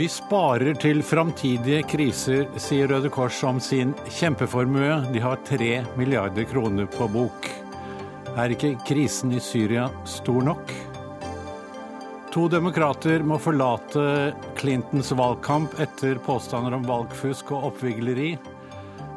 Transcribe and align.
Vi 0.00 0.06
sparer 0.08 0.78
til 0.80 1.02
framtidige 1.04 1.82
kriser, 1.84 2.46
sier 2.56 2.88
Røde 2.88 3.10
Kors 3.12 3.36
om 3.44 3.58
sin 3.60 3.90
kjempeformue. 4.08 4.94
De 5.12 5.20
har 5.20 5.42
tre 5.44 5.82
milliarder 6.00 6.46
kroner 6.48 6.86
på 6.88 7.04
bok. 7.12 7.48
Er 8.32 8.54
ikke 8.54 8.78
krisen 8.88 9.34
i 9.36 9.42
Syria 9.44 9.90
stor 10.08 10.40
nok? 10.46 10.72
To 12.32 12.46
demokrater 12.48 13.20
må 13.28 13.36
forlate 13.44 14.06
Clintons 14.56 15.12
valgkamp 15.20 15.76
etter 15.84 16.16
påstander 16.24 16.78
om 16.78 16.88
valgfusk 16.88 17.52
og 17.52 17.68
oppvigleri, 17.74 18.30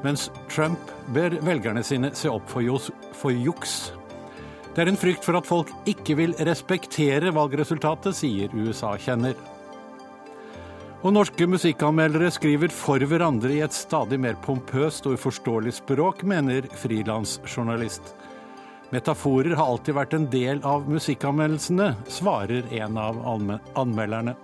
mens 0.03 0.27
Trump 0.51 0.91
ber 1.15 1.39
velgerne 1.47 1.85
sine 1.87 2.11
se 2.11 2.27
opp 2.27 2.51
for, 2.51 3.31
juks. 3.31 3.93
Det 4.75 4.83
er 4.83 4.91
en 4.91 4.99
frykt 4.99 5.23
for 5.23 5.39
at 5.39 5.47
folk 5.47 5.71
ikke 5.87 6.19
vil 6.19 6.35
respektere 6.43 7.31
valgresultatet, 7.31 8.19
sier 8.19 8.51
USA-kjenner. 8.51 9.52
Og 11.03 11.11
norske 11.11 11.43
musikkanmeldere 11.51 12.29
skriver 12.31 12.71
for 12.71 13.03
hverandre 13.03 13.49
i 13.51 13.59
et 13.65 13.75
stadig 13.75 14.15
mer 14.23 14.37
pompøst 14.39 15.03
og 15.09 15.17
uforståelig 15.17 15.73
språk, 15.81 16.21
mener 16.23 16.63
frilansjournalist. 16.79 18.13
Metaforer 18.95 19.57
har 19.59 19.73
alltid 19.73 19.97
vært 19.97 20.15
en 20.15 20.29
del 20.31 20.63
av 20.63 20.87
musikkanmeldelsene, 20.87 21.89
svarer 22.07 22.71
en 22.79 23.01
av 23.03 23.19
anmelderne. 23.27 24.37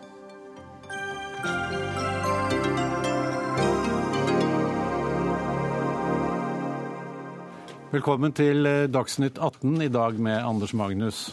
Velkommen 7.96 8.36
til 8.36 8.68
Dagsnytt 8.92 9.40
18, 9.40 9.80
i 9.88 9.94
dag 9.96 10.20
med 10.20 10.44
Anders 10.44 10.76
Magnus. 10.76 11.30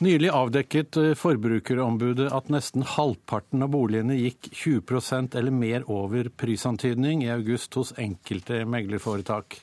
Nylig 0.00 0.30
avdekket 0.32 0.96
eh, 0.96 1.10
Forbrukerombudet 1.12 2.30
at 2.32 2.46
nesten 2.48 2.86
halvparten 2.88 3.60
av 3.60 3.68
boligene 3.74 4.14
gikk 4.16 4.46
20% 4.56 5.34
eller 5.36 5.52
mer 5.52 5.82
over 5.92 6.30
prisantydning 6.40 7.20
i 7.26 7.28
august 7.34 7.76
hos 7.76 7.90
enkelte 8.00 8.62
meglerforetak. 8.64 9.58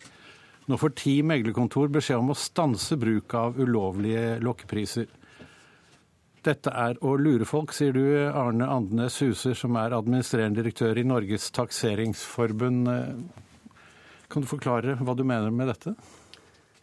Nå 0.69 0.77
får 0.77 0.93
ti 0.99 1.15
meglerkontor 1.25 1.89
beskjed 1.95 2.21
om 2.21 2.29
å 2.35 2.37
stanse 2.37 2.99
bruk 3.01 3.33
av 3.39 3.57
ulovlige 3.57 4.35
lokkepriser. 4.45 5.09
Dette 6.45 6.75
er 6.85 7.01
å 7.01 7.15
lure 7.17 7.49
folk, 7.49 7.73
sier 7.73 7.97
du, 7.97 8.05
Arne 8.29 8.69
Andenes 8.69 9.17
Huser, 9.25 9.57
som 9.57 9.73
er 9.81 9.97
administrerende 9.97 10.61
direktør 10.61 11.01
i 11.01 11.07
Norges 11.15 11.49
takseringsforbund. 11.57 12.93
Kan 14.29 14.45
du 14.45 14.53
forklare 14.53 14.99
hva 15.01 15.17
du 15.17 15.25
mener 15.25 15.49
med 15.49 15.73
dette? 15.73 15.97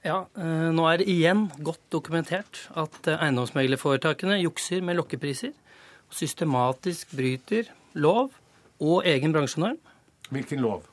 Ja, 0.05 0.27
eh, 0.37 0.71
Nå 0.77 0.85
er 0.85 1.01
det 1.01 1.09
igjen 1.09 1.47
godt 1.65 1.81
dokumentert 1.93 2.67
at 2.77 3.07
eh, 3.09 3.23
eiendomsmeglerforetakene 3.25 4.37
jukser 4.43 4.83
med 4.85 4.99
lokkepriser. 4.99 5.55
og 6.11 6.19
Systematisk 6.19 7.15
bryter 7.17 7.71
lov 7.95 8.35
og 8.81 9.07
egen 9.09 9.33
bransjenorm. 9.33 9.79
Hvilken 10.29 10.61
lov? 10.61 10.85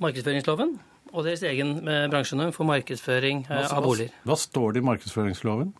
Markedsføringsloven 0.00 0.76
og 1.12 1.24
deres 1.24 1.42
egen 1.42 1.88
eh, 1.88 2.08
bransjenorm 2.12 2.52
for 2.52 2.68
markedsføring 2.68 3.46
av 3.48 3.80
boliger. 3.82 4.12
Hva, 4.24 4.34
hva 4.34 4.36
står 4.44 4.76
det 4.76 4.82
i 4.82 4.88
markedsføringsloven? 4.90 5.72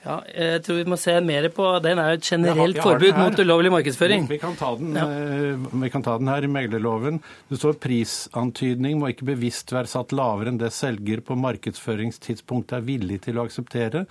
Ja, 0.00 0.16
jeg 0.32 0.62
tror 0.64 0.78
vi 0.78 0.84
må 0.88 0.96
se 0.96 1.12
mer 1.20 1.50
på 1.52 1.66
Den 1.84 1.98
er 2.00 2.14
jo 2.14 2.18
et 2.22 2.28
generelt 2.30 2.78
har, 2.80 2.86
forbud 2.86 3.18
mot 3.20 3.42
ulovlig 3.42 3.72
markedsføring. 3.74 4.24
Vi 4.30 4.38
kan, 4.40 4.56
ta 4.56 4.72
den, 4.78 4.96
ja. 4.96 5.04
Eh, 5.04 5.68
vi 5.82 5.90
kan 5.92 6.04
ta 6.06 6.16
den 6.20 6.30
her 6.32 6.46
i 6.46 6.48
meglerloven. 6.48 7.20
Det 7.50 7.60
står 7.60 7.76
prisantydning 7.84 8.96
må 9.00 9.12
ikke 9.12 9.28
bevisst 9.34 9.74
være 9.76 9.92
satt 9.92 10.16
lavere 10.16 10.54
enn 10.54 10.60
det 10.62 10.72
selger 10.72 11.20
på 11.24 11.36
markedsføringstidspunktet 11.42 12.78
er 12.80 12.86
villig 12.88 13.20
til 13.28 13.40
å 13.40 13.44
akseptere. 13.44 14.06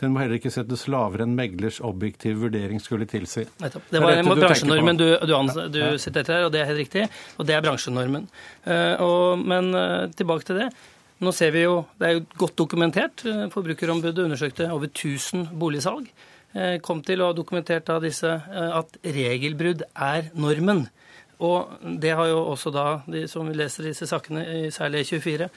Den 0.00 0.14
må 0.14 0.22
heller 0.22 0.40
ikke 0.40 0.50
settes 0.50 0.86
lavere 0.90 1.26
enn 1.26 1.34
meglers 1.36 1.78
objektiv 1.84 2.40
vurdering 2.42 2.80
skulle 2.82 3.06
tilsi. 3.06 3.44
Det 3.60 4.00
var 4.00 4.16
det 4.16 4.24
bransjenormen 4.26 4.98
du, 4.98 5.10
du, 5.28 5.34
du, 5.70 5.82
sitter 6.00 6.24
etter 6.24 6.38
her, 6.38 6.46
og 6.48 6.54
det 6.54 6.62
er 6.62 6.70
helt 6.72 6.80
riktig. 6.80 7.10
Og 7.36 7.46
det 7.46 7.54
er 7.54 7.66
bransjenormen. 7.66 8.24
Uh, 8.64 8.94
og, 9.04 9.44
men 9.44 9.74
uh, 9.76 10.08
tilbake 10.16 10.48
til 10.48 10.64
det. 10.64 10.70
Nå 11.20 11.32
ser 11.36 11.52
vi 11.52 11.66
jo, 11.66 11.84
Det 11.98 12.06
er 12.06 12.12
jo 12.16 12.24
godt 12.40 12.56
dokumentert. 12.56 13.24
Eh, 13.26 13.48
Forbrukerombudet 13.52 14.24
undersøkte 14.24 14.70
over 14.72 14.88
1000 14.88 15.50
boligsalg. 15.60 16.08
Eh, 16.54 16.78
kom 16.80 17.02
til 17.02 17.20
å 17.20 17.28
ha 17.28 17.36
dokumentert 17.36 17.90
av 17.92 18.00
disse 18.02 18.26
eh, 18.26 18.78
at 18.78 18.96
regelbrudd 19.04 19.84
er 19.94 20.30
normen. 20.34 20.86
Og 21.40 21.76
det 22.00 22.14
har 22.16 22.26
jo 22.28 22.40
også 22.52 22.72
da, 22.72 22.86
de 23.06 23.26
som 23.28 23.48
leser 23.48 23.90
disse 23.90 24.08
sakene, 24.08 24.68
særlig 24.72 25.06
E24, 25.06 25.48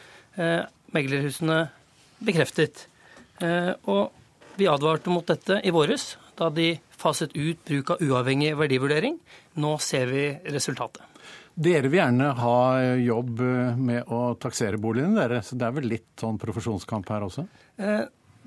meglerhusene 0.95 1.57
bekreftet. 2.23 2.85
Og 3.91 4.55
vi 4.55 4.69
advarte 4.71 5.11
mot 5.11 5.27
dette 5.27 5.59
i 5.59 5.75
våres, 5.75 6.13
da 6.39 6.47
de 6.55 6.77
faset 6.95 7.35
ut 7.35 7.67
bruk 7.67 7.97
av 7.97 8.05
uavhengig 8.07 8.55
verdivurdering. 8.55 9.19
Nå 9.59 9.75
ser 9.83 10.07
vi 10.07 10.29
resultatet. 10.55 11.12
Dere 11.53 11.85
vil 11.89 11.99
gjerne 11.99 12.31
ha 12.39 12.81
jobb 12.97 13.39
med 13.77 14.03
å 14.09 14.35
taksere 14.41 14.77
boligene, 14.81 15.19
dere. 15.19 15.41
Så 15.45 15.55
det 15.59 15.65
er 15.67 15.73
vel 15.75 15.91
litt 15.91 16.11
sånn 16.19 16.39
profesjonskamp 16.41 17.09
her 17.13 17.21
også? 17.27 17.43
Eh, 17.77 18.03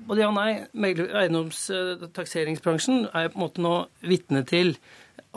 både 0.09 0.21
ja 0.25 0.29
og 0.31 0.35
nei. 0.35 0.51
Eiendomstakseringsbransjen 0.75 2.97
er 3.13 3.29
på 3.31 3.37
en 3.39 3.45
måte 3.45 3.63
nå 3.63 3.75
vitne 4.03 4.41
til 4.47 4.75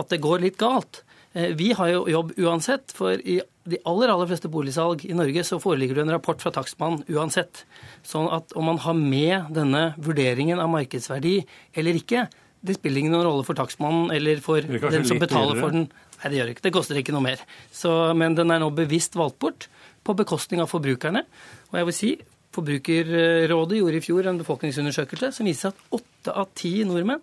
at 0.00 0.08
det 0.10 0.24
går 0.24 0.38
litt 0.42 0.58
galt. 0.60 0.94
Eh, 1.32 1.52
vi 1.54 1.70
har 1.78 1.92
jo 1.92 2.02
jobb 2.10 2.32
uansett, 2.42 2.92
for 2.96 3.14
i 3.14 3.38
de 3.70 3.78
aller 3.86 4.10
aller 4.10 4.26
fleste 4.26 4.50
boligsalg 4.50 5.04
i 5.06 5.14
Norge 5.14 5.44
så 5.46 5.60
foreligger 5.62 5.98
det 5.98 6.06
en 6.06 6.14
rapport 6.16 6.40
fra 6.42 6.50
takstmannen 6.54 7.04
uansett. 7.12 7.64
Sånn 8.06 8.26
at 8.32 8.54
om 8.58 8.66
man 8.66 8.80
har 8.82 8.96
med 8.98 9.52
denne 9.54 9.90
vurderingen 10.00 10.58
av 10.58 10.72
markedsverdi 10.72 11.36
eller 11.78 12.00
ikke, 12.00 12.26
det 12.66 12.76
spiller 12.76 13.04
ingen 13.04 13.22
rolle 13.22 13.44
for 13.46 13.56
takstmannen 13.56 14.10
eller 14.12 14.40
for 14.44 14.64
den 14.64 15.06
som 15.08 15.20
betaler 15.22 15.60
for 15.60 15.76
den. 15.76 15.86
Nei, 16.20 16.30
det 16.30 16.38
gjør 16.38 16.48
det 16.48 16.56
ikke. 16.56 16.66
Det 16.68 16.74
koster 16.74 17.00
ikke 17.00 17.14
noe 17.16 17.24
mer. 17.24 17.44
Så, 17.72 17.92
men 18.16 18.36
den 18.36 18.52
er 18.52 18.60
nå 18.60 18.68
bevisst 18.76 19.16
valgt 19.16 19.40
bort 19.42 19.70
på 20.04 20.16
bekostning 20.16 20.60
av 20.62 20.70
forbrukerne. 20.72 21.24
Og 21.70 21.80
jeg 21.80 21.88
vil 21.88 21.96
si, 21.96 22.12
Forbrukerrådet 22.50 23.78
gjorde 23.78 23.98
i 23.98 24.02
fjor 24.02 24.26
en 24.26 24.40
befolkningsundersøkelse 24.40 25.30
som 25.36 25.46
viser 25.46 25.70
at 25.70 25.84
åtte 25.94 26.32
av 26.34 26.48
ti 26.58 26.80
nordmenn 26.82 27.22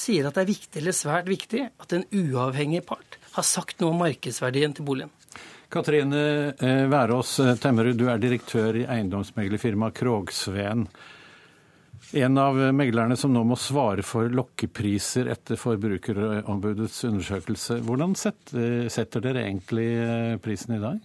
sier 0.00 0.26
at 0.28 0.36
det 0.36 0.42
er 0.44 0.50
viktig 0.50 0.80
eller 0.80 0.96
svært 0.96 1.30
viktig 1.30 1.62
at 1.64 1.94
en 1.96 2.04
uavhengig 2.12 2.82
part 2.88 3.16
har 3.34 3.46
sagt 3.46 3.80
noe 3.80 3.94
om 3.94 4.02
markedsverdien 4.04 4.74
til 4.76 4.86
boligen. 4.86 5.12
Katrine 5.70 6.20
eh, 6.58 6.84
Værås 6.90 7.36
eh, 7.44 7.54
Temmerud, 7.62 7.96
du 7.96 8.08
er 8.10 8.20
direktør 8.20 8.80
i 8.80 8.86
eiendomsmeglerfirmaet 8.90 9.96
Krogsveen. 10.00 10.86
En 12.12 12.38
av 12.42 12.56
meglerne 12.74 13.14
som 13.14 13.30
nå 13.30 13.44
må 13.46 13.54
svare 13.54 14.02
for 14.02 14.32
lokkepriser 14.34 15.28
etter 15.30 15.58
Forbrukerombudets 15.60 17.04
undersøkelse. 17.06 17.76
Hvordan 17.86 18.16
setter 18.18 19.22
dere 19.22 19.44
egentlig 19.44 19.86
eh, 20.02 20.34
prisen 20.42 20.74
i 20.74 20.80
dag? 20.82 21.04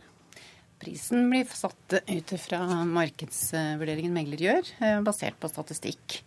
Prisen 0.82 1.28
blir 1.30 1.46
satt 1.54 1.94
ut 2.10 2.34
fra 2.42 2.64
markedsvurderingen 2.90 4.16
megler 4.18 4.42
gjør, 4.48 4.72
eh, 4.82 4.98
basert 5.06 5.38
på 5.38 5.52
statistikk. 5.52 6.24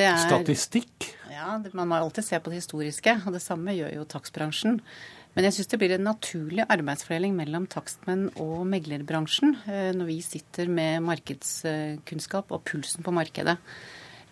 Er, 0.00 0.16
statistikk? 0.18 1.10
Ja, 1.30 1.58
man 1.76 1.90
må 1.90 1.98
alltid 2.00 2.26
se 2.26 2.40
på 2.40 2.50
det 2.50 2.62
historiske. 2.62 3.14
Og 3.28 3.36
det 3.36 3.42
samme 3.44 3.76
gjør 3.76 3.92
jo 4.00 4.06
takstbransjen. 4.08 4.80
Men 5.36 5.46
jeg 5.46 5.58
syns 5.58 5.68
det 5.70 5.80
blir 5.82 5.92
en 5.98 6.08
naturlig 6.08 6.64
arbeidsfordeling 6.64 7.36
mellom 7.36 7.68
takstmenn 7.68 8.30
og 8.40 8.64
meglerbransjen 8.72 9.52
eh, 9.68 9.92
når 9.92 10.08
vi 10.08 10.18
sitter 10.24 10.72
med 10.72 11.04
markedskunnskap 11.04 12.56
og 12.56 12.64
pulsen 12.72 13.04
på 13.04 13.14
markedet 13.14 13.58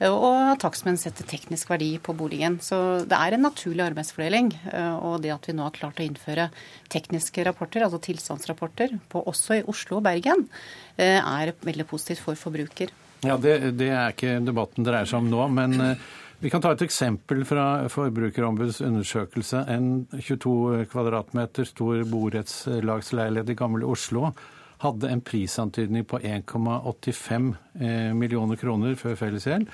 og 0.09 0.57
takstmenn 0.63 0.99
setter 0.99 1.27
teknisk 1.29 1.71
verdi 1.71 1.91
på 2.03 2.15
boligen. 2.17 2.59
Så 2.65 2.77
det 3.09 3.19
er 3.19 3.37
en 3.37 3.45
naturlig 3.47 3.85
arbeidsfordeling. 3.85 4.51
Eh, 4.73 4.97
og 4.99 5.21
det 5.23 5.35
at 5.35 5.47
vi 5.49 5.55
nå 5.57 5.67
har 5.67 5.77
klart 5.77 6.01
å 6.01 6.07
innføre 6.07 6.49
tekniske 6.93 7.45
rapporter, 7.47 7.85
altså 7.87 8.01
tilstandsrapporter, 8.03 8.97
på, 9.13 9.23
også 9.31 9.61
i 9.61 9.63
Oslo 9.71 10.01
og 10.01 10.07
Bergen, 10.09 10.49
eh, 10.97 11.21
er 11.21 11.55
veldig 11.63 11.87
positivt 11.91 12.25
for 12.25 12.39
forbruker. 12.39 12.91
Ja, 13.23 13.37
det, 13.39 13.77
det 13.79 13.93
er 13.95 14.11
ikke 14.11 14.41
debatten 14.43 14.87
dreier 14.87 15.09
seg 15.09 15.23
om 15.23 15.31
nå. 15.33 15.47
men... 15.61 15.79
Eh, 15.93 16.11
vi 16.43 16.51
kan 16.51 16.59
ta 16.59 16.73
et 16.75 16.81
eksempel 16.83 17.45
fra 17.47 17.87
Forbrukerombudets 17.87 18.81
undersøkelse. 18.83 19.61
En 19.71 20.09
22 20.11 20.89
kvadratmeter 20.91 21.69
stor 21.69 22.01
borettslagsleilighet 22.11 23.53
i 23.53 23.57
gamle 23.61 23.87
Oslo 23.87 24.33
hadde 24.83 25.11
en 25.11 25.23
prisantydning 25.25 26.05
på 26.09 26.19
1,85 26.19 27.51
eh, 27.81 28.13
millioner 28.19 28.59
kroner 28.61 28.97
før 28.99 29.19
fellesgjeld. 29.21 29.69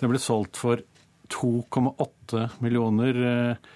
Den 0.00 0.12
ble 0.12 0.20
solgt 0.20 0.60
for 0.60 0.82
2,8 1.32 2.46
millioner 2.64 3.20
eh, 3.30 3.70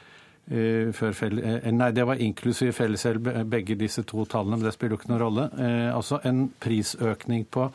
eh, 0.51 0.91
før 0.97 1.17
fell... 1.17 1.41
Nei, 1.77 1.91
det 1.97 2.07
var 2.09 2.23
inklusiv 2.23 2.73
fellesgjeld, 2.77 3.29
begge 3.53 3.77
disse 3.81 4.05
to 4.09 4.25
tallene, 4.25 4.59
men 4.59 4.69
det 4.69 4.75
spiller 4.77 4.97
jo 4.97 5.03
ikke 5.03 5.13
noen 5.13 5.25
rolle. 5.25 5.49
Altså 5.93 6.21
en 6.29 6.47
prisøkning 6.63 7.47
på 7.53 7.69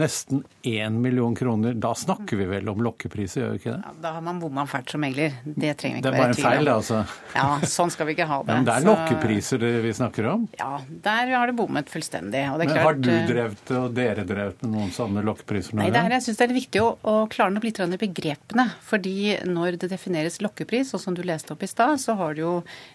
nesten 0.00 0.42
1 0.66 0.92
million 0.98 1.34
kroner. 1.38 1.74
Da 1.78 1.92
snakker 1.94 2.36
vi 2.40 2.44
vel 2.50 2.68
om 2.68 2.80
lokkepriser, 2.82 3.40
gjør 3.44 3.50
vi 3.54 3.58
ikke 3.60 3.74
det? 3.76 3.82
Ja, 3.86 3.92
da 4.02 4.12
har 4.16 4.24
man 4.26 4.40
bomma 4.42 4.64
fælt 4.66 4.90
som 4.90 5.00
megler. 5.04 5.36
Det 5.44 5.76
trenger 5.78 5.96
vi 5.96 6.00
ikke 6.00 6.02
Det 6.02 6.10
er 6.10 6.16
være 6.16 6.20
bare 6.20 6.26
i 6.26 6.34
en 6.34 6.34
tvil 6.34 6.48
feil, 6.50 6.68
om. 6.68 6.80
altså. 6.80 6.98
Ja, 7.36 7.46
sånn 7.74 7.92
skal 7.94 8.08
vi 8.08 8.16
ikke 8.16 8.26
ha 8.30 8.38
det. 8.46 8.52
Men 8.56 8.64
det 8.66 8.74
er 8.74 8.80
Så- 8.80 8.88
lokkepriser 8.90 9.62
det 9.62 9.72
vi 9.84 9.92
snakker 10.00 10.28
om. 10.32 10.48
Ja, 10.58 10.70
der 11.06 11.30
har 11.36 11.46
det 11.46 11.56
bommet 11.60 11.92
fullstendig. 11.92 12.42
Og 12.52 12.58
det 12.58 12.66
Men 12.68 12.74
klart, 12.74 12.84
har 12.84 12.94
du 13.04 13.10
eh, 13.10 13.26
drevet 13.30 13.74
og 13.78 13.94
dere 13.94 14.24
drevet 14.26 14.62
med 14.66 14.72
noen 14.74 14.90
sånne 14.90 15.22
lokkepriser? 15.30 15.74
Nei, 15.78 15.90
det 15.94 16.02
er, 16.02 16.10
jeg 16.18 16.26
synes 16.26 16.42
det 16.42 16.48
er 16.50 16.54
viktig 16.58 16.82
å, 16.82 16.90
å 17.04 17.14
klarne 17.30 17.58
opp 17.62 17.64
litt 17.70 17.78
i 17.84 18.00
begrepene. 18.06 18.66
Fordi 18.82 19.16
når 19.46 19.78
det 19.78 19.90
defineres 19.94 20.40
lokkepris, 20.42 20.90
og 20.94 21.00
som 21.00 21.14
du 21.14 21.22
leste 21.22 21.54
opp 21.54 21.62
i 21.62 21.70
stad, 21.70 22.02
så 22.02 22.16
har 22.18 22.34
du 22.34 22.40
jo 22.42 22.54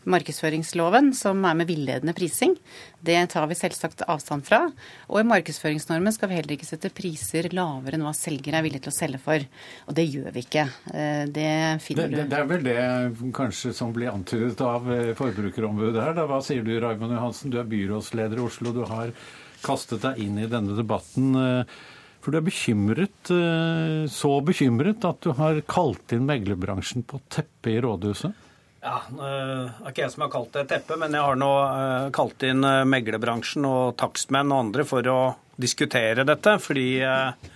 markedsføringsloven 0.10 1.13
som 1.16 1.44
er 1.45 1.56
med 1.56 1.68
villedende 1.69 2.13
prising. 2.18 2.56
Det 3.01 3.16
tar 3.31 3.46
vi 3.48 3.56
selvsagt 3.56 4.01
avstand 4.12 4.44
fra. 4.44 4.57
Og 5.07 5.19
i 5.22 5.28
markedsføringsnormen 5.30 6.12
skal 6.12 6.30
vi 6.31 6.36
heller 6.36 6.56
ikke 6.57 6.68
sette 6.68 6.90
priser 6.92 7.48
lavere 7.56 7.96
enn 7.96 8.04
hva 8.04 8.12
selger 8.18 8.57
er 8.57 8.66
villig 8.66 8.81
til 8.84 8.92
å 8.92 8.96
selge 8.98 9.19
for. 9.24 9.46
Og 9.88 9.96
det 9.96 10.06
gjør 10.12 10.34
vi 10.36 10.44
ikke. 10.44 10.66
Eh, 10.94 11.25
Det 11.30 11.36
Det, 11.40 11.81
finner 11.86 12.10
det, 12.10 12.24
du. 12.25 12.30
det 12.34 12.40
er 12.40 12.50
vel 12.50 12.63
det 12.63 13.31
kanskje 13.38 13.72
som 13.74 13.94
blir 13.96 14.12
antydet 14.12 14.60
av 14.62 14.90
eh, 14.92 15.13
Forbrukerombudet 15.16 16.04
her. 16.04 16.13
Da. 16.18 16.25
Hva 16.28 16.42
sier 16.44 16.63
du, 16.63 16.74
Raymond 16.80 17.16
Johansen? 17.16 17.50
Du 17.54 17.60
er 17.62 17.69
byrådsleder 17.72 18.38
i 18.38 18.46
Oslo. 18.50 18.74
Du 18.75 18.84
har 18.92 19.13
kastet 19.63 20.02
deg 20.04 20.19
inn 20.24 20.38
i 20.40 20.48
denne 20.52 20.75
debatten. 20.75 21.31
eh, 21.36 21.63
For 22.19 22.31
du 22.36 22.38
er 22.38 22.44
bekymret, 22.44 23.30
så 24.12 24.31
bekymret 24.44 25.06
at 25.07 25.22
du 25.24 25.31
har 25.38 25.62
kalt 25.72 26.12
inn 26.12 26.25
meglerbransjen 26.28 27.06
på 27.07 27.22
teppet 27.31 27.72
i 27.78 27.80
rådhuset? 27.80 28.34
Ja, 28.80 29.02
øh, 29.12 29.88
ikke 29.90 30.06
jeg 30.06 30.12
som 30.14 30.24
har 30.24 30.30
kalt 30.31 30.54
det 30.56 30.62
et 30.64 30.70
teppe, 30.72 30.96
men 31.02 31.12
jeg 31.12 31.24
har 31.26 31.36
nå 31.40 31.48
øh, 31.68 32.12
kalt 32.16 32.44
inn 32.48 32.64
øh, 32.64 32.86
meglerbransjen 32.88 33.66
og 33.68 33.98
takstmenn 34.00 34.54
og 34.56 34.62
andre 34.70 34.86
for 34.88 35.10
å 35.12 35.18
diskutere 35.60 36.24
dette. 36.28 36.54
Fordi 36.64 36.86
øh, 37.04 37.50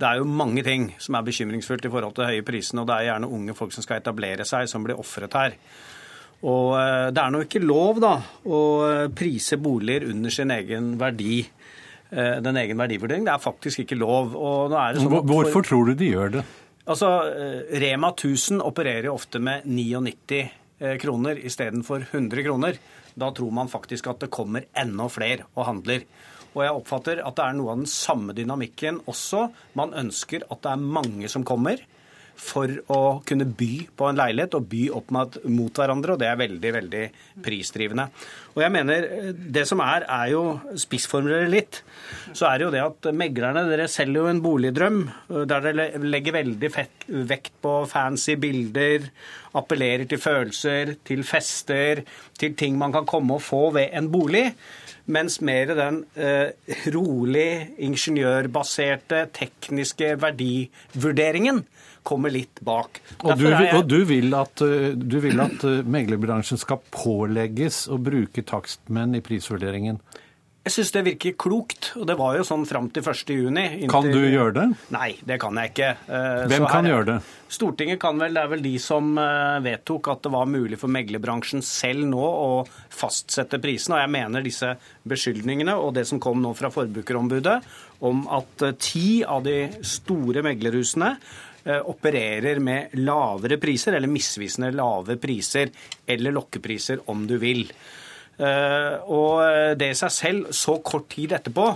det 0.00 0.08
er 0.08 0.18
jo 0.18 0.26
mange 0.26 0.64
ting 0.66 0.88
som 0.98 1.14
er 1.20 1.26
bekymringsfullt 1.28 1.86
i 1.86 1.92
forhold 1.92 2.16
til 2.18 2.26
høye 2.32 2.42
prisene, 2.46 2.82
og 2.82 2.90
det 2.90 2.96
er 2.98 3.06
gjerne 3.12 3.30
unge 3.38 3.54
folk 3.56 3.76
som 3.76 3.86
skal 3.86 4.02
etablere 4.02 4.44
seg, 4.48 4.66
som 4.68 4.82
blir 4.84 4.98
ofret 4.98 5.38
her. 5.38 5.54
Og 6.46 6.74
det 7.16 7.22
er 7.22 7.30
nå 7.32 7.38
ikke 7.46 7.62
lov 7.64 7.96
da, 8.04 8.10
å 8.44 8.58
prise 9.16 9.56
boliger 9.56 10.04
under 10.10 10.34
sin 10.34 10.52
egen 10.52 10.90
verdi. 11.00 11.38
Den 12.12 12.58
egen 12.60 12.76
verdivurdering. 12.78 13.24
Det 13.24 13.32
er 13.32 13.40
faktisk 13.42 13.80
ikke 13.86 13.96
lov. 13.98 14.36
Sånn 14.36 15.08
for- 15.08 15.24
Hvorfor 15.32 15.64
tror 15.64 15.88
du 15.88 15.94
de 15.96 16.10
gjør 16.12 16.34
det? 16.36 16.44
Altså, 16.86 17.08
eh, 17.34 17.80
Rema 17.80 18.12
1000 18.12 18.62
opererer 18.62 19.08
ofte 19.10 19.40
med 19.42 19.64
99 19.64 20.50
eh, 20.78 20.96
kroner 21.02 21.38
istedenfor 21.38 22.06
100 22.12 22.44
kroner. 22.46 22.78
Da 23.14 23.30
tror 23.34 23.50
man 23.50 23.68
faktisk 23.68 24.06
at 24.06 24.20
det 24.22 24.30
kommer 24.30 24.68
enda 24.76 25.08
flere 25.10 25.48
og 25.56 25.66
handler. 25.66 26.04
Og 26.54 26.62
jeg 26.62 26.76
oppfatter 26.78 27.20
at 27.26 27.36
det 27.36 27.44
er 27.44 27.56
noe 27.58 27.72
av 27.74 27.82
den 27.82 27.90
samme 27.90 28.36
dynamikken 28.36 29.02
også. 29.10 29.48
Man 29.74 29.96
ønsker 29.98 30.46
at 30.46 30.62
det 30.62 30.72
er 30.72 30.86
mange 31.00 31.28
som 31.32 31.44
kommer 31.44 31.82
for 32.36 32.70
å 32.92 33.00
kunne 33.26 33.46
by 33.58 33.70
på 33.96 34.08
en 34.08 34.18
leilighet 34.18 34.56
og 34.58 34.66
by 34.70 34.82
opp 34.96 35.12
mot, 35.14 35.38
hverandre, 35.76 36.14
og 36.14 36.20
det 36.20 36.28
er 36.28 36.40
veldig, 36.40 36.72
veldig 36.76 37.04
prisdrivende. 37.44 38.06
Og 38.56 38.62
jeg 38.62 38.72
mener, 38.72 39.04
eh, 39.04 39.32
Det 39.32 39.66
som 39.66 39.80
er, 39.80 40.04
er 40.08 40.30
jo 40.32 40.60
spissformulere 40.74 41.48
litt, 41.48 41.82
så 42.32 42.46
er 42.50 42.58
det 42.58 42.64
jo 42.64 42.70
det 42.70 42.82
at 42.84 43.14
meglerne 43.14 43.66
dere 43.68 43.88
selger 43.88 44.22
jo 44.22 44.26
en 44.26 44.42
boligdrøm 44.42 45.00
eh, 45.08 45.44
der 45.44 45.60
dere 45.60 45.98
legger 45.98 46.32
veldig 46.32 46.72
fett, 46.72 47.06
vekt 47.08 47.52
på 47.62 47.86
fancy 47.88 48.36
bilder, 48.36 49.10
appellerer 49.56 50.06
til 50.08 50.20
følelser, 50.20 50.96
til 51.04 51.24
fester, 51.24 52.04
til 52.38 52.54
ting 52.54 52.76
man 52.78 52.92
kan 52.92 53.06
komme 53.06 53.38
og 53.38 53.42
få 53.42 53.70
ved 53.72 53.94
en 53.96 54.10
bolig. 54.12 54.52
Mens 55.06 55.40
mer 55.40 55.70
den 55.78 56.04
eh, 56.18 56.50
rolig, 56.90 57.76
ingeniørbaserte, 57.78 59.28
tekniske 59.32 60.16
verdivurderingen 60.20 61.62
kommer 62.06 62.30
litt 62.32 62.62
bak. 62.64 63.00
Og 63.24 63.34
du, 63.38 63.48
jeg- 63.50 63.74
og 63.74 63.88
du 63.90 63.98
vil 64.08 64.34
at, 64.38 64.62
eh, 64.62 64.92
du 64.94 65.18
vil 65.24 65.40
at 65.42 65.64
eh, 65.66 65.82
meglerbransjen 65.82 66.58
skal 66.62 66.78
pålegges 66.94 67.86
å 67.90 67.98
bruke 68.02 68.46
takstmenn 68.46 69.18
i 69.18 69.24
prisvurderingen. 69.26 69.98
Jeg 70.66 70.72
syns 70.74 70.88
det 70.96 71.00
virker 71.06 71.34
klokt, 71.38 71.92
og 71.94 72.08
det 72.08 72.16
var 72.18 72.34
jo 72.34 72.42
sånn 72.42 72.64
fram 72.66 72.88
til 72.90 73.04
1. 73.06 73.28
juni. 73.36 73.62
inntil- 73.84 73.88
Kan 73.92 74.08
du 74.10 74.18
gjøre 74.26 74.52
det? 74.56 74.64
Nei, 74.90 75.12
det 75.24 75.36
kan 75.38 75.54
jeg 75.54 75.70
ikke. 75.70 75.90
Eh, 76.10 76.46
Hvem 76.50 76.64
så 76.64 76.70
kan 76.72 76.84
gjøre 76.90 77.06
det? 77.06 77.18
Stortinget 77.54 78.00
kan 78.02 78.18
vel, 78.18 78.34
det 78.34 78.42
er 78.42 78.48
vel 78.50 78.64
de 78.64 78.72
som 78.82 79.12
vedtok 79.62 80.08
at 80.10 80.22
det 80.26 80.32
var 80.34 80.48
mulig 80.50 80.76
for 80.80 80.88
meglerbransjen 80.90 81.62
selv 81.62 82.02
nå 82.10 82.18
å 82.18 82.66
fastsette 82.90 83.60
prisene. 83.62 83.94
Og 83.94 84.02
jeg 84.02 84.10
mener 84.16 84.42
disse 84.42 84.72
beskyldningene 85.06 85.76
og 85.78 85.94
det 85.94 86.04
som 86.10 86.18
kom 86.18 86.42
nå 86.42 86.50
fra 86.58 86.68
Forbrukerombudet 86.74 87.60
om 88.02 88.26
at 88.34 88.66
ti 88.82 89.22
av 89.22 89.44
de 89.46 89.68
store 89.86 90.42
meglerhusene 90.42 91.14
opererer 91.82 92.60
med 92.62 92.94
lavere 92.94 93.58
priser, 93.58 93.94
eller 93.98 94.08
misvisende 94.08 94.72
lave 94.74 95.16
priser, 95.18 95.70
eller 96.06 96.32
lokkepriser 96.36 97.00
om 97.10 97.26
du 97.26 97.36
vil. 97.42 97.64
Eh, 98.38 98.98
Og 99.08 99.78
det 99.78 99.90
i 99.90 99.96
seg 99.98 100.10
selv, 100.12 100.50
så 100.52 100.78
kort 100.84 101.08
tid 101.14 101.32
etterpå, 101.32 101.70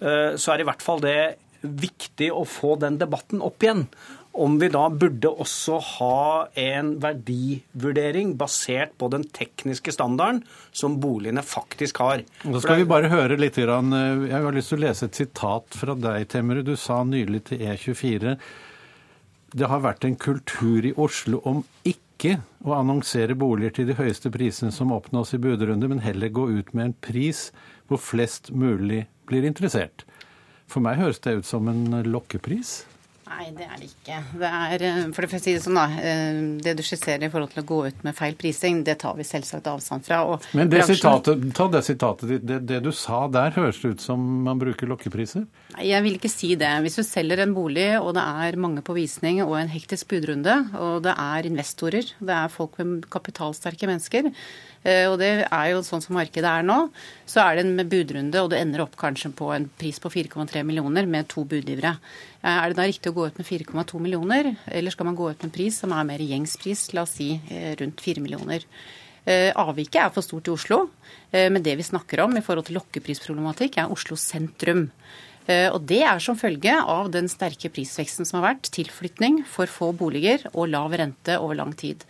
eh, 0.00 0.36
så 0.38 0.54
er 0.54 0.60
i 0.60 0.68
hvert 0.68 0.82
fall 0.82 1.00
det 1.00 1.18
viktig 1.62 2.30
å 2.32 2.44
få 2.46 2.76
den 2.78 2.98
debatten 3.00 3.42
opp 3.42 3.58
igjen. 3.66 3.86
Om 4.38 4.58
vi 4.60 4.68
da 4.70 4.84
burde 4.88 5.32
også 5.42 5.80
ha 5.98 6.46
en 6.54 6.92
verdivurdering 7.02 8.36
basert 8.38 8.92
på 9.00 9.08
den 9.10 9.24
tekniske 9.34 9.90
standarden 9.96 10.44
som 10.70 11.00
boligene 11.02 11.42
faktisk 11.42 11.98
har. 12.04 12.22
Da 12.44 12.60
skal 12.62 12.76
vi 12.84 12.84
bare 12.84 13.10
høre 13.10 13.36
litt. 13.40 13.58
eh, 13.58 13.64
Jeg 13.64 14.42
har 14.42 14.52
lyst 14.52 14.68
til 14.70 14.78
å 14.78 14.86
lese 14.86 15.04
et 15.06 15.14
sitat 15.18 15.74
fra 15.74 15.94
deg, 15.94 16.28
Temmerud. 16.28 16.64
Du 16.64 16.76
sa 16.76 17.02
nylig 17.02 17.44
til 17.50 17.58
E24 17.58 18.36
det 19.56 19.68
har 19.70 19.80
vært 19.84 20.04
en 20.04 20.16
kultur 20.20 20.84
i 20.84 20.92
Oslo 21.00 21.40
om 21.48 21.62
ikke 21.88 22.38
å 22.66 22.74
annonsere 22.76 23.36
boliger 23.38 23.76
til 23.76 23.88
de 23.88 23.96
høyeste 23.96 24.30
prisene 24.34 24.74
som 24.74 24.92
oppnås 24.92 25.32
i 25.36 25.40
budrunde, 25.40 25.88
men 25.88 26.02
heller 26.04 26.32
gå 26.34 26.48
ut 26.58 26.74
med 26.74 26.90
en 26.90 26.96
pris 27.00 27.48
hvor 27.88 28.02
flest 28.02 28.50
mulig 28.52 29.06
blir 29.30 29.46
interessert. 29.48 30.04
For 30.68 30.84
meg 30.84 31.00
høres 31.00 31.22
det 31.24 31.38
ut 31.38 31.48
som 31.48 31.68
en 31.70 32.02
lokkepris. 32.04 32.82
Nei, 33.28 33.50
det 33.52 33.66
er 33.68 33.76
det 33.82 33.88
ikke. 33.90 34.18
Det 34.40 34.48
er, 34.48 34.82
eh, 34.88 35.10
for 35.12 35.26
å 35.26 35.40
si 35.40 35.52
det 35.52 35.60
sånn, 35.62 35.74
da. 35.76 35.84
eh, 36.00 36.38
Det 36.64 36.76
du 36.78 36.82
skisserer 36.82 37.24
i 37.26 37.28
forhold 37.28 37.50
til 37.52 37.62
å 37.62 37.66
gå 37.66 37.78
ut 37.88 38.04
med 38.04 38.16
feil 38.16 38.34
prising, 38.34 38.82
det 38.84 38.98
tar 39.02 39.14
vi 39.18 39.22
selvsagt 39.28 39.66
avstand 39.68 40.04
fra. 40.06 40.22
Men 40.54 40.68
det 40.70 40.80
bransjen- 40.80 40.96
sitatet, 40.96 41.54
ta 41.54 41.68
det 41.68 41.82
sitatet 41.84 42.28
ditt. 42.28 42.46
Det, 42.46 42.66
det 42.66 42.82
du 42.82 42.90
sa 42.92 43.26
der, 43.28 43.50
høres 43.50 43.80
det 43.82 43.90
ut 43.96 44.00
som 44.00 44.18
man 44.44 44.58
bruker 44.58 44.86
lokkepriser? 44.88 45.46
Nei, 45.76 45.86
Jeg 45.88 46.02
vil 46.02 46.16
ikke 46.18 46.30
si 46.30 46.54
det. 46.54 46.72
Hvis 46.82 46.96
du 46.96 47.02
selger 47.02 47.40
en 47.44 47.54
bolig, 47.54 48.00
og 48.00 48.14
det 48.14 48.22
er 48.24 48.56
mange 48.56 48.82
på 48.82 48.94
visning 48.96 49.42
og 49.44 49.54
en 49.60 49.68
hektisk 49.68 50.08
budrunde, 50.08 50.56
og 50.78 51.02
det 51.02 51.14
er 51.18 51.42
investorer, 51.50 52.12
det 52.20 52.30
er 52.34 52.48
folk 52.48 52.78
med 52.78 53.08
kapitalsterke 53.10 53.86
mennesker, 53.86 54.32
og 54.84 55.18
det 55.18 55.30
er 55.50 55.66
jo 55.72 55.82
sånn 55.84 56.00
som 56.04 56.14
markedet 56.16 56.48
er 56.48 56.62
nå, 56.62 56.76
så 57.28 57.42
er 57.42 57.56
det 57.58 57.64
en 57.66 57.88
budrunde, 57.90 58.40
og 58.42 58.50
du 58.50 58.56
ender 58.56 58.84
opp 58.84 58.94
kanskje 58.96 59.32
på 59.36 59.50
en 59.54 59.66
pris 59.78 59.98
på 60.00 60.08
4,3 60.12 60.62
millioner 60.64 61.06
med 61.06 61.28
to 61.28 61.44
budgivere. 61.44 61.96
Eh, 62.42 62.48
Er 62.62 62.68
det 62.70 62.76
da 62.78 62.86
riktig 62.86 63.10
å 63.10 63.16
gå 63.16 63.26
ut 63.26 63.38
med 63.38 63.46
4,2 63.46 64.00
millioner, 64.00 64.56
eller 64.66 64.90
skal 64.94 65.06
man 65.10 65.16
gå 65.18 65.30
ut 65.30 65.42
med 65.42 65.50
en 65.50 65.56
pris 65.58 65.78
som 65.82 65.92
er 65.92 66.04
mer 66.04 66.18
gjengspris, 66.22 66.92
la 66.94 67.02
oss 67.02 67.16
si 67.18 67.32
eh, 67.50 67.74
rundt 67.76 68.00
4 68.00 68.22
millioner? 68.22 68.64
Eh, 69.26 69.52
Avviket 69.52 70.00
er 70.06 70.10
for 70.14 70.22
stort 70.24 70.48
i 70.48 70.54
Oslo, 70.54 70.88
eh, 71.32 71.50
men 71.50 71.62
det 71.62 71.76
vi 71.76 71.82
snakker 71.84 72.22
om 72.24 72.36
i 72.38 72.40
forhold 72.40 72.66
til 72.70 72.78
lokkeprisproblematikk, 72.78 73.78
er 73.82 73.92
Oslo 73.92 74.16
sentrum. 74.16 74.90
Eh, 75.48 75.68
Og 75.72 75.84
Det 75.86 76.02
er 76.02 76.18
som 76.20 76.36
følge 76.36 76.72
av 76.80 77.10
den 77.10 77.28
sterke 77.28 77.68
prisveksten 77.68 78.24
som 78.24 78.40
har 78.42 78.54
vært, 78.54 78.70
tilflytning, 78.70 79.44
for 79.44 79.66
få 79.66 79.92
boliger 79.96 80.46
og 80.54 80.68
lav 80.68 80.92
rente 80.92 81.38
over 81.40 81.54
lang 81.56 81.72
tid. 81.74 82.04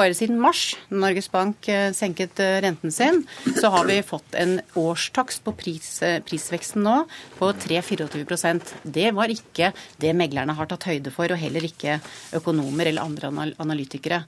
Bare 0.00 0.14
siden 0.16 0.38
mars, 0.40 0.78
Norges 0.88 1.26
Bank 1.28 1.66
eh, 1.68 1.90
senket 1.92 2.38
eh, 2.40 2.54
renten 2.64 2.92
sin, 2.94 3.18
så 3.60 3.68
har 3.74 3.84
vi 3.84 3.98
fått 4.00 4.32
en 4.38 4.54
årstakst 4.80 5.42
på 5.44 5.52
pris, 5.58 5.88
eh, 6.06 6.22
prisveksten 6.24 6.80
nå 6.86 6.94
på 7.36 7.50
3-24 7.66 8.62
Det 8.96 9.10
var 9.12 9.28
ikke 9.28 9.68
det 10.00 10.14
meglerne 10.16 10.54
har 10.56 10.70
tatt 10.70 10.86
høyde 10.88 11.12
for, 11.12 11.28
og 11.28 11.42
heller 11.42 11.66
ikke 11.68 11.98
økonomer 12.38 12.88
eller 12.88 13.04
andre 13.04 13.52
analytikere. 13.60 14.22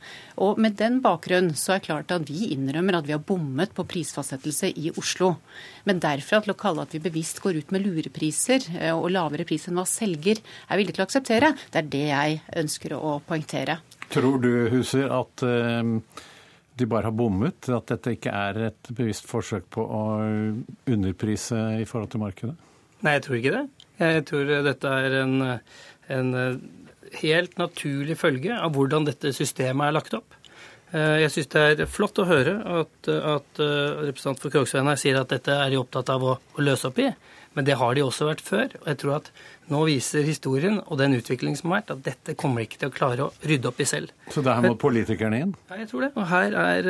Og 0.45 0.61
Med 0.61 0.77
den 0.77 1.01
bakgrunn 1.01 1.55
så 1.57 1.73
er 1.73 1.81
det 1.81 1.89
klart 1.89 2.13
at 2.13 2.29
vi 2.29 2.53
innrømmer 2.53 3.01
at 3.01 3.09
vi 3.09 3.17
har 3.17 3.25
bommet 3.25 3.73
på 3.73 3.89
prisfastsettelse 3.89 4.75
i 4.77 4.93
Oslo. 5.01 5.39
Men 5.89 6.05
derfra 6.05 6.43
til 6.45 6.53
å 6.53 6.59
kalle 6.67 6.85
at 6.85 6.93
vi 6.93 7.01
bevisst 7.01 7.41
går 7.41 7.63
ut 7.63 7.73
med 7.73 7.87
lurepriser 7.87 8.69
og 8.93 9.09
lavere 9.17 9.49
pris 9.49 9.65
enn 9.71 9.81
hva 9.81 9.89
selger 9.89 10.37
er 10.69 10.77
villig 10.77 10.99
til 10.99 11.07
å 11.07 11.09
akseptere, 11.09 11.55
det 11.73 11.81
er 11.81 11.93
det 11.97 12.07
jeg 12.13 12.41
ønsker 12.61 12.99
å 13.01 13.17
poengtere. 13.25 13.81
Tror 14.13 14.37
du, 14.43 14.51
Huser, 14.73 15.09
at 15.13 15.45
eh, 15.47 16.27
de 16.79 16.89
bare 16.91 17.09
har 17.09 17.17
bommet? 17.17 17.69
At 17.73 17.89
dette 17.95 18.17
ikke 18.17 18.35
er 18.35 18.61
et 18.69 18.93
bevisst 18.93 19.29
forsøk 19.31 19.71
på 19.73 19.85
å 19.87 20.03
underprise 20.93 21.59
i 21.81 21.89
forhold 21.89 22.13
til 22.13 22.23
markedet? 22.25 22.55
Nei, 23.03 23.17
jeg 23.17 23.25
tror 23.27 23.39
ikke 23.41 23.57
det. 23.57 23.65
Jeg 24.03 24.25
tror 24.29 24.53
dette 24.67 24.93
er 25.07 25.17
en, 25.23 25.35
en 26.13 26.31
helt 27.21 27.59
naturlig 27.61 28.17
følge 28.21 28.55
av 28.57 28.73
hvordan 28.77 29.09
dette 29.09 29.33
systemet 29.37 29.89
er 29.89 29.97
lagt 29.97 30.17
opp. 30.17 30.37
Eh, 30.93 31.23
Jeg 31.25 31.33
syns 31.33 31.51
det 31.53 31.65
er 31.73 31.91
flott 31.91 32.21
å 32.21 32.29
høre 32.29 32.59
at, 32.83 33.09
at 33.09 33.61
eh, 33.65 34.03
representanten 34.09 34.45
for 34.45 34.55
Kroksveien 34.55 34.91
her 34.91 35.01
sier 35.01 35.21
at 35.21 35.33
dette 35.33 35.55
er 35.57 35.73
de 35.73 35.81
opptatt 35.81 36.13
av 36.13 36.25
å, 36.25 36.35
å 36.37 36.65
løse 36.65 36.89
opp 36.91 37.01
i. 37.01 37.09
Men 37.57 37.67
det 37.69 37.77
har 37.81 37.97
de 37.97 38.05
også 38.05 38.29
vært 38.31 38.45
før. 38.45 38.77
Og 38.83 38.87
jeg 38.89 39.01
tror 39.03 39.17
at 39.19 39.33
nå 39.73 39.83
viser 39.89 40.27
historien 40.27 40.81
og 40.83 40.99
den 41.01 41.17
utviklingen 41.17 41.59
som 41.59 41.73
har 41.73 41.83
vært, 41.83 41.93
at 41.95 42.07
dette 42.07 42.37
kommer 42.39 42.63
de 42.63 42.69
ikke 42.69 42.81
til 42.83 42.91
å 42.91 42.95
klare 42.95 43.27
å 43.27 43.49
rydde 43.49 43.71
opp 43.71 43.83
i 43.83 43.89
selv. 43.89 44.15
Så 44.33 44.45
der 44.45 44.65
må 44.65 44.75
politikerne 44.81 45.43
inn? 45.45 45.53
Ja, 45.71 45.83
jeg 45.83 45.91
tror 45.93 46.07
det. 46.07 46.13
Og 46.17 46.27
her 46.33 46.57
er, 46.63 46.89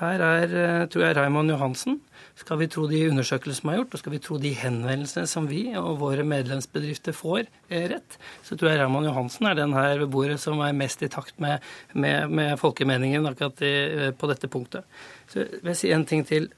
her 0.00 0.26
er 0.28 0.58
tror 0.92 1.06
jeg, 1.06 1.16
Raymond 1.18 1.54
Johansen 1.54 2.00
skal 2.38 2.58
vi 2.58 2.68
tro 2.70 2.86
de 2.90 2.98
undersøkelsene 3.08 3.60
som 3.60 3.70
er 3.70 3.78
gjort, 3.78 3.94
og 3.94 4.02
skal 4.02 4.14
vi 4.14 4.20
tro 4.22 4.38
de 4.42 4.50
henvendelsene 4.58 5.30
som 5.30 5.46
vi 5.50 5.62
og 5.78 6.00
våre 6.00 6.24
medlemsbedrifter 6.26 7.14
får 7.14 7.44
eh, 7.44 7.86
rett, 7.92 8.18
så 8.42 8.58
tror 8.58 8.72
jeg 8.72 8.80
Raymond 8.82 9.06
Johansen 9.06 9.48
er 9.50 9.58
den 9.58 9.74
her 9.76 10.00
ved 10.02 10.10
bordet 10.14 10.40
som 10.42 10.62
er 10.64 10.74
mest 10.76 11.04
i 11.06 11.10
takt 11.12 11.38
med, 11.42 11.62
med, 11.94 12.34
med 12.34 12.58
folkemeningen 12.60 13.30
akkurat 13.30 13.62
i, 13.62 13.74
eh, 14.08 14.14
på 14.18 14.30
dette 14.30 14.50
punktet. 14.50 14.86
Så 15.30 15.46
vil 15.46 15.72
jeg 15.72 15.80
si 15.80 15.94
en 15.94 16.08
ting 16.08 16.26
til. 16.26 16.50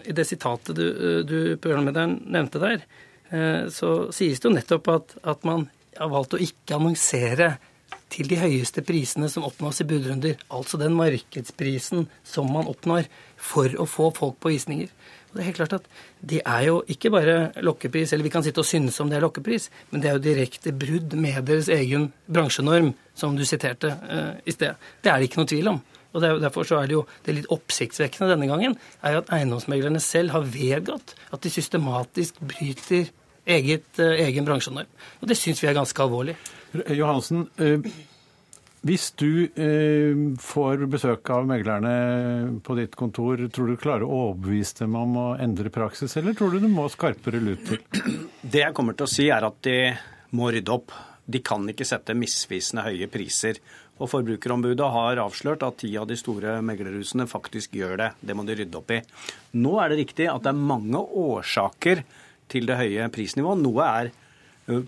Eh, 0.00 0.10
I 0.10 0.16
det 0.16 0.26
sitatet 0.28 0.76
du, 0.76 0.86
du 1.24 1.38
programlederen 1.62 2.18
nevnte 2.26 2.62
der, 2.62 2.84
så 3.70 3.88
sies 4.10 4.40
det 4.42 4.48
jo 4.48 4.50
nettopp 4.56 4.88
at, 4.90 5.12
at 5.22 5.44
man 5.46 5.68
har 5.94 6.08
valgt 6.10 6.32
å 6.34 6.40
ikke 6.42 6.74
annonsere 6.74 7.52
til 8.10 8.26
de 8.30 8.38
høyeste 8.40 8.82
prisene 8.86 9.28
som 9.30 9.46
oppnås 9.46 9.82
i 9.82 9.86
budrunder. 9.86 10.38
Altså 10.50 10.80
den 10.80 10.96
markedsprisen 10.98 12.08
som 12.26 12.50
man 12.52 12.68
oppnår 12.70 13.06
for 13.38 13.70
å 13.78 13.86
få 13.88 14.10
folk 14.16 14.40
på 14.42 14.52
visninger. 14.54 14.90
Og 15.30 15.36
det 15.36 15.42
er 15.42 15.46
helt 15.46 15.60
klart 15.60 15.76
at 15.78 15.86
det 16.32 16.40
er 16.42 16.64
jo 16.66 16.80
ikke 16.90 17.12
bare 17.14 17.36
lokkepris, 17.62 18.12
eller 18.12 18.26
vi 18.26 18.32
kan 18.34 18.42
sitte 18.42 18.64
og 18.64 18.66
synes 18.66 18.98
om 19.02 19.10
det 19.10 19.20
er 19.20 19.24
lokkepris, 19.24 19.68
men 19.92 20.02
det 20.02 20.10
er 20.10 20.16
jo 20.16 20.24
direkte 20.24 20.74
brudd 20.74 21.14
med 21.14 21.44
deres 21.46 21.70
egen 21.70 22.08
bransjenorm, 22.26 22.90
som 23.14 23.38
du 23.38 23.44
siterte 23.46 23.92
uh, 23.94 24.34
i 24.42 24.54
sted. 24.54 24.74
Det 25.02 25.12
er 25.12 25.20
det 25.20 25.30
ikke 25.30 25.42
noe 25.42 25.52
tvil 25.52 25.70
om. 25.70 25.80
Og 26.10 26.24
Derfor 26.42 26.66
så 26.66 26.80
er 26.80 26.90
det 26.90 26.96
jo 26.98 27.06
det 27.26 27.36
litt 27.36 27.50
oppsiktsvekkende 27.54 28.34
denne 28.34 28.50
gangen 28.50 28.76
er 29.06 29.20
at 29.20 29.30
eiendomsmeglerne 29.34 30.02
selv 30.02 30.34
har 30.34 30.46
vedgått 30.46 31.14
at 31.30 31.42
de 31.44 31.52
systematisk 31.52 32.40
bryter 32.42 33.10
eget, 33.50 33.88
uh, 33.98 34.14
egen 34.26 34.46
bransjenorm. 34.46 34.90
Og 35.20 35.30
det 35.30 35.38
syns 35.38 35.62
vi 35.62 35.70
er 35.70 35.76
ganske 35.78 36.02
alvorlig. 36.02 36.36
Johansen, 36.94 37.48
eh, 37.58 37.86
hvis 38.86 39.10
du 39.18 39.44
eh, 39.44 40.20
får 40.40 40.84
besøk 40.88 41.28
av 41.34 41.48
meglerne 41.48 42.60
på 42.64 42.76
ditt 42.78 42.94
kontor, 42.96 43.42
tror 43.52 43.68
du 43.68 43.74
du 43.74 43.82
klarer 43.82 44.06
å 44.06 44.20
overbevise 44.30 44.84
dem 44.84 44.94
om 44.96 45.18
å 45.20 45.26
endre 45.42 45.72
praksis, 45.74 46.14
eller 46.16 46.36
tror 46.38 46.54
du 46.54 46.62
du 46.62 46.70
må 46.72 46.86
skarpere 46.92 47.42
lut 47.42 47.66
til? 47.66 47.82
Det 48.40 48.62
jeg 48.62 48.76
kommer 48.76 48.96
til 48.96 49.08
å 49.08 49.12
si, 49.12 49.28
er 49.28 49.44
at 49.50 49.58
de 49.66 49.76
må 50.38 50.52
rydde 50.54 50.72
opp. 50.72 50.94
De 51.30 51.42
kan 51.44 51.66
ikke 51.68 51.86
sette 51.86 52.16
misvisende 52.16 52.86
høye 52.86 53.10
priser. 53.10 53.60
Og 54.00 54.08
Forbrukerombudet 54.08 54.88
har 54.94 55.20
avslørt 55.20 55.64
at 55.66 55.78
ti 55.82 55.92
av 56.00 56.08
de 56.08 56.16
store 56.16 56.58
meglerhusene 56.64 57.28
faktisk 57.28 57.76
gjør 57.76 57.96
det. 58.00 58.10
Det 58.24 58.36
må 58.36 58.46
de 58.48 58.56
rydde 58.56 58.80
opp 58.80 58.94
i. 58.96 59.00
Nå 59.60 59.76
er 59.82 59.92
det 59.92 60.00
riktig 60.00 60.28
at 60.32 60.44
det 60.46 60.54
er 60.54 60.68
mange 60.72 61.00
årsaker 61.04 62.04
til 62.50 62.68
det 62.68 62.78
høye 62.80 63.10
prisnivået. 63.12 63.60
Noe 63.60 63.88
er 64.00 64.12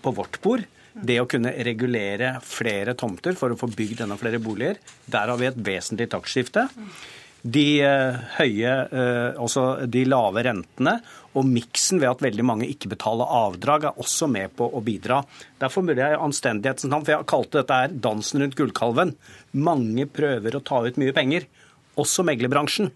på 0.01 0.15
vårt 0.17 0.41
bord. 0.43 0.65
Det 0.93 1.17
å 1.21 1.27
kunne 1.29 1.53
regulere 1.65 2.35
flere 2.45 2.93
tomter 2.97 3.37
for 3.37 3.53
å 3.53 3.57
få 3.57 3.69
bygd 3.73 4.03
enda 4.05 4.17
flere 4.19 4.41
boliger, 4.41 4.77
der 5.09 5.31
har 5.31 5.39
vi 5.39 5.49
et 5.49 5.57
vesentlig 5.57 6.05
taktskifte. 6.11 6.67
De 7.43 7.65
uh, 7.83 8.21
høye, 8.37 8.73
uh, 8.87 9.35
altså 9.35 9.83
de 9.91 10.05
lave 10.07 10.45
rentene 10.47 10.93
og 11.33 11.47
miksen 11.49 11.99
ved 11.99 12.11
at 12.11 12.23
veldig 12.23 12.45
mange 12.45 12.69
ikke 12.69 12.91
betaler 12.93 13.29
avdrag, 13.35 13.89
er 13.89 13.99
også 13.99 14.29
med 14.31 14.53
på 14.57 14.69
å 14.69 14.81
bidra. 14.85 15.19
Derfor 15.59 15.85
burde 15.85 16.05
jeg 16.05 16.21
anstendighetens 16.21 16.87
navn, 16.87 17.03
for 17.03 17.15
jeg 17.15 17.29
kalte 17.31 17.59
dette 17.59 17.79
her 17.81 17.95
dansen 18.05 18.43
rundt 18.43 18.57
gullkalven. 18.59 19.15
Mange 19.57 20.05
prøver 20.07 20.55
å 20.55 20.63
ta 20.63 20.83
ut 20.85 20.99
mye 21.01 21.15
penger, 21.15 21.47
også 21.99 22.25
meglerbransjen. 22.27 22.91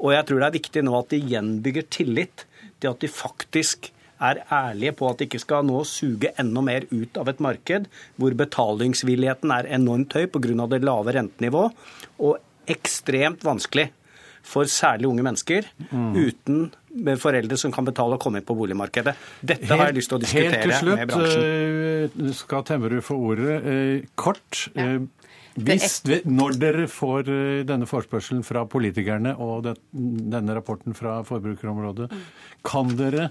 Og 0.00 0.14
jeg 0.14 0.26
tror 0.26 0.40
det 0.40 0.48
er 0.48 0.56
viktig 0.58 0.84
nå 0.84 0.96
at 0.98 1.12
de 1.12 1.20
gjenbygger 1.34 1.86
tillit 1.92 2.46
til 2.80 2.90
at 2.90 3.04
de 3.04 3.12
faktisk 3.12 3.92
er 4.24 4.40
ærlige 4.52 4.94
på 4.98 5.08
at 5.10 5.20
de 5.20 5.28
ikke 5.28 5.42
skal 5.42 5.66
nå 5.66 5.82
suge 5.88 6.32
enda 6.40 6.62
mer 6.64 6.86
ut 6.90 7.18
av 7.20 7.28
et 7.30 7.40
marked 7.42 7.88
hvor 8.20 8.36
betalingsvilligheten 8.38 9.52
er 9.52 9.68
enormt 9.76 10.14
høy 10.16 10.26
pga. 10.30 10.66
det 10.70 10.84
lave 10.84 11.14
rentenivået, 11.16 11.72
og 12.18 12.38
ekstremt 12.70 13.44
vanskelig 13.44 13.90
for 14.44 14.68
særlig 14.68 15.08
unge 15.08 15.24
mennesker 15.24 15.66
mm. 15.88 16.14
uten 16.14 17.16
foreldre 17.20 17.56
som 17.58 17.72
kan 17.74 17.86
betale 17.86 18.16
og 18.16 18.22
komme 18.22 18.40
inn 18.40 18.46
på 18.46 18.56
boligmarkedet. 18.58 19.14
Dette 19.40 19.64
helt, 19.64 19.80
har 19.80 19.90
jeg 19.90 19.98
lyst 19.98 20.12
til 20.12 20.18
å 20.18 20.22
diskutere 20.22 20.80
slutt, 20.80 20.98
med 21.00 21.10
bransjen. 21.10 21.44
Helt 21.44 22.14
til 22.14 22.26
slutt 22.28 22.40
skal 22.42 22.66
Temmerud 22.68 23.04
få 23.04 23.18
ordet. 23.30 23.54
Eh, 23.72 24.08
kort. 24.20 24.66
Ja. 24.76 24.88
Eh, 24.94 25.30
hvis, 25.54 26.00
når 26.26 26.56
dere 26.58 26.84
får 26.90 27.28
denne 27.68 27.86
forespørselen 27.86 28.42
fra 28.42 28.64
politikerne 28.66 29.36
og 29.38 29.68
denne 29.94 30.56
rapporten 30.56 30.96
fra 30.98 31.20
Forbrukerområdet, 31.26 32.08
mm. 32.10 32.24
kan 32.66 32.90
dere 32.98 33.28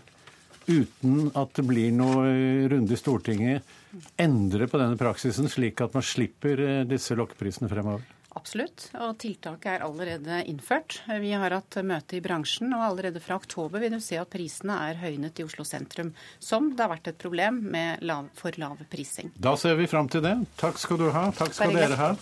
uten 0.64 1.28
at 1.36 1.52
det 1.58 1.66
blir 1.68 1.92
noe 1.92 2.24
runde 2.72 2.96
i 2.96 3.00
Stortinget, 3.00 3.74
endre 4.20 4.70
på 4.72 4.80
denne 4.80 4.98
praksisen, 5.00 5.50
slik 5.52 5.84
at 5.84 5.96
man 5.98 6.06
slipper 6.06 6.64
eh, 6.64 6.84
disse 6.88 7.18
lokkeprisene 7.20 7.70
fremover? 7.72 8.08
Absolutt, 8.34 8.88
og 8.98 9.18
tiltaket 9.22 9.76
er 9.76 9.84
allerede 9.86 10.40
innført. 10.50 11.02
Vi 11.22 11.34
har 11.38 11.54
hatt 11.54 11.78
møte 11.86 12.18
i 12.18 12.24
bransjen, 12.24 12.74
og 12.74 12.86
allerede 12.88 13.22
fra 13.22 13.38
oktober 13.38 13.84
vil 13.84 13.94
du 13.94 14.02
se 14.02 14.18
at 14.18 14.32
prisene 14.34 14.80
er 14.90 14.98
høynet 15.04 15.38
i 15.40 15.46
Oslo 15.46 15.66
sentrum. 15.68 16.14
Som 16.42 16.72
det 16.74 16.86
har 16.86 16.94
vært 16.96 17.12
et 17.14 17.22
problem 17.22 17.62
med 17.76 18.02
lav, 18.02 18.32
for 18.38 18.58
lav 18.58 18.82
prising. 18.90 19.32
Da 19.38 19.56
ser 19.60 19.78
vi 19.78 19.90
fram 19.92 20.10
til 20.10 20.26
det. 20.26 20.36
Takk 20.62 20.82
skal 20.82 21.02
du 21.02 21.10
ha. 21.14 21.30
Takk 21.38 21.54
skal 21.60 21.78
dere 21.78 22.00
ha. 22.02 22.14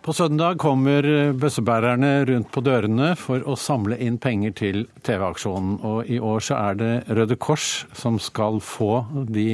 På 0.00 0.14
søndag 0.16 0.56
kommer 0.56 1.04
bøssebærerne 1.36 2.24
rundt 2.24 2.48
på 2.54 2.62
dørene 2.64 3.10
for 3.20 3.42
å 3.44 3.52
samle 3.60 3.98
inn 4.00 4.14
penger 4.16 4.54
til 4.56 4.86
TV-aksjonen. 5.04 5.74
Og 5.84 6.08
i 6.08 6.16
år 6.16 6.40
så 6.46 6.56
er 6.56 6.78
det 6.80 6.92
Røde 7.12 7.36
Kors 7.36 7.84
som 7.92 8.16
skal 8.16 8.62
få 8.64 9.02
de 9.28 9.50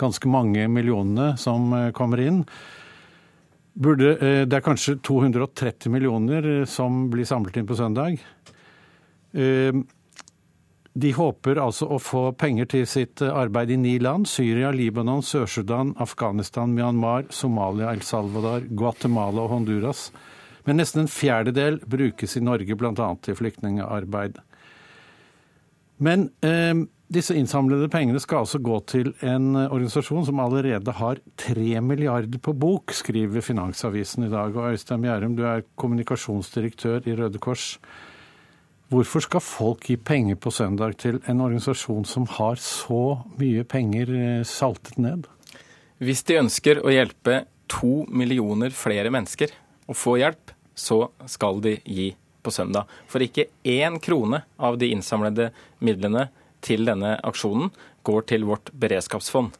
ganske 0.00 0.30
mange 0.32 0.64
millionene 0.72 1.34
som 1.36 1.68
kommer 1.92 2.22
inn. 2.24 2.40
Burde, 3.74 4.14
eh, 4.16 4.46
det 4.48 4.56
er 4.56 4.64
kanskje 4.64 4.96
230 5.04 5.92
millioner 5.92 6.64
som 6.64 7.10
blir 7.12 7.28
samlet 7.28 7.60
inn 7.60 7.68
på 7.68 7.76
søndag. 7.76 8.16
Eh, 10.94 11.00
de 11.00 11.12
håper 11.12 11.58
altså 11.58 11.88
å 11.90 11.98
få 11.98 12.32
penger 12.38 12.66
til 12.66 12.86
sitt 12.86 13.22
arbeid 13.22 13.70
i 13.70 13.76
ni 13.76 13.98
land. 13.98 14.28
Syria, 14.28 14.70
Libanon, 14.70 15.22
Sør-Sudan, 15.22 15.94
Afghanistan, 15.98 16.74
Myanmar, 16.74 17.26
Somalia, 17.30 17.92
El 17.92 18.02
Salvador, 18.02 18.60
Guatemala 18.70 19.42
og 19.42 19.50
Honduras. 19.50 20.12
Men 20.64 20.76
nesten 20.76 21.04
en 21.04 21.08
fjerdedel 21.12 21.80
brukes 21.86 22.36
i 22.36 22.40
Norge 22.40 22.74
bl.a. 22.74 23.16
til 23.22 23.34
flyktningarbeid. 23.36 24.38
Men 25.98 26.30
eh, 26.42 26.74
disse 27.14 27.34
innsamlede 27.36 27.90
pengene 27.92 28.20
skal 28.22 28.44
altså 28.44 28.58
gå 28.64 28.78
til 28.90 29.12
en 29.22 29.52
organisasjon 29.66 30.24
som 30.26 30.40
allerede 30.40 30.94
har 30.98 31.20
tre 31.38 31.80
milliarder 31.84 32.40
på 32.42 32.54
bok, 32.56 32.94
skriver 32.96 33.44
Finansavisen 33.44 34.24
i 34.26 34.32
dag. 34.32 34.56
Og 34.56 34.72
Øystein 34.72 35.04
Gjærum, 35.04 35.36
du 35.36 35.44
er 35.46 35.66
kommunikasjonsdirektør 35.76 37.06
i 37.06 37.14
Røde 37.18 37.38
Kors. 37.38 37.74
Hvorfor 38.94 39.24
skal 39.24 39.42
folk 39.42 39.88
gi 39.88 39.96
penger 39.98 40.36
på 40.38 40.52
søndag 40.54 40.92
til 41.02 41.16
en 41.26 41.40
organisasjon 41.42 42.04
som 42.06 42.28
har 42.30 42.60
så 42.62 43.16
mye 43.40 43.64
penger 43.66 44.12
eh, 44.14 44.44
saltet 44.46 45.00
ned? 45.02 45.24
Hvis 45.98 46.22
de 46.28 46.36
ønsker 46.38 46.78
å 46.78 46.92
hjelpe 46.92 47.40
to 47.66 48.04
millioner 48.06 48.70
flere 48.76 49.10
mennesker 49.10 49.50
å 49.90 49.96
få 49.98 50.14
hjelp, 50.20 50.52
så 50.78 51.08
skal 51.26 51.58
de 51.64 51.74
gi 51.82 52.12
på 52.44 52.54
søndag. 52.54 52.86
For 53.10 53.24
ikke 53.24 53.48
én 53.66 53.98
krone 54.04 54.44
av 54.62 54.78
de 54.78 54.92
innsamlede 54.94 55.50
midlene 55.82 56.28
til 56.62 56.86
denne 56.86 57.16
aksjonen 57.26 57.74
går 58.06 58.30
til 58.30 58.46
vårt 58.46 58.70
beredskapsfond. 58.78 59.56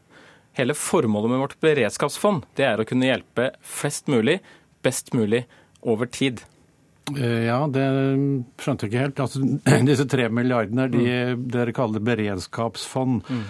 Hele 0.54 0.78
formålet 0.78 1.34
med 1.34 1.42
vårt 1.42 1.60
beredskapsfond 1.64 2.46
det 2.54 2.70
er 2.70 2.78
å 2.78 2.86
kunne 2.86 3.10
hjelpe 3.10 3.50
flest 3.66 4.06
mulig, 4.06 4.38
best 4.86 5.10
mulig 5.16 5.42
over 5.82 6.06
tid. 6.06 6.44
Eh, 7.12 7.44
ja, 7.50 7.58
det 7.68 7.84
skjønte 8.62 8.86
jeg 8.86 8.92
ikke 8.92 9.04
helt. 9.04 9.22
Altså, 9.26 9.44
disse 9.90 10.08
tre 10.10 10.30
milliardene 10.32 10.88
de 10.92 11.04
mm. 11.04 11.44
dere 11.52 11.76
kaller 11.76 12.04
beredskapsfond. 12.04 13.28
Mm. 13.28 13.44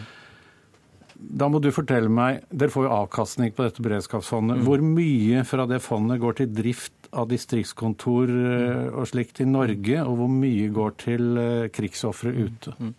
Da 1.24 1.46
må 1.48 1.60
du 1.62 1.70
fortelle 1.72 2.10
meg, 2.12 2.42
Dere 2.52 2.72
får 2.74 2.84
jo 2.84 2.96
avkastning 2.98 3.54
på 3.56 3.64
dette 3.64 3.82
beredskapsfondet. 3.84 4.58
Mm. 4.60 4.66
Hvor 4.66 4.82
mye 4.84 5.44
fra 5.48 5.64
det 5.70 5.80
fondet 5.84 6.20
går 6.20 6.40
til 6.40 6.50
drift 6.52 7.08
av 7.14 7.28
distriktskontor 7.30 8.32
eh, 8.34 8.88
og 8.90 9.06
slikt 9.08 9.40
i 9.40 9.46
Norge, 9.48 10.02
og 10.02 10.18
hvor 10.18 10.32
mye 10.32 10.66
går 10.74 10.96
til 11.00 11.38
eh, 11.40 11.70
krigsofre 11.72 12.34
ute? 12.34 12.74
Mm. 12.76 12.92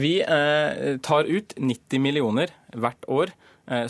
Vi 0.00 0.14
eh, 0.24 0.96
tar 1.04 1.28
ut 1.28 1.54
90 1.60 2.02
millioner 2.02 2.56
hvert 2.72 3.06
år 3.06 3.34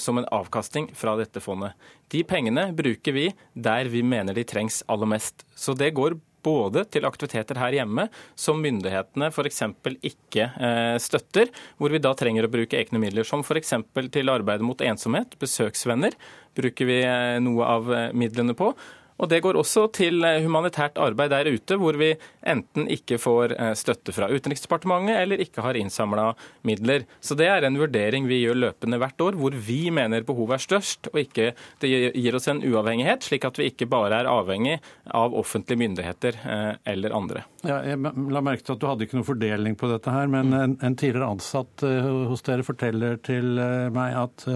som 0.03 0.19
en 0.21 0.27
avkastning 0.37 0.91
fra 0.95 1.15
dette 1.17 1.41
fondet. 1.41 1.73
De 2.13 2.21
pengene 2.29 2.67
bruker 2.77 3.15
vi 3.17 3.29
der 3.55 3.89
vi 3.89 4.03
mener 4.05 4.37
de 4.37 4.45
trengs 4.45 4.83
aller 4.91 5.09
mest. 5.09 5.47
Så 5.57 5.73
det 5.79 5.95
går 5.97 6.19
både 6.43 6.85
til 6.93 7.07
aktiviteter 7.09 7.59
her 7.61 7.75
hjemme 7.81 8.07
som 8.39 8.61
myndighetene 8.63 9.31
f.eks. 9.31 9.63
ikke 10.07 10.47
eh, 10.49 10.97
støtter, 11.03 11.51
hvor 11.79 11.93
vi 11.93 12.03
da 12.03 12.15
trenger 12.17 12.47
å 12.47 12.53
bruke 12.53 12.79
egne 12.79 13.01
midler, 13.03 13.27
som 13.29 13.45
f.eks. 13.45 13.75
til 14.13 14.33
arbeidet 14.33 14.67
mot 14.67 14.81
ensomhet. 14.85 15.37
Besøksvenner 15.41 16.17
bruker 16.57 16.89
vi 16.89 17.01
eh, 17.05 17.37
noe 17.43 17.69
av 17.77 17.93
eh, 17.95 18.09
midlene 18.17 18.57
på. 18.59 18.73
Og 19.21 19.29
Det 19.29 19.41
går 19.45 19.59
også 19.61 19.87
til 19.95 20.25
eh, 20.25 20.41
humanitært 20.45 20.99
arbeid 21.01 21.33
der 21.35 21.51
ute, 21.53 21.77
hvor 21.81 21.97
vi 22.01 22.15
enten 22.49 22.89
ikke 22.91 23.19
får 23.21 23.55
eh, 23.57 23.73
støtte 23.79 24.15
fra 24.17 24.31
Utenriksdepartementet 24.33 25.19
eller 25.21 25.43
ikke 25.45 25.65
har 25.65 25.77
innsamla 25.79 26.31
midler. 26.67 27.05
Så 27.21 27.37
Det 27.37 27.51
er 27.51 27.67
en 27.67 27.79
vurdering 27.81 28.29
vi 28.31 28.41
gjør 28.41 28.63
løpende 28.65 29.01
hvert 29.01 29.21
år, 29.21 29.39
hvor 29.41 29.57
vi 29.69 29.83
mener 29.95 30.25
behovet 30.27 30.57
er 30.57 30.65
størst, 30.65 31.11
og 31.13 31.21
ikke 31.21 31.53
det 31.83 31.93
gir 31.93 32.37
oss 32.37 32.49
en 32.51 32.65
uavhengighet, 32.65 33.29
slik 33.29 33.45
at 33.49 33.61
vi 33.61 33.69
ikke 33.71 33.89
bare 33.91 34.23
er 34.23 34.31
avhengig 34.31 34.79
av 35.07 35.37
offentlige 35.37 35.83
myndigheter 35.85 36.41
eh, 36.41 36.75
eller 36.93 37.17
andre. 37.17 37.45
Ja, 37.67 37.83
jeg 37.85 38.01
la 38.01 38.45
merke 38.45 38.65
til 38.65 38.79
at 38.79 38.81
du 38.81 38.89
hadde 38.89 39.05
ikke 39.05 39.21
noe 39.21 39.29
fordeling 39.29 39.77
på 39.77 39.91
dette 39.91 40.13
her, 40.15 40.31
men 40.33 40.55
en, 40.57 40.79
en 40.81 40.97
tidligere 40.97 41.29
ansatt 41.29 41.85
hos 42.31 42.45
dere 42.47 42.65
forteller 42.65 43.19
til 43.25 43.59
meg 43.93 44.17
at 44.17 44.47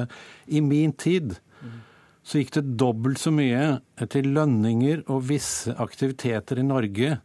i 0.49 0.63
min 0.65 0.95
tid 0.97 1.35
så 2.25 2.41
gikk 2.41 2.55
det 2.57 2.65
dobbelt 2.81 3.21
så 3.21 3.31
mye 3.35 3.77
til 4.11 4.31
lønninger 4.33 5.05
og 5.13 5.27
visse 5.29 5.75
aktiviteter 5.81 6.63
i 6.63 6.67
Norge 6.67 7.19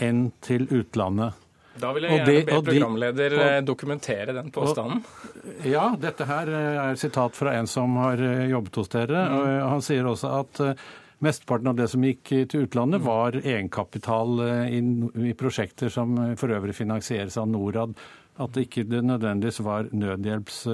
enn 0.00 0.28
til 0.44 0.64
utlandet. 0.72 1.36
Da 1.78 1.90
vil 1.94 2.06
jeg 2.06 2.16
gjerne 2.16 2.30
det, 2.32 2.44
be 2.48 2.60
programleder 2.66 3.34
de, 3.34 3.42
og, 3.44 3.66
dokumentere 3.68 4.34
den 4.34 4.48
påstanden. 4.54 5.02
Og, 5.02 5.66
ja, 5.68 5.84
dette 6.00 6.26
her 6.26 6.50
er 6.50 6.98
sitat 6.98 7.36
fra 7.38 7.54
en 7.58 7.68
som 7.70 7.94
har 8.02 8.22
eh, 8.24 8.48
jobbet 8.50 8.80
hos 8.80 8.90
dere. 8.94 9.26
Mm. 9.28 9.36
og 9.36 9.68
Han 9.74 9.84
sier 9.86 10.08
også 10.10 10.32
at 10.40 10.62
eh, 10.64 10.86
mesteparten 11.24 11.70
av 11.70 11.78
det 11.78 11.90
som 11.92 12.06
gikk 12.06 12.32
til 12.50 12.66
utlandet, 12.66 13.04
var 13.04 13.38
egenkapital 13.38 14.42
eh, 14.46 14.78
i, 14.78 14.80
i 15.30 15.36
prosjekter 15.38 15.92
som 15.92 16.16
for 16.40 16.56
øvrig 16.56 16.74
finansieres 16.78 17.38
av 17.38 17.46
Norad. 17.52 17.94
At 18.38 18.54
det 18.54 18.68
ikke 18.68 18.86
nødvendigvis 18.88 19.62
var 19.66 19.90
nødhjelps 19.90 20.64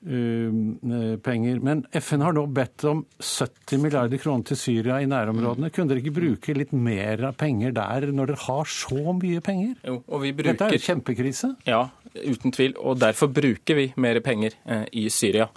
penger. 0.00 1.60
Men 1.60 1.84
FN 1.92 2.24
har 2.24 2.32
nå 2.32 2.46
bedt 2.46 2.84
om 2.88 3.04
70 3.18 3.82
milliarder 3.82 4.20
kroner 4.22 4.44
til 4.48 4.56
Syria 4.56 5.00
i 5.02 5.08
nærområdene. 5.10 5.70
Kunne 5.74 5.92
dere 5.92 6.02
ikke 6.02 6.16
bruke 6.16 6.56
litt 6.56 6.72
mer 6.72 7.26
av 7.28 7.36
penger 7.40 7.74
der, 7.76 8.08
når 8.12 8.32
dere 8.32 8.44
har 8.46 8.64
så 8.72 9.14
mye 9.16 9.44
penger? 9.44 9.76
Jo, 9.84 10.00
og 10.06 10.24
vi 10.24 10.32
bruker... 10.32 10.56
Dette 10.56 10.70
er 10.70 10.78
jo 10.78 10.86
kjempekrise. 10.88 11.54
Ja, 11.68 11.84
uten 12.16 12.56
tvil. 12.56 12.76
Og 12.80 13.00
derfor 13.00 13.32
bruker 13.32 13.78
vi 13.78 13.90
mer 14.00 14.20
penger 14.24 14.56
eh, 14.64 14.86
i 15.04 15.08
Syria. 15.12 15.50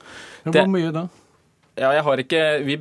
Men 0.44 0.58
hvor 0.60 0.74
mye 0.76 0.96
da? 0.96 1.08
Ja, 1.74 1.90
jeg 1.96 2.04
har 2.06 2.20
ikke, 2.22 2.42
vi, 2.68 2.76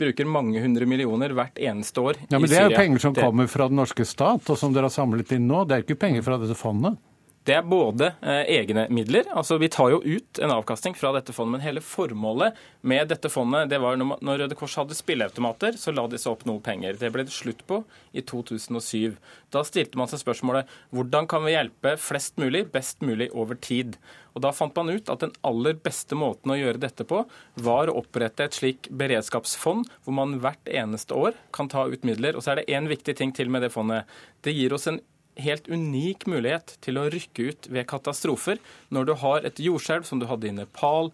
bruker 0.00 0.26
mange 0.26 0.58
hundre 0.64 0.86
millioner 0.90 1.30
hvert 1.36 1.60
eneste 1.62 2.02
år 2.02 2.16
i 2.16 2.24
Syria. 2.24 2.32
Ja, 2.32 2.40
Men 2.42 2.50
det 2.50 2.58
er 2.58 2.64
jo 2.66 2.80
penger 2.80 3.04
som 3.04 3.14
det... 3.14 3.22
kommer 3.22 3.46
fra 3.46 3.68
den 3.70 3.78
norske 3.78 4.06
stat, 4.08 4.48
og 4.50 4.58
som 4.58 4.74
dere 4.74 4.88
har 4.88 4.94
samlet 4.94 5.30
inn 5.36 5.46
nå. 5.46 5.62
Det 5.68 5.76
er 5.76 5.84
ikke 5.84 6.00
penger 6.08 6.24
fra 6.26 6.40
dette 6.42 6.56
fondet? 6.58 6.98
Det 7.42 7.56
er 7.58 7.64
både 7.66 8.12
eh, 8.22 8.44
egne 8.54 8.84
midler, 8.94 9.26
altså 9.34 9.56
vi 9.58 9.66
tar 9.72 9.90
jo 9.90 9.98
ut 9.98 10.38
en 10.38 10.52
avkastning 10.54 10.94
fra 10.94 11.10
dette 11.16 11.34
fondet, 11.34 11.56
men 11.56 11.64
hele 11.64 11.82
formålet 11.82 12.58
med 12.86 13.10
dette 13.10 13.30
fondet 13.34 13.66
det 13.72 13.80
var 13.82 13.98
når 13.98 14.44
Røde 14.44 14.58
Kors 14.58 14.76
hadde 14.78 14.94
spilleautomater, 14.94 15.74
så 15.74 15.90
la 15.90 16.04
de 16.06 16.20
seg 16.22 16.36
opp 16.36 16.44
noe 16.46 16.62
penger. 16.62 16.94
Det 17.00 17.10
ble 17.10 17.26
det 17.26 17.34
slutt 17.34 17.64
på 17.66 17.80
i 18.14 18.22
2007. 18.22 19.18
Da 19.50 19.64
stilte 19.66 19.98
man 19.98 20.10
seg 20.10 20.22
spørsmålet 20.22 20.70
hvordan 20.94 21.26
kan 21.30 21.42
vi 21.42 21.56
hjelpe 21.56 21.96
flest 21.98 22.38
mulig, 22.38 22.68
best 22.70 23.02
mulig 23.02 23.32
over 23.34 23.58
tid. 23.58 23.98
Og 24.36 24.46
Da 24.46 24.52
fant 24.54 24.78
man 24.78 24.94
ut 24.94 25.10
at 25.12 25.26
den 25.26 25.34
aller 25.44 25.74
beste 25.74 26.16
måten 26.16 26.54
å 26.54 26.56
gjøre 26.56 26.80
dette 26.80 27.04
på, 27.04 27.24
var 27.58 27.90
å 27.90 27.98
opprette 28.00 28.46
et 28.46 28.56
slik 28.56 28.86
beredskapsfond, 28.88 29.90
hvor 30.06 30.16
man 30.16 30.38
hvert 30.40 30.70
eneste 30.70 31.18
år 31.18 31.34
kan 31.52 31.68
ta 31.68 31.88
ut 31.90 32.06
midler. 32.06 32.38
Og 32.38 32.46
så 32.46 32.54
er 32.54 32.62
det 32.62 32.70
én 32.72 32.88
viktig 32.88 33.18
ting 33.18 33.34
til 33.34 33.50
med 33.50 33.66
det 33.66 33.74
fondet. 33.74 34.06
Det 34.46 34.54
gir 34.54 34.72
oss 34.72 34.88
en 34.88 35.02
helt 35.40 35.68
unik 35.68 36.26
mulighet 36.30 36.76
til 36.84 37.00
å 37.00 37.08
rykke 37.12 37.50
ut 37.50 37.68
ved 37.72 37.86
katastrofer. 37.90 38.60
Når 38.92 39.08
du 39.08 39.12
har 39.22 39.46
et 39.48 39.60
jordskjelv 39.62 40.08
som 40.08 40.20
du 40.20 40.26
hadde 40.30 40.48
i 40.48 40.54
Nepal, 40.56 41.12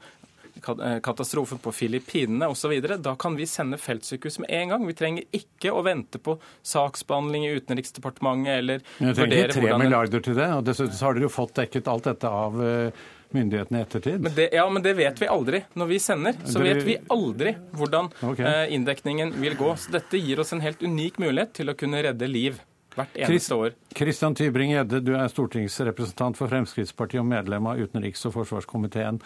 eh, 0.58 0.98
katastrofen 1.04 1.60
på 1.62 1.72
Filippinene 1.72 2.48
osv. 2.50 2.74
Da 2.98 3.14
kan 3.16 3.36
vi 3.36 3.46
sende 3.46 3.78
feltsykehus 3.78 4.40
med 4.42 4.50
en 4.50 4.74
gang. 4.74 4.86
Vi 4.86 4.96
trenger 4.98 5.28
ikke 5.32 5.74
å 5.74 5.84
vente 5.86 6.18
på 6.18 6.38
saksbehandling 6.62 7.46
i 7.46 7.54
Utenriksdepartementet 7.60 8.58
eller 8.58 8.82
Men 8.98 9.14
vurdere 9.14 9.52
hvordan 9.52 9.62
tre 9.62 9.78
milliarder 9.84 10.24
til 10.24 10.34
det, 10.38 10.50
og 10.56 10.66
dessuten 10.66 10.98
har 10.98 11.14
dere 11.14 11.28
jo 11.28 11.32
fått 11.32 11.54
dekket 11.62 11.88
alt 11.88 12.10
dette 12.10 12.28
av 12.28 12.58
eh, 12.64 13.06
myndighetene 13.36 13.78
i 13.78 13.84
ettertid. 13.84 14.20
Men 14.24 14.34
det, 14.34 14.48
ja, 14.56 14.64
men 14.70 14.82
det 14.82 14.94
vet 14.98 15.20
vi 15.20 15.28
aldri. 15.28 15.62
Når 15.78 15.90
vi 15.90 15.98
sender, 16.00 16.38
så 16.48 16.62
vet 16.64 16.80
vi 16.86 16.96
aldri 17.12 17.54
hvordan 17.76 18.10
okay. 18.22 18.44
Eh, 18.46 18.74
inndekningen 18.74 19.34
vil 19.36 19.56
gå. 19.58 19.74
Så 19.76 19.92
dette 19.94 20.20
gir 20.20 20.40
oss 20.40 20.54
en 20.56 20.64
helt 20.64 20.82
unik 20.82 21.20
mulighet 21.22 21.54
til 21.60 21.70
å 21.70 21.76
kunne 21.78 22.02
redde 22.08 22.30
liv 22.30 22.58
hvert 22.98 23.20
eneste 23.24 23.58
år. 23.58 23.76
Kristian 23.96 24.36
Tybring-Gjedde, 24.38 25.02
du 25.04 25.14
er 25.16 25.30
stortingsrepresentant 25.32 26.38
for 26.38 26.50
Fremskrittspartiet 26.50 27.22
og 27.22 27.30
medlem 27.30 27.70
av 27.70 27.80
utenriks- 27.80 28.26
og 28.28 28.36
forsvarskomiteen. 28.36 29.22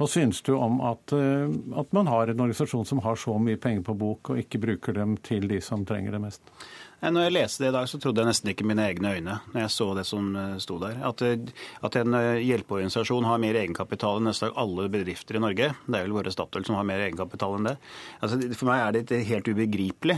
Hva 0.00 0.06
synes 0.08 0.38
du 0.40 0.54
om 0.56 0.78
at, 0.80 1.12
eh, 1.12 1.50
at 1.76 1.90
man 1.92 2.08
har 2.08 2.30
en 2.30 2.40
organisasjon 2.40 2.86
som 2.88 3.02
har 3.04 3.18
så 3.20 3.34
mye 3.36 3.60
penger 3.60 3.84
på 3.84 3.98
bok, 4.00 4.30
og 4.30 4.38
ikke 4.40 4.60
bruker 4.62 4.96
dem 4.96 5.18
til 5.20 5.44
de 5.48 5.60
som 5.60 5.84
trenger 5.84 6.16
det 6.16 6.22
mest? 6.22 6.40
Når 7.00 7.24
jeg 7.24 7.32
leste 7.32 7.62
det 7.64 7.70
i 7.70 7.72
dag, 7.72 7.86
så 7.88 7.98
trodde 8.00 8.20
jeg 8.20 8.28
nesten 8.28 8.50
ikke 8.52 8.66
mine 8.68 8.84
egne 8.84 9.14
øyne 9.16 9.36
når 9.54 9.62
jeg 9.62 9.72
så 9.72 9.86
det 9.96 10.02
som 10.04 10.26
eh, 10.36 10.56
sto 10.60 10.76
der. 10.82 10.98
At, 11.08 11.22
eh, 11.24 11.52
at 11.86 11.96
en 11.96 12.16
eh, 12.18 12.42
hjelpeorganisasjon 12.44 13.24
har 13.24 13.40
mer 13.40 13.56
egenkapital 13.56 14.20
enn 14.20 14.28
nesten 14.28 14.52
alle 14.60 14.84
bedrifter 14.92 15.38
i 15.38 15.40
Norge. 15.40 15.70
Det 15.86 15.96
er 15.96 16.04
vel 16.04 16.16
bare 16.18 16.32
Statoil 16.34 16.66
som 16.68 16.76
har 16.76 16.84
mer 16.88 17.00
egenkapital 17.06 17.56
enn 17.56 17.70
det. 17.70 17.74
Altså, 18.20 18.38
for 18.52 18.68
meg 18.68 18.82
er 18.84 18.98
det 18.98 19.20
helt 19.30 19.48
ubegripelig. 19.48 20.16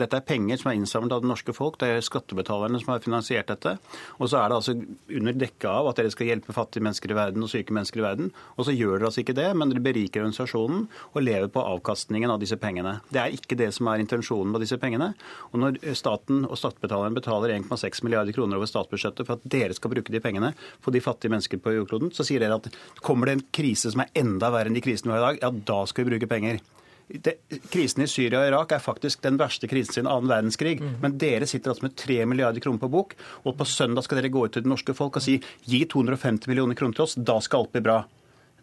Dette 0.00 0.18
er 0.18 0.26
penger 0.26 0.58
som 0.58 0.72
er 0.72 0.78
innsamlet 0.78 1.14
av 1.14 1.22
det 1.22 1.30
norske 1.30 1.54
folk. 1.54 1.78
Det 1.78 1.92
er 1.92 2.04
skattebetalerne 2.04 2.80
som 2.82 2.92
har 2.92 3.04
finansiert 3.04 3.52
dette. 3.52 3.76
Og 4.18 4.30
så 4.32 4.40
er 4.40 4.50
det 4.50 4.58
altså 4.58 4.74
under 4.74 5.38
dekke 5.38 5.70
av 5.70 5.90
at 5.90 6.00
dere 6.00 6.12
skal 6.12 6.30
hjelpe 6.32 6.56
fattige 6.56 6.84
mennesker 6.84 7.14
i 7.14 7.18
verden 7.18 7.46
og 7.46 7.52
syke 7.52 7.76
mennesker 7.76 8.02
i 8.02 8.06
verden. 8.08 8.32
Og 8.58 8.66
så 8.66 8.74
gjør 8.74 8.98
dere 8.98 9.10
altså 9.10 9.22
ikke 9.22 9.36
det, 9.38 9.46
men 9.54 9.70
dere 9.70 9.84
beriker 9.84 10.24
organisasjonen 10.24 10.86
og 11.12 11.22
lever 11.22 11.50
på 11.54 11.62
avkastningen 11.62 12.34
av 12.34 12.42
disse 12.42 12.58
pengene. 12.60 12.98
Det 13.14 13.22
er 13.22 13.38
ikke 13.38 13.58
det 13.60 13.70
som 13.76 13.90
er 13.92 14.02
intensjonen 14.02 14.54
med 14.54 14.64
disse 14.66 14.80
pengene. 14.82 15.12
Og 15.52 15.62
når 15.62 15.80
staten 15.94 16.23
staten 16.24 16.44
og 16.48 16.58
skattebetalerne 16.58 17.14
betaler 17.14 17.52
1,6 17.54 18.04
milliarder 18.04 18.32
kroner 18.32 18.56
over 18.56 18.66
statsbudsjettet 18.66 19.26
for 19.26 19.36
at 19.36 19.44
dere 19.44 19.74
skal 19.74 19.92
bruke 19.92 20.12
de 20.12 20.20
pengene 20.20 20.54
på 20.82 20.92
de 20.92 21.00
fattige 21.00 21.30
mennesker 21.30 21.58
på 21.60 21.74
jordkloden, 21.74 22.12
så 22.12 22.24
sier 22.24 22.40
dere 22.40 22.56
at 22.56 22.70
kommer 23.02 23.26
det 23.26 23.36
en 23.38 23.44
krise 23.52 23.92
som 23.92 24.00
er 24.00 24.12
enda 24.14 24.50
verre 24.50 24.68
enn 24.68 24.76
de 24.76 24.84
krisene 24.84 25.12
vi 25.12 25.18
har 25.18 25.20
i 25.20 25.26
dag, 25.26 25.42
ja, 25.42 25.50
da 25.50 25.84
skal 25.86 26.04
vi 26.04 26.14
bruke 26.14 26.30
penger. 26.30 26.60
Det, 27.04 27.34
krisen 27.68 28.00
i 28.00 28.08
Syria 28.08 28.40
og 28.40 28.48
Irak 28.48 28.72
er 28.72 28.80
faktisk 28.80 29.20
den 29.22 29.36
verste 29.36 29.68
krisen 29.68 29.92
siden 29.92 30.08
annen 30.08 30.30
verdenskrig. 30.30 30.78
Mm. 30.80 30.94
Men 31.02 31.18
dere 31.20 31.46
sitter 31.46 31.74
altså 31.74 31.84
med 31.84 31.98
3 32.00 32.22
milliarder 32.24 32.64
kroner 32.64 32.80
på 32.80 32.88
bok, 32.88 33.12
og 33.44 33.58
på 33.58 33.66
søndag 33.68 34.06
skal 34.06 34.22
dere 34.22 34.32
gå 34.32 34.46
ut 34.46 34.56
til 34.56 34.64
det 34.64 34.72
norske 34.72 34.96
folk 34.96 35.20
og 35.20 35.26
si 35.26 35.36
gi 35.68 35.84
250 35.84 36.48
millioner 36.48 36.78
kroner 36.78 36.96
til 36.96 37.04
oss, 37.04 37.18
da 37.20 37.36
skal 37.44 37.66
alt 37.66 37.76
bli 37.76 37.84
bra. 37.84 38.00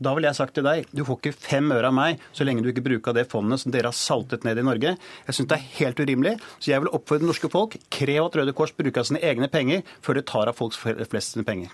Da 0.01 0.15
ville 0.17 0.31
jeg 0.31 0.39
sagt 0.39 0.55
til 0.57 0.65
deg 0.65 0.87
du 0.95 1.03
får 1.05 1.19
ikke 1.19 1.35
fem 1.37 1.69
øre 1.75 1.91
av 1.91 1.95
meg 1.95 2.21
så 2.33 2.47
lenge 2.47 2.65
du 2.65 2.71
ikke 2.71 2.85
bruker 2.87 3.15
det 3.17 3.27
fondet 3.31 3.61
som 3.61 3.73
dere 3.73 3.91
har 3.91 3.97
saltet 3.97 4.47
ned 4.47 4.57
i 4.57 4.65
Norge. 4.65 4.95
Jeg 5.27 5.37
syns 5.37 5.51
det 5.51 5.59
er 5.59 5.69
helt 5.77 6.01
urimelig. 6.01 6.35
Så 6.57 6.73
jeg 6.73 6.83
vil 6.83 6.93
oppfordre 6.95 7.25
det 7.25 7.29
norske 7.29 7.51
folk 7.53 7.77
krev 7.93 8.25
at 8.25 8.39
Røde 8.41 8.55
Kors 8.57 8.73
bruker 8.75 9.05
sine 9.05 9.21
egne 9.21 9.51
penger 9.51 9.85
før 10.01 10.17
det 10.17 10.27
tar 10.31 10.49
av 10.49 10.57
folks 10.57 10.81
flest 10.81 11.35
sine 11.35 11.45
penger. 11.47 11.73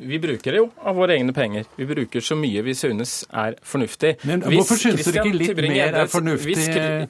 Vi 0.00 0.18
bruker 0.22 0.54
det 0.54 0.60
jo 0.60 0.68
av 0.86 0.94
våre 0.94 1.16
egne 1.18 1.32
penger. 1.34 1.64
Vi 1.74 1.86
bruker 1.88 2.22
så 2.22 2.36
mye 2.38 2.62
vi 2.62 2.74
synes 2.78 3.24
er 3.34 3.56
fornuftig. 3.66 4.12
Men 4.30 4.44
Hvorfor 4.46 4.78
synes 4.78 5.02
du 5.02 5.10
ikke 5.10 5.32
litt 5.34 5.58
mer 5.58 5.96
er 6.04 6.10
fornuftig 6.12 6.54
hvis, 6.54 6.68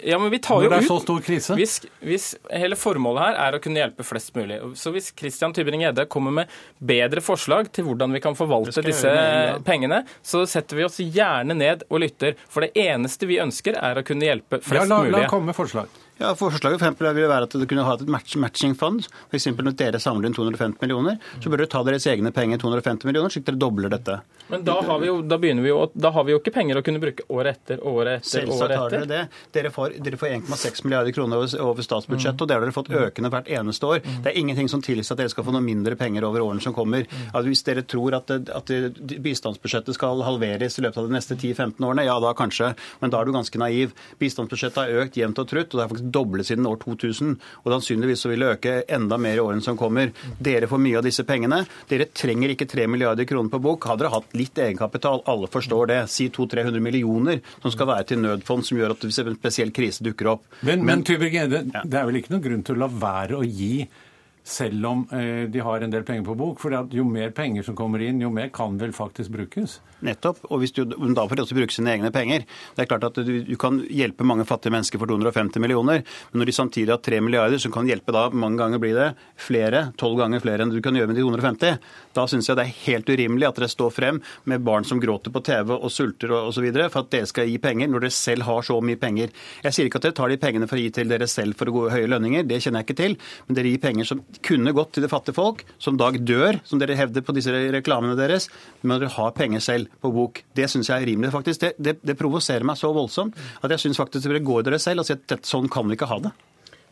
ja, 0.08 0.16
når 0.16 0.32
det 0.32 0.78
er 0.78 0.86
så 0.88 0.96
stor 1.02 1.20
krise? 1.26 1.58
Hvis, 1.58 1.74
hvis, 2.00 2.30
hele 2.48 2.78
formålet 2.80 3.26
her 3.26 3.38
er 3.44 3.58
å 3.58 3.60
kunne 3.60 3.82
hjelpe 3.82 4.06
flest 4.08 4.32
mulig. 4.38 4.56
Så 4.80 4.94
hvis 4.94 5.12
Christian 5.12 5.52
Tybring-Gjedde 5.52 6.08
kommer 6.08 6.32
med 6.40 6.56
bedre 6.80 7.20
forslag 7.24 7.68
til 7.76 7.90
hvordan 7.90 8.16
vi 8.16 8.24
kan 8.24 8.38
forvalte 8.38 8.84
disse 8.86 9.12
pengene, 9.68 10.02
så 10.24 10.46
setter 10.48 10.80
vi 10.80 10.88
oss 10.88 10.96
gjerne 11.04 11.58
ned 11.60 11.84
og 11.90 12.06
lytter. 12.06 12.40
For 12.48 12.64
det 12.64 12.72
eneste 12.88 13.28
vi 13.28 13.42
ønsker, 13.44 13.76
er 13.76 14.00
å 14.00 14.06
kunne 14.06 14.30
hjelpe 14.30 14.62
flest 14.64 14.86
ja, 14.86 14.88
la, 14.88 15.04
mulig. 15.04 15.18
La 15.18 15.28
komme 15.28 15.52
forslag. 15.56 15.92
Ja, 16.18 16.32
Forslaget 16.34 16.82
for 16.82 17.14
vil 17.14 17.28
være 17.30 17.46
at 17.46 17.52
dere 17.54 17.66
kunne 17.70 17.84
ha 17.86 17.94
et 17.94 18.08
match 18.10 18.34
matchingfond. 18.42 19.06
F.eks. 19.30 19.46
når 19.54 19.76
dere 19.78 20.00
samler 20.02 20.26
inn 20.26 20.34
250 20.34 20.80
millioner, 20.82 21.20
så 21.38 21.50
bør 21.50 21.62
dere 21.62 21.70
ta 21.70 21.84
deres 21.86 22.08
egne 22.10 22.32
penger 22.34 22.58
250 22.58 23.06
millioner, 23.06 23.30
slik 23.30 23.46
dere 23.46 23.60
dobler 23.60 23.92
dette. 23.92 24.18
Men 24.48 24.64
da 24.66 24.78
har 24.82 24.98
vi 24.98 25.06
jo, 25.06 25.20
da 25.22 25.36
vi 25.38 25.52
jo, 25.52 25.78
da 25.94 26.10
har 26.10 26.24
vi 26.26 26.34
jo 26.34 26.40
ikke 26.40 26.54
penger 26.56 26.80
å 26.80 26.82
kunne 26.82 27.02
bruke 27.02 27.26
år 27.30 27.52
etter 27.52 27.82
år 27.86 28.14
etter 28.16 28.30
Selvsagt 28.32 28.64
år 28.64 28.74
etter. 28.74 28.82
har 28.82 28.94
dere 28.96 29.08
det. 29.12 29.42
Dere 29.54 29.70
får, 29.70 29.94
dere 30.02 30.18
får 30.18 30.34
1,6 30.40 30.84
milliarder 30.86 31.14
kroner 31.14 31.38
over, 31.38 31.54
over 31.62 31.86
statsbudsjettet, 31.86 32.34
mm. 32.34 32.42
og 32.42 32.50
det 32.50 32.56
har 32.56 32.66
dere 32.66 32.74
fått 32.74 32.90
økende 32.90 33.30
hvert 33.34 33.52
eneste 33.60 33.92
år. 33.92 34.02
Mm. 34.02 34.18
Det 34.24 34.32
er 34.32 34.40
ingenting 34.42 34.72
som 34.72 34.82
tilsier 34.82 35.14
at 35.14 35.22
dere 35.22 35.32
skal 35.34 35.46
få 35.46 35.54
noe 35.54 35.62
mindre 35.62 35.94
penger 36.00 36.26
over 36.26 36.42
årene 36.48 36.64
som 36.64 36.74
kommer. 36.74 37.06
Mm. 37.06 37.30
At 37.30 37.46
hvis 37.46 37.62
dere 37.68 37.84
tror 37.86 38.18
at, 38.18 38.32
det, 38.32 38.50
at 38.58 38.72
det, 38.72 39.20
bistandsbudsjettet 39.22 39.94
skal 39.94 40.24
halveres 40.26 40.80
i 40.80 40.86
løpet 40.86 41.02
av 41.04 41.10
de 41.12 41.18
neste 41.18 41.38
10-15 41.38 41.78
årene, 41.78 42.08
ja 42.08 42.18
da 42.24 42.34
kanskje, 42.34 42.72
men 43.04 43.14
da 43.14 43.20
er 43.20 43.28
du 43.28 43.36
ganske 43.36 43.62
naiv. 43.62 43.94
Bistandsbudsjettet 44.18 44.82
har 44.82 45.04
økt 45.04 45.20
jevnt 45.20 45.44
og 45.44 45.52
trutt, 45.52 45.70
og 45.70 45.76
det 45.76 45.84
er 45.84 45.92
faktisk 45.92 46.07
doble 46.14 46.44
siden 46.46 46.66
år 46.68 46.80
2000. 46.82 47.36
Og 47.62 47.70
sannsynligvis 47.74 48.24
så 48.24 48.32
vil 48.32 48.44
det 48.44 48.50
øke 48.56 48.74
enda 48.98 49.18
mer 49.20 49.38
i 49.38 49.42
årene 49.44 49.64
som 49.64 49.78
kommer. 49.78 50.12
Dere 50.38 50.70
får 50.70 50.82
mye 50.82 50.98
av 51.00 51.06
disse 51.06 51.24
pengene. 51.28 51.62
Dere 51.90 52.08
trenger 52.14 52.54
ikke 52.54 52.68
3 52.70 52.88
milliarder 52.90 53.28
kroner 53.28 53.52
på 53.52 53.62
bok. 53.68 53.88
Hadde 53.90 54.06
dere 54.06 54.14
hatt 54.16 54.36
litt 54.38 54.58
egenkapital, 54.58 55.22
alle 55.28 55.50
forstår 55.52 55.92
det, 55.92 56.00
si 56.12 56.28
200-300 56.34 56.84
millioner 56.84 57.40
som 57.62 57.72
skal 57.74 57.90
være 57.92 58.10
til 58.12 58.22
nødfond, 58.24 58.66
som 58.66 58.80
gjør 58.80 58.96
at 58.96 59.06
hvis 59.06 59.22
en 59.24 59.38
spesiell 59.38 59.72
krise 59.74 60.04
dukker 60.06 60.34
opp. 60.34 60.44
Men, 60.66 60.84
men 60.86 61.06
Tybring-Gjedde, 61.06 61.64
det 61.84 61.98
er 61.98 62.06
vel 62.08 62.20
ikke 62.20 62.34
noen 62.36 62.44
grunn 62.44 62.66
til 62.66 62.78
å 62.78 62.84
la 62.84 62.92
være 63.06 63.40
å 63.40 63.46
gi 63.46 63.86
selv 64.48 64.86
om 64.86 65.04
eh, 65.12 65.44
de 65.50 65.60
har 65.60 65.84
en 65.84 65.92
del 65.92 66.04
penger 66.08 66.24
på 66.24 66.36
bok. 66.38 66.60
For 66.62 66.74
jo 66.94 67.04
mer 67.04 67.32
penger 67.36 67.66
som 67.66 67.76
kommer 67.76 68.02
inn, 68.04 68.22
jo 68.22 68.30
mer 68.32 68.48
kan 68.54 68.78
vel 68.80 68.94
faktisk 68.96 69.34
brukes? 69.34 69.78
Nettopp. 70.04 70.40
Og 70.48 70.62
hvis 70.62 70.72
du, 70.76 70.84
da 70.86 71.26
får 71.28 71.38
de 71.38 71.44
også 71.44 71.56
bruke 71.58 71.74
sine 71.74 71.92
egne 71.96 72.10
penger. 72.14 72.46
Det 72.76 72.84
er 72.84 72.88
klart 72.90 73.04
at 73.10 73.18
du, 73.18 73.32
du, 73.44 73.54
kan 73.60 73.80
hjelpe 73.90 74.26
mange 74.26 74.46
fattige 74.48 74.72
mennesker 74.72 75.00
for 75.00 75.10
250 75.10 75.60
millioner, 75.62 76.04
men 76.30 76.42
når 76.42 76.50
de 76.50 76.54
samtidig 76.56 76.94
har 76.94 77.02
3 77.04 77.20
milliarder, 77.24 77.60
så 77.60 77.70
kan 77.74 77.88
hjelpe 77.88 78.14
da 78.14 78.28
mange 78.30 78.60
ganger 78.60 78.82
blir 78.82 78.96
det 78.96 79.08
flere, 79.42 79.88
tolv 79.98 80.20
ganger 80.22 80.42
flere 80.44 80.64
enn 80.64 80.72
du 80.72 80.80
kan 80.84 80.96
gjøre 80.96 81.10
med 81.10 81.18
de 81.18 81.26
250. 81.26 81.90
Da 82.16 82.26
syns 82.30 82.48
jeg 82.48 82.58
det 82.58 82.66
er 82.66 82.76
helt 82.86 83.10
urimelig 83.10 83.48
at 83.50 83.60
dere 83.60 83.70
står 83.72 83.92
frem 83.94 84.22
med 84.48 84.64
barn 84.64 84.86
som 84.86 85.02
gråter 85.02 85.34
på 85.34 85.42
TV 85.44 85.74
og 85.76 85.90
sulter 85.92 86.32
og 86.32 86.52
osv. 86.52 86.70
for 86.88 87.02
at 87.02 87.12
dere 87.12 87.30
skal 87.30 87.50
gi 87.50 87.58
penger, 87.62 87.90
når 87.90 88.06
dere 88.06 88.16
selv 88.16 88.46
har 88.48 88.64
så 88.66 88.78
mye 88.80 89.00
penger. 89.00 89.34
Jeg 89.66 89.76
sier 89.76 89.90
ikke 89.90 90.00
at 90.00 90.08
dere 90.08 90.18
tar 90.20 90.32
de 90.32 90.40
pengene 90.40 90.70
for 90.70 90.78
å 90.78 90.84
gi 90.84 90.94
til 90.94 91.10
dere 91.10 91.28
selv 91.30 91.58
for 91.58 91.70
å 91.70 91.74
gå 91.74 91.84
høye 91.92 92.08
lønninger, 92.10 92.46
det 92.48 92.62
kjenner 92.62 92.84
jeg 92.84 92.88
ikke 92.88 93.00
til, 93.02 93.18
men 93.48 93.58
dere 93.58 93.74
gir 93.74 93.82
penger 93.82 94.08
som 94.08 94.22
kunne 94.44 94.74
gått 94.76 94.94
til 94.96 95.04
det 95.04 95.10
fattige 95.12 95.36
folk, 95.36 95.64
som 95.82 95.98
dag 96.00 96.18
dør, 96.26 96.60
som 96.68 96.80
dere 96.80 96.96
hevder 96.98 97.24
på 97.24 97.34
disse 97.36 97.52
reklamene 97.52 98.16
deres, 98.18 98.48
men 98.82 98.98
dere 98.98 99.12
har 99.14 99.34
penger 99.36 99.64
selv 99.64 99.92
på 100.02 100.12
bok. 100.14 100.42
Det 100.56 100.68
syns 100.70 100.90
jeg 100.90 101.02
er 101.02 101.10
rimelig. 101.10 101.32
faktisk. 101.34 101.64
Det, 101.64 101.72
det, 101.78 101.98
det 102.02 102.18
provoserer 102.18 102.66
meg 102.66 102.78
så 102.80 102.92
voldsomt 102.94 103.38
at 103.62 103.74
jeg 103.74 103.86
syns 103.86 104.00
faktisk 104.00 104.28
dere 104.28 104.44
går 104.44 104.68
dere 104.68 104.80
selv 104.82 105.02
og 105.02 105.08
sier 105.08 105.20
at 105.20 105.48
sånn 105.48 105.68
kan 105.72 105.88
vi 105.88 105.98
ikke 105.98 106.10
ha 106.10 106.20
det. 106.28 106.34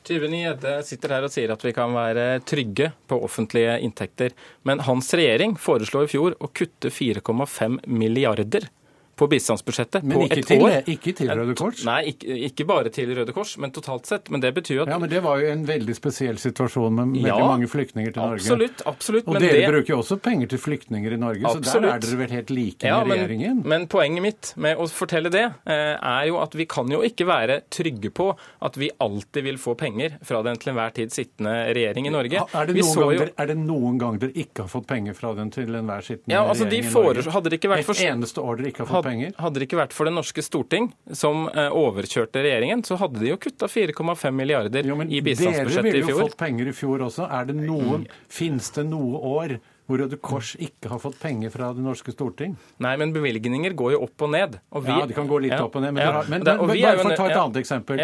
Tybring-Gjedde 0.06 0.72
sitter 0.86 1.16
her 1.16 1.24
og 1.26 1.32
sier 1.34 1.50
at 1.50 1.64
vi 1.66 1.72
kan 1.74 1.90
være 1.96 2.26
trygge 2.46 2.92
på 3.10 3.18
offentlige 3.26 3.74
inntekter. 3.82 4.34
Men 4.68 4.84
hans 4.86 5.10
regjering 5.18 5.56
foreslo 5.58 6.04
i 6.04 6.10
fjor 6.10 6.36
å 6.38 6.50
kutte 6.54 6.92
4,5 6.94 7.80
milliarder 7.90 8.68
på 9.16 9.26
bistandsbudsjettet 9.32 10.04
men 10.04 10.18
på 10.18 10.26
et 10.28 10.44
til, 10.46 10.62
år. 10.62 10.74
Ikke 10.92 11.14
til 11.16 11.30
Røde 11.32 11.54
Kors? 11.56 11.82
Nei, 11.88 12.12
ikke, 12.12 12.36
ikke, 12.50 12.66
bare 12.68 12.92
til 12.92 13.12
Røde 13.16 13.32
Kors, 13.36 13.54
men 13.62 13.72
totalt 13.72 14.08
sett. 14.08 14.28
Men 14.32 14.42
det 14.44 14.52
betyr 14.58 14.82
at 14.84 14.92
Ja, 14.92 14.98
men 15.00 15.10
det 15.10 15.22
var 15.24 15.40
jo 15.40 15.48
en 15.52 15.64
veldig 15.68 15.96
spesiell 15.96 16.40
situasjon 16.40 16.92
med 16.98 17.14
veldig 17.14 17.30
ja, 17.30 17.38
mange 17.48 17.68
flyktninger 17.72 18.12
til 18.12 18.22
Norge. 18.22 18.42
Absolutt, 18.44 18.84
absolutt. 18.92 19.30
Og 19.30 19.38
dere 19.40 19.62
det... 19.62 19.70
bruker 19.72 19.94
jo 19.94 20.00
også 20.02 20.18
penger 20.20 20.52
til 20.52 20.60
flyktninger 20.60 21.16
i 21.16 21.20
Norge, 21.20 21.44
absolutt. 21.44 21.70
så 21.70 21.80
der 21.80 21.94
er 21.94 22.04
dere 22.04 22.20
vel 22.20 22.34
helt 22.36 22.52
like 22.52 22.90
ja, 22.90 22.98
med 23.04 23.16
regjeringen? 23.16 23.62
Men, 23.62 23.72
men 23.72 23.88
poenget 23.92 24.26
mitt 24.26 24.52
med 24.60 24.76
å 24.76 24.88
fortelle 24.92 25.32
det, 25.32 25.46
eh, 25.64 25.94
er 25.96 26.28
jo 26.28 26.40
at 26.42 26.58
vi 26.58 26.68
kan 26.68 26.92
jo 26.92 27.00
ikke 27.06 27.28
være 27.28 27.62
trygge 27.72 28.12
på 28.12 28.28
at 28.68 28.76
vi 28.76 28.90
alltid 29.00 29.48
vil 29.48 29.60
få 29.62 29.76
penger 29.80 30.18
fra 30.26 30.42
den 30.44 30.60
til 30.60 30.74
enhver 30.74 30.92
tid 30.96 31.14
sittende 31.14 31.54
regjering 31.72 32.10
i 32.10 32.12
Norge. 32.12 32.44
Er 32.52 32.68
det, 32.68 32.76
noen 32.82 33.00
gang, 33.00 33.16
jo... 33.16 33.30
er 33.32 33.50
det 33.52 33.58
noen 33.62 33.98
gang 34.02 34.20
dere 34.20 34.36
ikke 34.44 34.66
har 34.66 34.72
fått 34.76 34.88
penger 34.92 35.16
fra 35.16 35.32
den 35.38 35.52
til 35.54 35.72
enhver 35.72 36.04
sittende 36.04 36.36
ja, 36.36 36.44
altså, 36.44 36.68
regjering 36.68 36.90
i 36.90 36.94
Norge? 37.16 37.36
Hadde 37.36 37.52
det 37.52 37.60
ikke 37.62 37.72
vært 37.72 37.88
for... 37.88 37.96
Et 37.96 38.12
eneste 38.12 38.44
år 38.44 38.60
dere 38.60 38.74
ikke 38.74 38.84
har 38.84 38.92
fått 38.92 39.05
penger? 39.06 39.36
Hadde 39.42 39.62
det 39.62 39.68
ikke 39.68 39.80
vært 39.80 39.94
for 39.96 40.08
Det 40.08 40.14
norske 40.16 40.44
storting, 40.44 40.90
som 41.14 41.46
eh, 41.52 41.70
overkjørte 41.70 42.42
regjeringen, 42.44 42.84
så 42.86 42.98
hadde 43.00 43.22
de 43.22 43.32
jo 43.32 43.38
kutta 43.40 43.70
4,5 43.70 44.36
milliarder 44.36 44.90
jo, 44.90 44.98
i 45.06 45.22
bistandsbudsjettet 45.24 45.70
i 45.70 45.72
fjor. 45.72 45.86
Dere 45.86 46.02
ville 46.02 46.12
jo 46.16 46.26
fått 46.26 46.38
penger 46.42 46.68
i 46.70 46.76
fjor 46.76 47.08
også. 47.08 47.30
Er 47.38 47.48
det 47.48 47.58
noen. 47.60 48.06
Fins 48.32 48.70
det 48.76 48.86
noe 48.90 49.22
år 49.36 49.58
hvor 49.86 50.00
Røde 50.02 50.18
Kors 50.18 50.56
ikke 50.58 50.90
har 50.90 50.98
fått 50.98 51.18
penger 51.22 51.52
fra 51.54 51.70
Det 51.74 51.82
norske 51.82 52.10
storting? 52.10 52.56
Nei, 52.82 52.96
men 52.98 53.12
bevilgninger 53.14 53.76
går 53.78 53.94
jo 53.94 54.00
opp 54.08 54.24
og 54.26 54.32
ned. 54.34 54.56
Og 54.74 54.82
vi, 54.86 54.90
ja, 54.90 55.06
de 55.06 55.14
kan 55.14 55.28
gå 55.30 55.38
litt 55.44 55.54
ja, 55.54 55.60
opp 55.62 55.78
og 55.78 55.84
ned. 55.84 55.94
Men, 55.94 56.02
ja, 56.02 56.14
har, 56.18 56.30
men, 56.30 56.42
men, 56.42 56.64
men 56.66 56.80
bare 56.82 56.96
for 57.04 57.12
å 57.12 57.20
ta 57.20 57.28
et 57.30 57.38
annet 57.38 57.60
eksempel. 57.62 58.02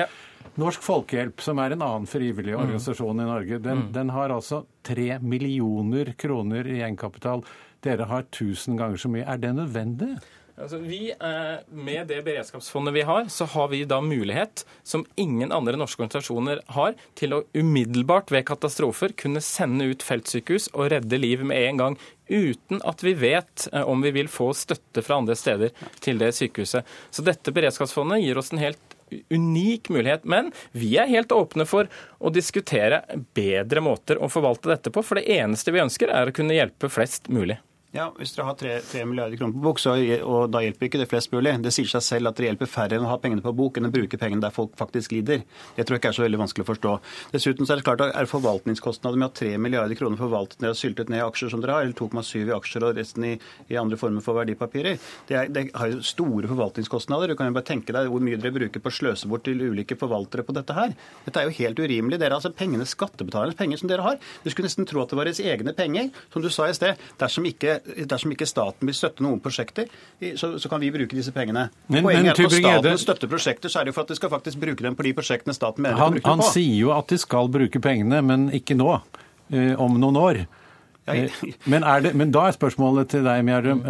Norsk 0.61 0.85
Folkehjelp, 0.85 1.41
som 1.41 1.59
er 1.63 1.75
en 1.75 1.83
annen 1.83 2.07
frivillig 2.11 2.53
mm. 2.53 2.61
organisasjon 2.61 3.17
mm. 3.17 3.23
i 3.25 3.29
Norge, 3.31 3.59
den, 3.65 3.83
mm. 3.87 3.91
den 3.95 4.13
har 4.13 4.35
altså 4.35 4.63
tre 4.85 5.17
millioner 5.25 6.13
kroner 6.19 6.69
i 6.69 6.79
egenkapital. 6.83 7.45
Dere 7.83 8.07
har 8.11 8.29
tusen 8.31 8.77
ganger 8.79 9.01
så 9.01 9.11
mye. 9.11 9.27
Er 9.27 9.41
det 9.43 9.55
nødvendig? 9.57 10.13
Altså, 10.61 10.79
vi, 10.79 11.11
eh, 11.11 11.59
Med 11.69 12.07
det 12.07 12.23
beredskapsfondet 12.23 12.95
vi 12.95 13.03
har, 13.09 13.25
så 13.29 13.45
har 13.45 13.69
vi 13.69 13.85
da 13.85 14.01
mulighet, 14.01 14.65
som 14.83 15.07
ingen 15.17 15.53
andre 15.53 15.77
norske 15.81 16.03
organisasjoner 16.03 16.61
har, 16.77 16.95
til 17.15 17.33
å 17.33 17.43
umiddelbart 17.57 18.31
ved 18.31 18.45
katastrofer 18.47 19.17
kunne 19.17 19.41
sende 19.41 19.89
ut 19.89 20.05
feltsykehus 20.05 20.69
og 20.75 20.91
redde 20.93 21.19
liv 21.19 21.45
med 21.45 21.57
en 21.69 21.81
gang. 21.81 21.99
Uten 22.29 22.83
at 22.85 23.03
vi 23.03 23.15
vet 23.17 23.69
eh, 23.73 23.83
om 23.83 24.05
vi 24.05 24.13
vil 24.13 24.29
få 24.29 24.53
støtte 24.53 25.03
fra 25.03 25.23
andre 25.23 25.37
steder 25.37 25.73
til 26.05 26.21
det 26.21 26.35
sykehuset. 26.37 26.85
Så 27.11 27.25
dette 27.25 27.55
beredskapsfondet 27.55 28.21
gir 28.23 28.39
oss 28.39 28.53
en 28.53 28.63
helt 28.63 28.99
unik 29.33 29.89
mulighet. 29.89 30.25
Men 30.25 30.53
vi 30.77 30.95
er 31.01 31.11
helt 31.11 31.33
åpne 31.33 31.67
for 31.69 31.89
å 32.21 32.33
diskutere 32.33 33.03
bedre 33.35 33.81
måter 33.85 34.21
å 34.21 34.31
forvalte 34.33 34.73
dette 34.73 34.93
på. 34.93 35.05
For 35.05 35.21
det 35.21 35.29
eneste 35.33 35.73
vi 35.73 35.85
ønsker, 35.85 36.13
er 36.13 36.29
å 36.29 36.37
kunne 36.37 36.57
hjelpe 36.57 36.93
flest 36.93 37.33
mulig. 37.33 37.59
Ja, 37.93 38.07
Hvis 38.17 38.31
dere 38.33 38.47
har 38.49 38.55
3, 38.57 38.71
3 38.89 39.03
milliarder 39.05 39.37
kroner 39.37 39.53
på 39.53 39.61
bok, 39.67 39.81
så, 39.83 39.93
og 40.25 40.47
da 40.49 40.63
hjelper 40.65 40.87
ikke 40.87 40.99
det 41.03 41.07
flest 41.11 41.29
mulig. 41.35 41.51
Det 41.61 41.75
sier 41.77 41.91
seg 41.91 42.01
selv 42.07 42.31
at 42.31 42.39
det 42.41 42.47
hjelper 42.47 42.71
færre 42.71 42.97
enn 42.97 43.05
å 43.05 43.11
ha 43.11 43.19
pengene 43.21 43.43
på 43.45 43.51
bok 43.53 43.77
enn 43.77 43.85
å 43.85 43.91
bruke 43.93 44.17
pengene 44.17 44.41
der 44.41 44.55
folk 44.55 44.71
faktisk 44.81 45.13
lider. 45.13 45.43
Det 45.77 45.85
tror 45.85 45.99
jeg 45.99 46.01
ikke 46.01 46.13
er 46.15 46.17
så 46.17 46.25
veldig 46.25 46.41
vanskelig 46.41 46.65
å 46.65 46.69
forstå. 46.71 46.93
Dessuten 47.35 47.69
så 47.69 47.75
er 47.75 47.83
det 47.83 47.85
klart 47.85 48.01
at 48.01 48.15
er 48.17 48.31
forvaltningskostnader 48.31 49.21
med 49.21 49.29
ha 49.29 49.37
3 49.37 49.61
milliarder 49.61 49.99
kroner 50.01 50.17
forvaltet 50.17 50.65
ned 50.65 50.73
og 50.73 50.79
syltet 50.81 51.13
ned 51.13 51.21
aksjer 51.27 51.53
som 51.53 51.61
dere 51.61 51.75
har, 51.77 51.85
eller 51.85 51.99
2,7 51.99 52.47
i 52.47 52.55
aksjer 52.57 52.87
og 52.89 52.95
resten 52.97 53.27
i, 53.29 53.35
i, 53.67 53.77
andre 53.83 54.01
former 54.01 54.25
for 54.25 54.41
verdipapirer, 54.41 54.97
det, 55.29 55.37
er, 55.37 55.53
det, 55.53 55.67
har 55.77 55.93
jo 55.93 56.01
store 56.01 56.49
forvaltningskostnader. 56.49 57.35
Du 57.35 57.37
kan 57.37 57.53
jo 57.53 57.59
bare 57.59 57.69
tenke 57.75 57.93
deg 57.93 58.09
hvor 58.09 58.25
mye 58.25 58.41
dere 58.41 58.57
bruker 58.57 58.81
på 58.81 58.89
å 58.89 58.97
sløse 59.03 59.29
bort 59.29 59.45
til 59.45 59.61
ulike 59.61 60.01
forvaltere 60.01 60.47
på 60.49 60.57
dette 60.57 60.79
her. 60.79 60.97
Dette 61.29 61.45
er 61.45 61.51
jo 61.51 61.59
helt 61.61 61.85
urimelig. 61.85 62.23
Dere, 62.25 62.41
altså 62.41 62.55
Pengene 62.57 62.89
skattebetalernes 62.89 63.61
penger 63.61 63.85
som 63.85 63.93
dere 63.93 64.09
har. 64.09 64.17
Du 64.41 64.49
skulle 64.49 64.73
nesten 64.73 64.89
tro 64.89 65.05
at 65.05 65.13
det 65.13 65.21
var 65.21 65.29
deres 65.29 65.45
egne 65.45 65.77
penger, 65.77 66.09
som 66.33 66.41
du 66.41 66.49
sa 66.49 66.73
i 66.73 66.81
sted. 66.81 66.97
Dersom 67.21 67.45
ikke 67.53 67.82
dersom 68.09 68.35
ikke 68.35 68.47
staten 68.49 68.89
vil 68.89 68.97
støtte 68.97 69.25
noen 69.25 69.41
prosjekter, 69.43 69.91
så, 70.39 70.55
så 70.61 70.71
kan 70.71 70.83
vi 70.83 70.93
bruke 70.95 71.17
disse 71.17 71.35
pengene. 71.35 71.69
Men, 71.89 72.07
Poenget 72.07 72.23
men, 72.23 72.31
er 72.33 72.47
at 72.47 72.55
staten 72.55 73.03
støtter 73.03 73.33
prosjekter, 73.33 73.73
så 73.73 73.81
er 73.81 73.89
det 73.89 73.93
jo 73.93 73.99
for 73.99 74.07
at 74.07 74.15
de 74.15 74.19
skal 74.21 74.33
faktisk 74.33 74.63
bruke 74.63 74.87
dem 74.87 74.97
på 74.99 75.07
de 75.07 75.15
prosjektene 75.17 75.57
staten 75.57 75.85
mener 75.85 75.99
han, 75.99 76.15
de 76.15 76.21
bruker 76.21 76.31
dem 76.31 76.43
på. 76.43 76.47
Han 76.47 76.55
sier 76.55 76.79
jo 76.79 76.95
at 76.95 77.13
de 77.13 77.21
skal 77.21 77.51
bruke 77.53 77.83
pengene, 77.83 78.23
men 78.27 78.49
ikke 78.55 78.79
nå. 78.79 78.97
Eh, 79.53 79.75
om 79.81 79.99
noen 80.01 80.17
år. 80.17 80.39
Eh, 81.13 81.43
men, 81.69 81.85
det, 82.05 82.15
men, 82.17 82.31
da 82.33 82.47
er 82.49 82.57
spørsmålet 82.57 83.11
til 83.13 83.27
deg, 83.27 83.43
Mjerdrum. 83.45 83.83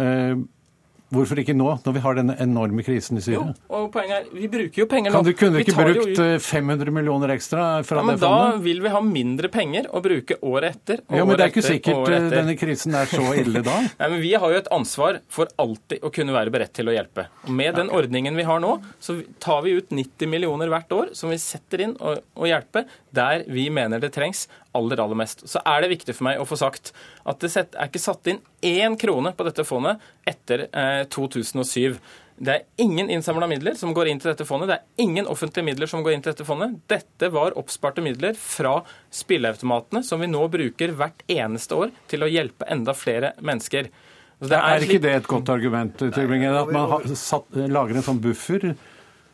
Hvorfor 1.13 1.39
ikke 1.43 1.55
nå, 1.57 1.67
når 1.85 1.95
vi 1.95 2.01
har 2.03 2.17
denne 2.17 2.35
enorme 2.41 2.83
krisen 2.85 3.19
i 3.19 3.23
Syria? 3.23 3.43
Jo, 3.53 3.65
og 3.77 3.89
poenget 3.93 4.23
er, 4.23 4.29
Vi 4.33 4.49
bruker 4.51 4.83
jo 4.83 4.87
penger 4.89 5.13
nå. 5.13 5.19
Kan 5.19 5.27
du 5.27 5.33
kunne 5.37 5.61
ikke 5.63 5.75
brukt 5.77 6.19
jo... 6.19 6.27
500 6.43 6.89
eh, 6.89 6.95
millioner 6.95 7.33
ekstra 7.35 7.67
fra 7.87 8.01
ja, 8.01 8.05
men 8.07 8.17
det 8.17 8.25
fondet? 8.25 8.55
Da 8.55 8.63
vil 8.65 8.81
vi 8.83 8.93
ha 8.95 9.01
mindre 9.05 9.51
penger 9.53 9.89
å 9.93 10.01
bruke 10.03 10.39
året 10.41 10.77
etter. 10.77 11.03
Og 11.07 11.19
ja, 11.19 11.27
men 11.27 11.39
Det 11.39 11.45
er 11.45 11.53
ikke 11.53 11.65
sikkert 11.65 12.13
eh, 12.17 12.27
denne 12.33 12.57
krisen 12.59 12.97
er 12.97 13.11
så 13.11 13.23
ille 13.39 13.63
da. 13.65 13.77
Nei, 14.01 14.09
men 14.15 14.23
Vi 14.23 14.33
har 14.33 14.55
jo 14.55 14.61
et 14.63 14.71
ansvar 14.73 15.21
for 15.33 15.51
alltid 15.61 16.03
å 16.03 16.11
kunne 16.13 16.35
være 16.35 16.53
beredt 16.53 16.75
til 16.79 16.89
å 16.89 16.95
hjelpe. 16.95 17.27
Og 17.45 17.53
Med 17.61 17.77
den 17.79 17.93
ordningen 17.93 18.39
vi 18.39 18.47
har 18.47 18.63
nå, 18.63 18.75
så 19.03 19.19
tar 19.43 19.63
vi 19.67 19.77
ut 19.77 19.93
90 19.93 20.31
millioner 20.31 20.71
hvert 20.73 20.97
år 20.97 21.13
som 21.17 21.33
vi 21.33 21.39
setter 21.41 21.87
inn 21.87 21.97
og, 21.99 22.23
og 22.39 22.49
hjelpe 22.49 22.87
der 23.13 23.45
vi 23.51 23.67
mener 23.73 24.01
det 24.01 24.13
trengs 24.15 24.47
aller, 24.73 24.99
aller 25.03 25.17
mest. 25.17 25.45
Så 25.49 25.61
er 25.65 25.83
det 25.83 25.93
viktig 25.93 26.15
for 26.17 26.27
meg 26.29 26.41
å 26.41 26.47
få 26.49 26.57
sagt 26.59 26.91
at 27.29 27.43
det 27.43 27.51
er 27.61 27.87
ikke 27.87 28.01
satt 28.01 28.29
inn 28.31 28.41
én 28.65 28.97
krone 28.99 29.33
på 29.37 29.47
dette 29.47 29.65
fondet 29.67 30.01
etter 30.29 30.67
eh, 30.71 31.03
2007. 31.13 31.99
Det 32.43 32.53
er 32.53 32.63
ingen 32.81 33.11
innsamla 33.13 33.47
midler 33.47 33.77
som 33.77 33.93
går 33.93 34.09
inn 34.09 34.21
til 34.21 34.31
dette 34.31 34.47
fondet. 34.49 34.71
Det 34.71 34.77
er 34.79 35.05
ingen 35.05 35.27
offentlige 35.29 35.67
midler 35.67 35.89
som 35.89 36.01
går 36.03 36.15
inn 36.15 36.23
til 36.25 36.33
dette 36.33 36.47
fondet. 36.47 36.79
Dette 36.89 37.29
var 37.33 37.57
oppsparte 37.59 38.01
midler 38.03 38.33
fra 38.39 38.79
spilleautomatene, 39.13 40.01
som 40.03 40.23
vi 40.23 40.31
nå 40.31 40.41
bruker 40.51 40.95
hvert 40.97 41.21
eneste 41.29 41.77
år 41.77 41.93
til 42.09 42.25
å 42.25 42.31
hjelpe 42.31 42.67
enda 42.73 42.97
flere 42.97 43.35
mennesker. 43.45 43.91
Er, 44.43 44.57
er, 44.57 44.83
ikke 44.83 45.03
det 45.03 45.13
et 45.21 45.29
godt 45.29 45.53
argument, 45.53 46.01
Tybringen, 46.01 46.55
at 46.57 46.71
man 46.73 46.89
har 46.89 47.05
satt, 47.15 47.45
lager 47.53 47.99
en 47.99 48.03
sånn 48.03 48.19
buffer 48.23 48.73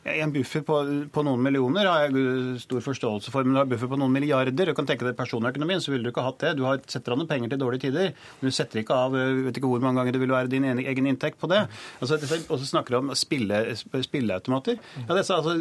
en 0.03 0.31
buffer 0.31 0.61
på, 0.63 0.75
på, 1.11 1.23
noen 1.27 1.41
millioner 1.43 1.87
har 1.89 2.05
jeg 2.05 2.61
stor 2.63 2.83
forståelse 2.83 3.33
for, 3.33 3.43
men 3.43 3.57
du 3.57 3.59
har 3.59 3.67
buffer 3.69 3.89
på 3.91 3.97
noen 3.99 4.13
milliarder. 4.13 4.71
Du 4.71 4.75
kan 4.77 4.87
tenke 4.87 5.05
deg 5.05 5.17
personøkonomien, 5.17 5.81
så 5.83 5.91
ville 5.91 6.07
du 6.07 6.13
ikke 6.13 6.23
hatt 6.23 6.39
det. 6.43 6.53
Du 6.59 6.63
har, 6.67 6.79
setter 6.87 7.13
av 7.13 7.19
noen 7.19 7.29
penger 7.29 7.51
til 7.51 7.59
dårlige 7.61 7.87
tider, 7.87 8.13
men 8.39 8.51
du 8.51 8.55
setter 8.55 8.81
ikke 8.81 8.95
av 8.95 9.17
vet 9.17 9.59
ikke 9.59 9.69
hvor 9.69 9.83
mange 9.83 9.99
ganger 9.99 10.15
det 10.15 10.21
vil 10.23 10.33
være 10.33 10.51
din 10.51 10.67
egen 10.69 11.09
inntekt 11.11 11.39
på 11.41 11.49
det. 11.51 11.65
Altså, 11.99 12.19
og 12.47 12.61
så 12.61 12.69
snakker 12.69 12.95
du 12.95 12.99
om 13.01 13.11
spille, 13.17 13.59
spilleautomater. 13.75 14.79
Ja, 15.01 15.17
er 15.17 15.19
altså, 15.19 15.55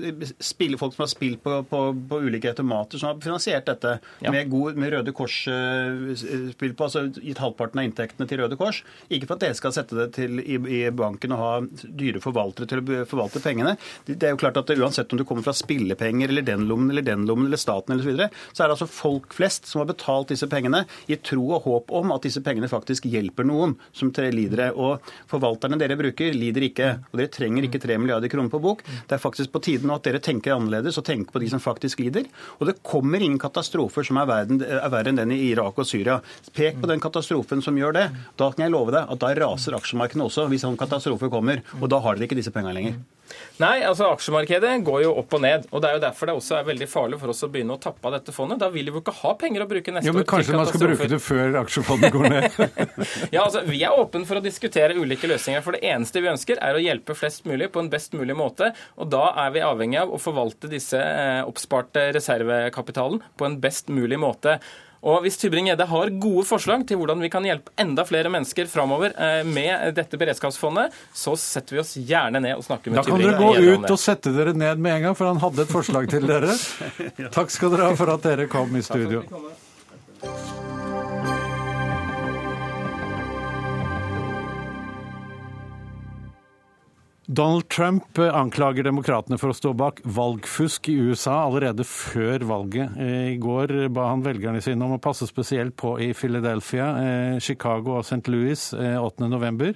spille, 0.45 0.79
folk 0.81 0.95
som 0.95 1.05
har 1.05 1.13
spilt 1.13 1.43
på, 1.43 1.59
på, 1.69 1.83
på, 2.11 2.21
ulike 2.23 2.53
automater, 2.53 3.01
som 3.01 3.13
har 3.13 3.23
finansiert 3.25 3.67
dette 3.69 3.97
ja. 4.23 4.33
med, 4.33 4.51
god, 4.53 4.79
med 4.79 4.95
Røde 4.95 5.15
Kors-spill 5.17 6.77
på, 6.79 6.89
altså 6.89 7.09
gitt 7.19 7.43
halvparten 7.43 7.83
av 7.83 7.89
inntektene 7.89 8.31
til 8.31 8.43
Røde 8.43 8.59
Kors. 8.61 8.85
Ikke 9.11 9.29
for 9.29 9.39
at 9.39 9.49
dere 9.49 9.59
skal 9.59 9.75
sette 9.75 9.99
det 9.99 10.11
til 10.19 10.39
i, 10.45 10.61
i 10.79 10.83
banken 10.95 11.35
og 11.35 11.43
ha 11.43 11.53
dyre 11.83 12.23
forvaltere 12.23 12.71
til 12.71 12.83
å 12.83 13.03
forvalte 13.09 13.43
pengene. 13.43 13.75
Det, 14.07 14.28
er 14.29 14.37
jo 14.37 14.41
klart 14.41 14.61
at 14.61 14.71
Uansett 14.79 15.13
om 15.13 15.21
du 15.21 15.25
kommer 15.27 15.45
fra 15.47 15.55
spillepenger 15.57 16.31
eller 16.31 16.47
den 16.47 16.67
lommen 16.69 16.93
eller 16.93 17.05
den 17.07 17.27
lommen 17.29 17.49
eller 17.49 17.61
staten 17.61 17.95
eller 17.95 18.05
så, 18.05 18.13
videre, 18.13 18.29
så 18.53 18.63
er 18.63 18.69
det 18.69 18.77
altså 18.77 18.91
folk 18.91 19.35
flest 19.37 19.69
som 19.69 19.83
har 19.83 19.89
betalt 19.91 20.33
disse 20.33 20.49
pengene 20.51 20.85
i 21.11 21.19
tro 21.19 21.45
og 21.57 21.65
håp 21.67 21.93
om 21.99 22.13
at 22.15 22.27
disse 22.27 22.43
pengene 22.45 22.71
faktisk 22.71 23.09
hjelper 23.11 23.47
noen 23.49 23.77
som 23.97 24.13
lider. 24.13 24.73
Og 24.75 25.05
forvalterne 25.31 25.79
dere 25.81 25.99
bruker, 25.99 26.35
lider 26.35 26.69
ikke. 26.69 26.91
Og 27.11 27.21
dere 27.21 27.33
trenger 27.33 27.67
ikke 27.67 27.81
3 27.83 27.99
milliarder 28.01 28.31
kroner 28.33 28.53
på 28.53 28.61
bok. 28.63 28.85
Det 28.85 29.17
er 29.17 29.23
faktisk 29.23 29.53
på 29.55 29.63
tide 29.65 29.89
nå 29.89 29.97
at 29.97 30.07
dere 30.07 30.23
tenker 30.23 30.57
annerledes 30.57 30.99
og 31.01 31.07
tenker 31.09 31.35
på 31.35 31.43
de 31.43 31.51
som 31.53 31.63
faktisk 31.63 32.03
lider. 32.03 32.29
Og 32.59 32.69
det 32.71 32.79
kommer 32.87 33.23
ingen 33.23 33.41
katastrofer 33.41 34.07
som 34.07 34.21
er, 34.21 34.29
verden, 34.31 34.63
er 34.63 34.93
verre 34.93 35.13
enn 35.13 35.21
den 35.21 35.35
i 35.35 35.41
Irak 35.51 35.79
og 35.79 35.89
Syria. 35.89 36.19
Pek 36.55 36.81
på 36.83 36.91
den 36.91 37.03
katastrofen 37.03 37.63
som 37.65 37.79
gjør 37.79 37.97
det. 37.97 38.09
Da 38.41 38.51
kan 38.53 38.67
jeg 38.67 38.75
love 38.75 38.95
deg 38.95 39.09
at 39.09 39.23
da 39.23 39.35
raser 39.39 39.77
aksjemarkedene 39.79 40.27
også 40.29 40.49
hvis 40.51 40.67
sånn 40.67 40.81
katastrofe 40.81 41.31
kommer. 41.33 41.63
Og 41.81 41.89
da 41.93 42.03
har 42.05 42.19
dere 42.19 42.29
ikke 42.29 42.41
disse 42.41 42.55
pengene 42.55 42.77
lenger. 42.77 42.99
Nei, 43.59 43.83
altså 43.85 44.07
aksjemarkedet 44.19 44.75
går 44.87 45.05
jo 45.07 45.13
opp 45.23 45.37
og 45.39 45.43
ned. 45.45 45.67
og 45.71 45.83
Det 45.83 45.91
er 45.91 45.97
jo 45.97 46.03
derfor 46.03 46.31
det 46.31 46.37
også 46.41 46.59
er 46.59 46.67
veldig 46.69 46.89
farlig 46.91 47.21
for 47.23 47.33
oss 47.33 47.45
å 47.47 47.51
begynne 47.53 47.77
å 47.77 47.83
tappe 47.83 48.03
av 48.11 48.17
dette 48.19 48.35
fondet. 48.35 48.61
Da 48.61 48.71
vil 48.75 48.91
vi 48.91 48.97
jo 48.99 49.03
ikke 49.03 49.15
ha 49.21 49.35
penger 49.39 49.65
å 49.65 49.69
bruke 49.71 49.95
neste 49.95 50.05
år. 50.05 50.11
Ja, 50.11 50.17
men 50.19 50.29
Kanskje 50.29 50.59
man 50.59 50.71
skal 50.71 50.85
bruke 50.85 51.09
det 51.13 51.21
før 51.23 51.59
aksjefondet 51.63 52.15
går 52.15 52.27
ned? 52.35 52.59
ja, 53.37 53.45
altså 53.45 53.63
Vi 53.69 53.83
er 53.87 53.95
åpne 53.95 54.27
for 54.29 54.41
å 54.41 54.45
diskutere 54.45 54.99
ulike 54.99 55.31
løsninger. 55.31 55.65
For 55.65 55.79
det 55.79 55.85
eneste 55.89 56.25
vi 56.25 56.33
ønsker, 56.33 56.61
er 56.65 56.79
å 56.79 56.83
hjelpe 56.83 57.17
flest 57.19 57.47
mulig 57.49 57.71
på 57.75 57.85
en 57.85 57.93
best 57.93 58.17
mulig 58.19 58.37
måte. 58.39 58.73
Og 58.99 59.13
da 59.13 59.29
er 59.47 59.55
vi 59.55 59.65
avhengig 59.65 60.03
av 60.03 60.13
å 60.13 60.21
forvalte 60.23 60.71
disse 60.73 60.99
eh, 60.99 61.41
oppsparte 61.47 62.11
reservekapitalen 62.17 63.23
på 63.39 63.49
en 63.49 63.59
best 63.63 63.93
mulig 63.93 64.21
måte. 64.21 64.59
Og 65.07 65.23
Hvis 65.23 65.39
Tybring-Gjedde 65.39 65.87
har 65.87 66.11
gode 66.19 66.45
forslag 66.49 66.83
til 66.89 66.99
hvordan 66.99 67.23
vi 67.23 67.31
kan 67.31 67.45
hjelpe 67.47 67.71
enda 67.79 68.05
flere 68.09 68.33
mennesker 68.33 68.67
framover 68.71 69.15
eh, 69.15 69.45
med 69.47 69.95
dette 69.95 70.19
beredskapsfondet, 70.19 70.95
så 71.15 71.37
setter 71.39 71.79
vi 71.79 71.83
oss 71.85 71.95
gjerne 71.99 72.43
ned 72.43 72.57
og 72.59 72.67
snakker 72.67 72.95
med 72.95 73.07
Tybring-Gjedde. 73.07 73.33
Da 73.33 73.39
kan 73.39 73.55
dere 73.55 73.77
gå 73.79 73.85
ut 73.85 73.95
og 73.95 74.03
sette 74.03 74.35
dere 74.35 74.57
ned 74.59 74.83
med 74.83 74.97
en 74.97 75.09
gang, 75.09 75.19
for 75.19 75.31
han 75.31 75.43
hadde 75.43 75.65
et 75.67 75.75
forslag 75.75 76.11
til 76.11 76.27
dere. 76.29 76.59
Takk 77.37 77.55
skal 77.55 77.77
dere 77.77 77.93
ha 77.93 77.99
for 77.99 78.17
at 78.17 78.27
dere 78.27 78.51
kom 78.51 78.75
i 78.75 78.83
studio. 78.83 79.23
Donald 87.31 87.69
Trump 87.69 88.19
anklager 88.19 88.87
demokratene 88.87 89.37
for 89.37 89.53
å 89.53 89.57
stå 89.57 89.75
bak 89.77 89.99
valgfusk 90.01 90.89
i 90.89 90.95
USA 91.11 91.43
allerede 91.43 91.85
før 91.85 92.41
valget. 92.49 92.95
I 92.97 93.35
går 93.37 93.91
ba 93.93 94.07
han 94.15 94.23
velgerne 94.25 94.63
sine 94.65 94.87
om 94.87 94.95
å 94.97 95.03
passe 95.05 95.29
spesielt 95.29 95.77
på 95.77 95.99
i 96.01 96.15
Philadelphia, 96.17 96.87
eh, 96.97 97.39
Chicago 97.39 97.99
og 97.99 98.07
St. 98.09 98.25
Louis 98.33 98.73
8.11. 98.73 99.69
Eh, 99.69 99.75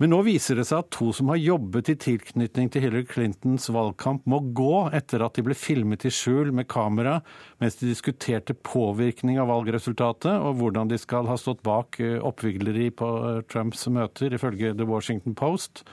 Men 0.00 0.14
nå 0.14 0.22
viser 0.24 0.56
det 0.56 0.64
seg 0.64 0.78
at 0.78 0.90
to 0.96 1.12
som 1.12 1.28
har 1.28 1.36
jobbet 1.36 1.90
i 1.92 1.94
tilknytning 2.08 2.70
til 2.72 2.86
Hillary 2.86 3.04
Clintons 3.04 3.68
valgkamp, 3.68 4.24
må 4.24 4.40
gå 4.56 4.88
etter 4.96 5.20
at 5.20 5.34
de 5.34 5.42
ble 5.44 5.52
filmet 5.52 6.06
i 6.06 6.08
skjul 6.08 6.54
med 6.56 6.68
kamera 6.72 7.20
mens 7.60 7.76
de 7.76 7.90
diskuterte 7.92 8.56
påvirkning 8.56 9.36
av 9.38 9.52
valgresultatet, 9.52 10.40
og 10.40 10.56
hvordan 10.56 10.88
de 10.88 10.96
skal 10.96 11.28
ha 11.28 11.36
stått 11.36 11.60
bak 11.60 12.00
eh, 12.00 12.16
oppvigleri 12.16 12.88
på 12.96 13.44
Trumps 13.52 13.84
møter, 13.92 14.32
ifølge 14.32 14.72
The 14.72 14.88
Washington 14.88 15.34
Post. 15.36 15.84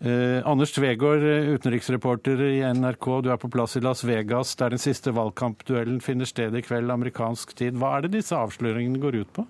Eh, 0.00 0.42
Anders 0.44 0.72
Tvegård, 0.74 1.22
eh, 1.22 1.54
utenriksreporter 1.54 2.40
i 2.42 2.62
NRK, 2.66 3.22
du 3.22 3.30
er 3.30 3.38
på 3.38 3.48
plass 3.48 3.76
i 3.76 3.80
Las 3.80 4.02
Vegas 4.04 4.56
der 4.58 4.74
den 4.74 4.82
siste 4.82 5.14
valgkampduellen 5.14 6.00
finner 6.02 6.26
sted 6.26 6.54
i 6.54 6.62
kveld 6.66 6.90
amerikansk 6.90 7.54
tid. 7.54 7.78
Hva 7.78 7.96
er 7.96 8.02
det 8.02 8.16
disse 8.16 8.34
avsløringene 8.34 8.98
går 8.98 9.20
ut 9.22 9.32
på? 9.32 9.46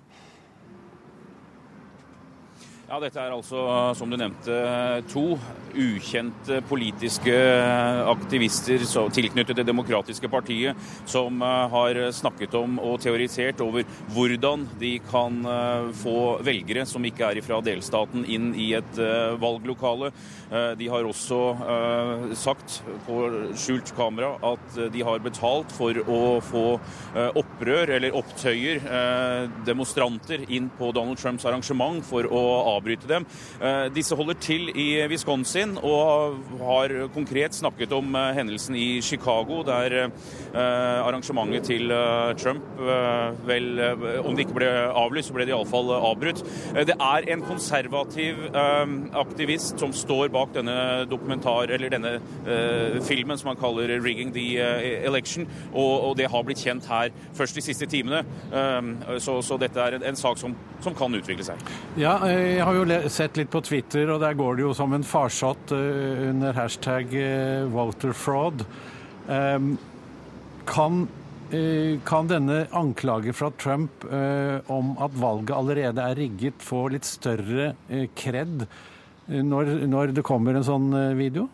Ja, 2.94 3.00
Dette 3.02 3.18
er 3.18 3.32
altså, 3.34 3.58
som 3.98 4.06
du 4.06 4.14
nevnte, 4.14 4.54
to 5.10 5.24
ukjente 5.74 6.60
politiske 6.68 7.34
aktivister 8.06 8.84
tilknyttet 9.14 9.58
Det 9.58 9.66
demokratiske 9.66 10.28
partiet 10.30 10.78
som 11.10 11.42
eh, 11.42 11.64
har 11.74 11.98
snakket 12.14 12.54
om 12.54 12.78
og 12.78 13.00
teorisert 13.02 13.58
over 13.64 13.82
hvordan 14.14 14.68
de 14.78 14.92
kan 15.10 15.40
eh, 15.42 15.88
få 15.98 16.16
velgere 16.46 16.84
som 16.86 17.04
ikke 17.04 17.32
er 17.32 17.42
fra 17.42 17.58
delstaten, 17.64 18.22
inn 18.30 18.52
i 18.54 18.70
et 18.78 19.02
eh, 19.02 19.34
valglokale. 19.42 20.12
De 20.78 20.86
har 20.86 21.06
også 21.08 21.36
sagt 22.38 22.76
på 23.06 23.16
skjult 23.58 23.90
kamera 23.96 24.34
at 24.52 24.76
de 24.92 25.00
har 25.02 25.22
betalt 25.24 25.72
for 25.74 25.96
å 25.98 26.18
få 26.44 26.64
opprør 27.40 27.90
eller 27.96 28.14
opptøyer, 28.14 28.78
demonstranter, 29.66 30.44
inn 30.54 30.68
på 30.78 30.92
Donald 30.94 31.18
Trumps 31.18 31.48
arrangement 31.48 32.04
for 32.06 32.28
å 32.28 32.44
avbryte 32.84 33.08
dem. 33.08 33.26
Eh, 33.60 33.88
disse 33.94 34.16
holder 34.16 34.36
til 34.40 34.68
i 34.76 35.06
Wisconsin 35.08 35.78
og 35.82 36.36
har 36.60 37.08
konkret 37.14 37.54
snakket 37.56 37.92
om 37.92 38.14
eh, 38.14 38.32
hendelsen 38.36 38.76
i 38.76 39.00
Chicago, 39.02 39.62
der 39.64 39.96
eh, 40.04 41.04
arrangementet 41.04 41.64
til 41.64 41.92
Trump 42.38 42.62
vel 43.46 43.80
Om 44.24 44.34
det 44.36 44.44
ikke 44.44 44.56
ble 44.56 44.68
avlyst, 44.68 45.28
så 45.28 45.34
ble 45.34 45.46
det 45.46 45.54
iallfall 45.54 45.90
avbrutt. 45.94 46.42
Det 46.86 46.94
er 46.94 47.26
en 47.32 47.42
konservativ 47.44 48.40
aktivist 49.16 49.80
som 49.80 49.92
står 49.94 50.28
bak 50.34 50.52
denne 50.54 51.04
dokumentar, 51.08 51.70
eller 51.72 51.92
denne 51.92 52.12
filmen 53.04 53.38
som 53.38 53.52
han 53.52 53.60
kaller 53.60 53.98
'Rigging 54.00 54.32
the 54.34 54.58
Election', 55.06 55.48
og 55.72 56.16
det 56.16 56.30
har 56.30 56.42
blitt 56.42 56.62
kjent 56.64 56.86
her 56.86 57.10
først 57.34 57.54
de 57.56 57.62
siste 57.62 57.86
timene. 57.86 58.24
Så, 59.18 59.56
dette 59.60 59.80
er 59.80 59.98
en, 60.02 60.16
sak 60.16 60.38
som 60.38 60.54
kan 60.98 61.14
utvikle 61.14 61.44
seg. 61.44 61.60
Ja, 61.96 62.18
jeg 62.26 62.63
har 62.64 62.76
jo 62.78 63.10
sett 63.12 63.36
litt 63.36 63.50
på 63.52 63.60
Twitter, 63.64 64.08
og 64.14 64.22
der 64.22 64.36
går 64.38 64.56
det 64.56 64.64
jo 64.64 64.74
som 64.76 64.94
en 64.96 65.04
farsott 65.06 65.72
eh, 65.74 66.28
under 66.30 66.56
hashtag 66.56 67.12
eh, 67.18 67.66
voterfraud. 67.72 68.64
Ehm, 69.32 69.74
kan, 70.68 71.02
eh, 71.50 72.00
kan 72.08 72.30
denne 72.30 72.62
anklagen 72.72 73.36
fra 73.36 73.50
Trump 73.60 74.06
om 74.72 74.94
at 75.02 75.16
valget 75.18 75.56
allerede 75.56 76.08
er 76.08 76.18
rigget, 76.18 76.64
få 76.64 76.86
litt 76.94 77.04
større 77.08 77.74
kred 78.16 78.66
når, 79.28 79.70
når 79.88 80.12
det 80.16 80.24
kommer 80.26 80.56
en 80.56 80.66
sånn 80.66 80.90
video? 81.18 81.48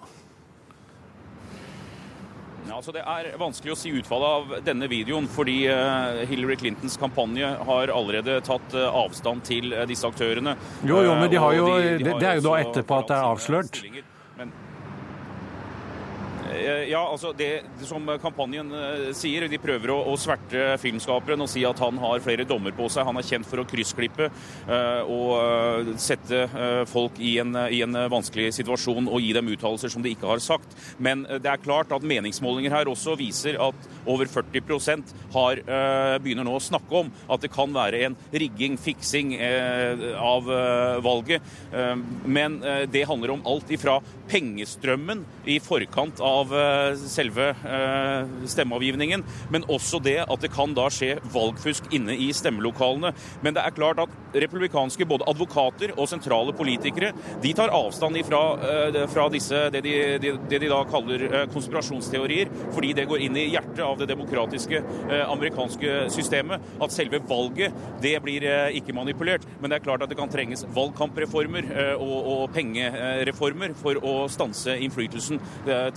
Altså 2.80 2.94
Det 2.96 3.02
er 3.04 3.34
vanskelig 3.40 3.74
å 3.74 3.78
si 3.78 3.92
utfallet 3.92 4.36
av 4.36 4.64
denne 4.64 4.88
videoen, 4.90 5.28
fordi 5.30 5.58
eh, 5.70 6.22
Hillary 6.30 6.56
Clintons 6.60 6.96
kampanje 7.00 7.50
har 7.68 7.92
allerede 7.92 8.38
tatt 8.46 8.76
eh, 8.76 9.00
avstand 9.02 9.44
til 9.48 9.74
eh, 9.74 9.84
disse 9.90 10.08
aktørene. 10.08 10.56
Jo, 10.88 11.02
jo, 11.04 11.16
men 11.20 11.28
de 11.32 11.40
har 11.42 11.56
jo, 11.58 11.66
de, 11.76 11.98
de 12.00 12.14
har 12.14 12.22
det, 12.22 12.30
er 12.30 12.40
jo 12.40 12.46
da 12.48 12.56
etterpå 12.62 13.02
at 13.02 13.12
det 13.12 13.18
er 13.18 13.28
avslørt. 13.34 13.82
Eh, 16.54 16.88
ja, 16.90 17.00
altså 17.10 17.32
det, 17.36 17.62
som 17.86 18.06
kampanjen 18.22 18.72
eh, 18.74 19.04
sier, 19.16 19.46
de 19.50 19.60
prøver 19.62 19.92
å, 19.94 19.98
å, 20.10 20.16
sverte 20.20 20.74
filmskaperen 20.82 21.44
og 21.44 21.50
si 21.50 21.62
at 21.66 21.78
han 21.82 21.98
har 22.02 22.22
flere 22.24 22.46
dommer 22.48 22.74
på 22.76 22.88
seg. 22.90 23.06
Han 23.06 23.20
er 23.20 23.26
kjent 23.26 23.48
for 23.48 23.62
å 23.62 23.66
kryssklippe 23.68 24.28
uh, 24.30 25.02
og 25.10 25.92
sette 26.00 26.42
uh, 26.50 26.82
folk 26.88 27.18
i 27.22 27.36
en, 27.42 27.54
i 27.70 27.80
en, 27.84 27.96
vanskelig 28.10 28.50
situasjon 28.56 29.08
og 29.08 29.22
gi 29.22 29.32
dem 29.36 29.50
uttalelser 29.52 29.92
som 29.92 30.04
de 30.04 30.12
ikke 30.14 30.28
har 30.28 30.42
sagt. 30.42 30.74
Men 30.98 31.24
det 31.28 31.50
er 31.50 31.62
klart 31.62 31.92
at 31.94 32.06
meningsmålinger 32.06 32.74
her 32.74 32.90
også 32.90 33.16
viser 33.20 33.58
at 33.62 33.88
over 34.08 34.28
40% 34.30 35.14
har, 35.34 35.62
uh, 35.68 36.16
begynner 36.22 36.46
nå 36.46 36.56
å 36.58 36.62
snakke 36.64 37.04
om 37.04 37.12
at 37.30 37.44
det 37.44 37.52
kan 37.54 37.72
være 37.74 38.04
en 38.08 38.18
rigging, 38.32 38.76
fiksing 38.80 39.32
av 40.20 40.46
valget. 41.04 41.42
men 42.24 42.58
det 42.90 43.02
handler 43.08 43.32
om 43.34 43.42
alt 43.48 43.70
ifra 43.72 43.98
pengestrømmen 44.30 45.24
i 45.50 45.58
forkant 45.62 46.20
av 46.24 46.39
av 46.40 46.54
eh, 46.56 46.96
selve 47.10 47.50
eh, 47.50 48.46
stemmeavgivningen, 48.50 49.24
men 49.52 49.66
også 49.70 50.00
det 50.02 50.18
at 50.24 50.42
det 50.42 50.52
kan 50.54 50.74
da 50.76 50.88
skje 50.92 51.16
valgfusk 51.32 51.90
inne 51.94 52.16
i 52.16 52.30
stemmelokalene. 52.36 53.12
Men 53.44 53.56
det 53.56 53.64
er 53.64 53.76
klart 53.76 54.02
at 54.02 54.38
republikanske 54.44 55.06
både 55.08 55.26
advokater 55.30 55.94
og 55.96 56.08
sentrale 56.10 56.54
politikere 56.56 57.12
de 57.42 57.52
tar 57.56 57.72
avstand 57.74 58.18
ifra, 58.20 58.42
eh, 58.70 59.00
fra 59.10 59.28
disse, 59.32 59.66
det 59.74 59.84
de, 59.86 59.94
det, 60.22 60.34
de, 60.50 60.70
da 60.70 60.82
kaller 60.90 61.26
konspirasjonsteorier, 61.52 62.50
fordi 62.74 62.92
det 62.96 63.06
går 63.10 63.24
inn 63.26 63.38
i 63.38 63.48
hjertet 63.50 63.82
av 63.84 63.98
det 63.98 64.08
demokratiske 64.10 64.80
amerikanske 65.20 65.96
systemet. 66.12 66.62
At 66.82 66.94
selve 66.94 67.20
valget 67.28 67.74
det 68.02 68.14
blir 68.22 68.44
ikke 68.76 68.94
manipulert. 68.96 69.44
Men 69.60 69.70
det 69.70 69.78
er 69.78 69.84
klart 69.84 70.04
at 70.04 70.12
det 70.12 70.18
kan 70.18 70.30
trenges 70.30 70.64
valgkampreformer 70.74 71.68
og, 71.96 72.16
og 72.32 72.42
pengereformer 72.54 73.74
for 73.78 73.98
å 74.06 74.14
stanse 74.32 74.76
innflytelsen 74.84 75.40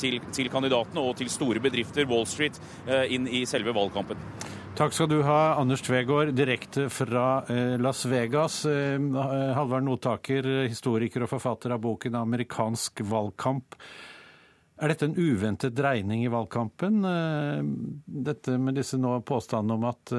til, 0.01 0.19
til 0.33 0.49
kandidatene 0.51 1.03
og 1.03 1.17
til 1.19 1.31
store 1.31 1.61
bedrifter, 1.63 2.07
Wall 2.09 2.25
Street, 2.29 2.59
eh, 2.87 3.13
inn 3.15 3.27
i 3.27 3.43
selve 3.49 3.73
valgkampen. 3.75 4.19
Takk 4.73 4.95
skal 4.95 5.09
du 5.11 5.19
ha, 5.21 5.55
Anders 5.61 5.83
Tvegård, 5.85 6.31
direkte 6.33 6.87
fra 6.89 7.43
eh, 7.45 7.75
Las 7.81 8.05
Vegas. 8.09 8.63
Eh, 8.65 8.97
Halvard 9.57 9.85
Notaker, 9.85 10.47
historiker 10.65 11.25
og 11.25 11.29
forfatter 11.35 11.75
av 11.75 11.83
boken 11.83 12.17
'Amerikansk 12.17 13.05
valgkamp'. 13.05 13.77
Er 14.81 14.89
dette 14.89 15.05
en 15.05 15.15
uventet 15.15 15.75
dreining 15.77 16.25
i 16.25 16.31
valgkampen? 16.33 17.05
Dette 18.25 18.57
med 18.57 18.75
disse 18.75 18.97
nå 18.97 19.21
påstandene 19.21 19.77
om 19.77 19.85
at 19.85 20.11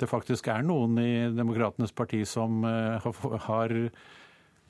det 0.00 0.08
faktisk 0.08 0.48
er 0.48 0.64
noen 0.64 0.96
i 0.98 1.28
Demokratenes 1.36 1.92
parti 1.92 2.24
som 2.26 2.64
har 2.64 3.68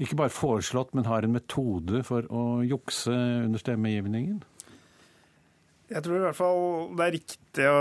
ikke 0.00 0.16
bare 0.16 0.32
foreslått, 0.32 0.94
men 0.96 1.04
har 1.04 1.24
en 1.24 1.34
metode 1.34 2.02
for 2.08 2.24
å 2.32 2.44
jukse 2.64 3.12
under 3.12 3.60
stemmegivningen? 3.60 4.40
Jeg 5.90 6.04
tror 6.06 6.20
i 6.20 6.22
hvert 6.22 6.38
fall 6.38 6.60
det 6.94 7.06
er 7.06 7.14
riktig 7.16 7.66
å 7.66 7.78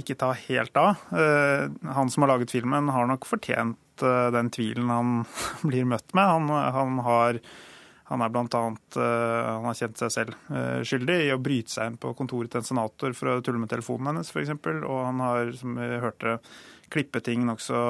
ikke 0.00 0.16
ta 0.16 0.30
helt 0.46 0.78
av. 0.80 1.02
Han 1.12 2.12
som 2.12 2.24
har 2.24 2.32
laget 2.32 2.54
filmen, 2.54 2.88
har 2.88 3.08
nok 3.10 3.28
fortjent 3.28 4.04
den 4.32 4.52
tvilen 4.52 4.92
han 4.92 5.14
blir 5.68 5.88
møtt 5.88 6.16
med. 6.16 6.24
Han, 6.24 6.52
han 6.78 7.00
har 7.04 7.40
han 8.06 8.22
er 8.22 8.30
blant 8.30 8.54
annet, 8.54 8.96
han 8.96 9.64
har 9.66 9.74
kjent 9.74 9.98
seg 9.98 10.12
selv 10.14 10.34
skyldig 10.86 11.16
i 11.24 11.32
å 11.34 11.40
bryte 11.42 11.72
seg 11.72 11.90
inn 11.90 11.96
på 11.98 12.12
kontoret 12.14 12.52
til 12.52 12.62
en 12.62 12.68
senator 12.68 13.16
for 13.18 13.32
å 13.32 13.40
tulle 13.42 13.58
med 13.58 13.72
telefonen 13.72 14.12
hennes, 14.12 14.30
f.eks. 14.30 14.52
Og 14.78 15.00
han 15.08 15.22
har, 15.24 15.50
som 15.58 15.74
vi 15.74 15.88
hørte, 16.04 16.36
klippet 16.94 17.26
ting 17.26 17.42
nokså 17.48 17.80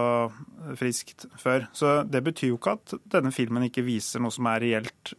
friskt 0.80 1.26
før. 1.36 1.68
Så 1.76 1.98
det 2.08 2.24
betyr 2.24 2.54
jo 2.54 2.56
ikke 2.56 2.78
at 2.78 2.96
denne 3.12 3.34
filmen 3.34 3.68
ikke 3.68 3.84
viser 3.84 4.24
noe 4.24 4.32
som 4.32 4.48
er 4.48 4.64
reelt 4.64 5.12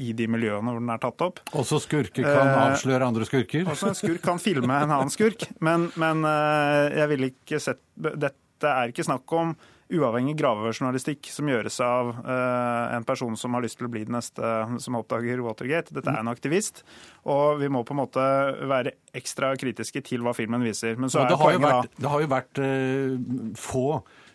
i 0.00 0.12
de 0.16 0.28
miljøene 0.30 0.72
hvor 0.72 0.80
den 0.80 0.92
er 0.92 1.00
tatt 1.02 1.24
opp. 1.26 1.42
Også 1.56 1.80
skurker 1.84 2.24
kan 2.24 2.52
uh, 2.52 2.62
avsløre 2.70 3.08
andre 3.10 3.26
skurker? 3.28 3.66
Også 3.68 3.90
en 3.90 3.98
skurk 3.98 4.22
kan 4.24 4.40
filme 4.42 4.70
en 4.70 4.94
annen 4.94 5.12
skurk. 5.12 5.44
Men, 5.64 5.90
men 6.00 6.24
uh, 6.24 6.88
jeg 6.94 7.10
vil 7.14 7.28
ikke 7.32 7.60
sett 7.62 7.82
Dette 8.00 8.70
er 8.70 8.92
ikke 8.92 9.06
snakk 9.06 9.36
om 9.36 9.54
uavhengig 9.90 10.36
gravejournalistikk 10.38 11.28
som 11.32 11.48
gjøres 11.50 11.80
av 11.82 12.12
uh, 12.22 12.94
en 12.94 13.06
person 13.06 13.34
som 13.38 13.56
har 13.56 13.64
lyst 13.64 13.80
til 13.80 13.88
å 13.88 13.92
bli 13.92 14.04
den 14.06 14.14
neste 14.14 14.52
som 14.82 14.98
oppdager 15.00 15.42
Watergate. 15.42 15.94
Dette 15.96 16.12
er 16.12 16.22
en 16.22 16.30
aktivist, 16.30 16.84
og 17.26 17.58
vi 17.62 17.70
må 17.72 17.82
på 17.86 17.96
en 17.96 18.02
måte 18.04 18.24
være 18.70 18.94
ekstra 19.16 19.52
kritiske 19.60 20.04
til 20.06 20.22
hva 20.24 20.34
filmen 20.36 20.62
viser. 20.64 20.94
Men 21.00 21.12
så 21.12 21.24
er 21.24 21.32
det, 21.32 21.40
har 21.42 21.58
vært, 21.64 21.98
det 21.98 22.12
har 22.12 22.24
jo 22.24 22.30
vært 22.30 22.62
uh, 22.62 23.54
få 23.58 23.86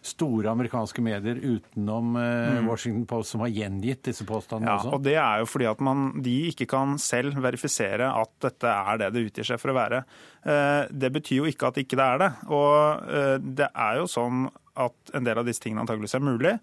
store 0.05 0.51
amerikanske 0.51 1.03
medier 1.03 1.39
utenom 1.41 2.15
uh, 2.19 2.59
Washington 2.67 3.05
Post 3.09 3.33
som 3.33 3.43
har 3.45 3.53
gjengitt 3.53 4.03
disse 4.07 4.27
påstandene 4.27 4.71
ja, 4.71 4.77
også. 4.79 4.93
Og 4.95 5.05
det 5.05 5.15
er 5.21 5.41
jo 5.41 5.49
fordi 5.49 5.69
at 5.71 5.81
man, 5.85 6.07
de 6.25 6.35
ikke 6.51 6.69
kan 6.71 6.97
selv 7.01 7.37
verifisere 7.43 8.11
at 8.11 8.33
dette 8.45 8.75
er 8.75 9.01
det 9.01 9.11
det 9.15 9.25
utgir 9.29 9.47
seg 9.47 9.61
for 9.61 9.73
å 9.73 9.77
være. 9.77 10.03
Det 10.91 11.09
betyr 11.13 11.39
jo 11.39 11.49
ikke 11.49 11.71
at 11.71 11.79
ikke 11.81 11.97
det 11.97 12.05
er 12.05 12.21
det. 12.21 12.29
Og 12.53 13.41
det 13.57 13.69
er 13.71 13.99
jo 13.99 14.05
sånn 14.11 14.45
at 14.75 15.15
en 15.15 15.25
del 15.25 15.39
av 15.39 15.47
disse 15.47 15.63
tingene 15.63 15.83
antageligvis 15.83 16.17
er 16.17 16.23
mulig. 16.25 16.53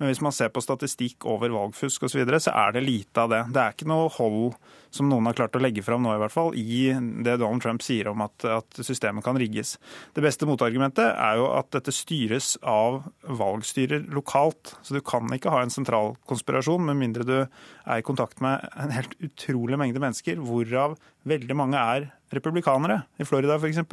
Men 0.00 0.10
hvis 0.10 0.22
man 0.24 0.34
ser 0.34 0.50
på 0.52 0.62
statistikk 0.64 1.26
over 1.28 1.52
valgfusk 1.54 2.06
osv., 2.06 2.12
så, 2.12 2.18
videre, 2.18 2.40
så 2.42 2.54
er 2.58 2.74
det 2.74 2.84
lite 2.84 3.22
av 3.22 3.30
det. 3.32 3.40
Det 3.54 3.62
er 3.62 3.74
ikke 3.76 3.88
noe 3.90 4.10
hold 4.16 4.56
som 4.90 5.06
noen 5.06 5.28
har 5.28 5.36
klart 5.38 5.54
å 5.54 5.62
legge 5.62 5.84
fram 5.86 6.02
nå, 6.02 6.12
i 6.16 6.20
hvert 6.20 6.34
fall, 6.34 6.50
i 6.58 6.90
det 7.22 7.36
Donald 7.38 7.62
Trump 7.62 7.84
sier 7.86 8.10
om 8.10 8.24
at, 8.24 8.42
at 8.50 8.80
systemet 8.82 9.24
kan 9.24 9.38
rigges. 9.38 9.76
Det 10.16 10.24
beste 10.24 10.48
motargumentet 10.50 11.12
er 11.12 11.38
jo 11.38 11.46
at 11.54 11.70
dette 11.76 11.94
styres 11.94 12.56
av 12.66 13.04
valgstyrer 13.22 14.08
lokalt. 14.10 14.74
Så 14.82 14.96
du 14.96 15.02
kan 15.06 15.30
ikke 15.36 15.52
ha 15.54 15.62
en 15.62 15.72
sentral 15.72 16.16
konspirasjon 16.30 16.82
med 16.90 16.98
mindre 16.98 17.26
du 17.28 17.36
er 17.40 18.00
i 18.02 18.06
kontakt 18.06 18.42
med 18.42 18.66
en 18.74 18.94
helt 18.94 19.14
utrolig 19.22 19.78
mengde 19.78 20.02
mennesker, 20.02 20.42
hvorav 20.42 20.98
veldig 21.30 21.56
mange 21.56 21.78
er 21.78 22.10
republikanere. 22.34 23.04
I 23.20 23.26
Florida 23.28 23.58
f.eks. 23.60 23.84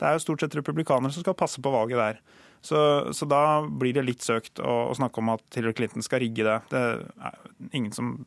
Det 0.00 0.08
er 0.08 0.16
jo 0.16 0.24
stort 0.24 0.44
sett 0.44 0.56
republikanere 0.56 1.12
som 1.12 1.24
skal 1.24 1.36
passe 1.36 1.60
på 1.60 1.72
valget 1.72 2.00
der. 2.00 2.22
Så, 2.60 2.80
så, 3.16 3.28
da 3.28 3.62
blir 3.64 3.94
det 3.96 4.04
litt 4.04 4.24
søkt 4.24 4.60
å, 4.60 4.90
å, 4.90 4.96
snakke 4.96 5.22
om 5.22 5.32
at 5.32 5.44
Hillary 5.56 5.78
Clinton 5.78 6.04
skal 6.04 6.20
rigge 6.24 6.44
det. 6.44 6.58
Det 6.72 6.82
er 6.82 7.38
ingen 7.72 7.92
som 7.96 8.18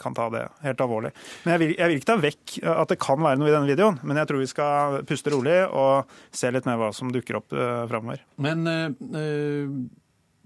kan 0.00 0.14
ta 0.16 0.30
det 0.32 0.46
helt 0.62 0.80
alvorlig. 0.80 1.10
Men 1.44 1.54
jeg 1.54 1.62
vil, 1.62 1.74
jeg 1.76 1.90
vil, 1.90 1.98
ikke 2.00 2.08
ta 2.08 2.16
vekk 2.22 2.54
at 2.72 2.92
det 2.92 2.98
kan 3.02 3.20
være 3.20 3.40
noe 3.40 3.50
i 3.50 3.54
denne 3.54 3.68
videoen, 3.68 3.98
men 4.08 4.20
jeg 4.20 4.30
tror 4.30 4.40
vi 4.40 4.48
skal 4.48 4.96
puste 5.08 5.32
rolig 5.34 5.58
og 5.68 6.16
se 6.32 6.50
litt 6.52 6.68
mer 6.68 6.80
hva 6.80 6.90
som 6.96 7.12
dukker 7.12 7.40
opp 7.40 7.52
uh, 7.52 7.84
framover. 7.90 8.22
Men 8.40 8.64
uh, 8.64 9.74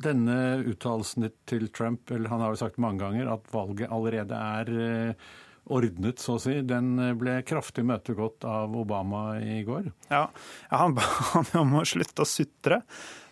denne 0.03 0.41
uttalelsen 0.73 1.29
til 1.51 1.69
Trump, 1.77 2.11
eller 2.11 2.33
han 2.33 2.43
har 2.43 2.57
jo 2.57 2.63
sagt 2.65 2.83
mange 2.83 3.05
ganger 3.05 3.31
at 3.37 3.47
valget 3.55 3.93
allerede 3.95 4.43
er 4.59 4.75
uh, 4.75 5.31
ordnet, 5.71 6.23
så 6.23 6.37
å 6.37 6.43
si, 6.43 6.57
den 6.67 6.95
ble 7.21 7.41
kraftig 7.47 7.85
møtegått 7.87 8.47
av 8.49 8.75
Obama 8.77 9.39
i 9.43 9.61
går. 9.67 9.91
Ja, 10.11 10.27
han 10.73 10.97
ba 10.97 11.07
han 11.35 11.49
om 11.63 11.79
å 11.81 11.87
slutte 11.87 12.25
å 12.25 12.29
sutre. 12.29 12.83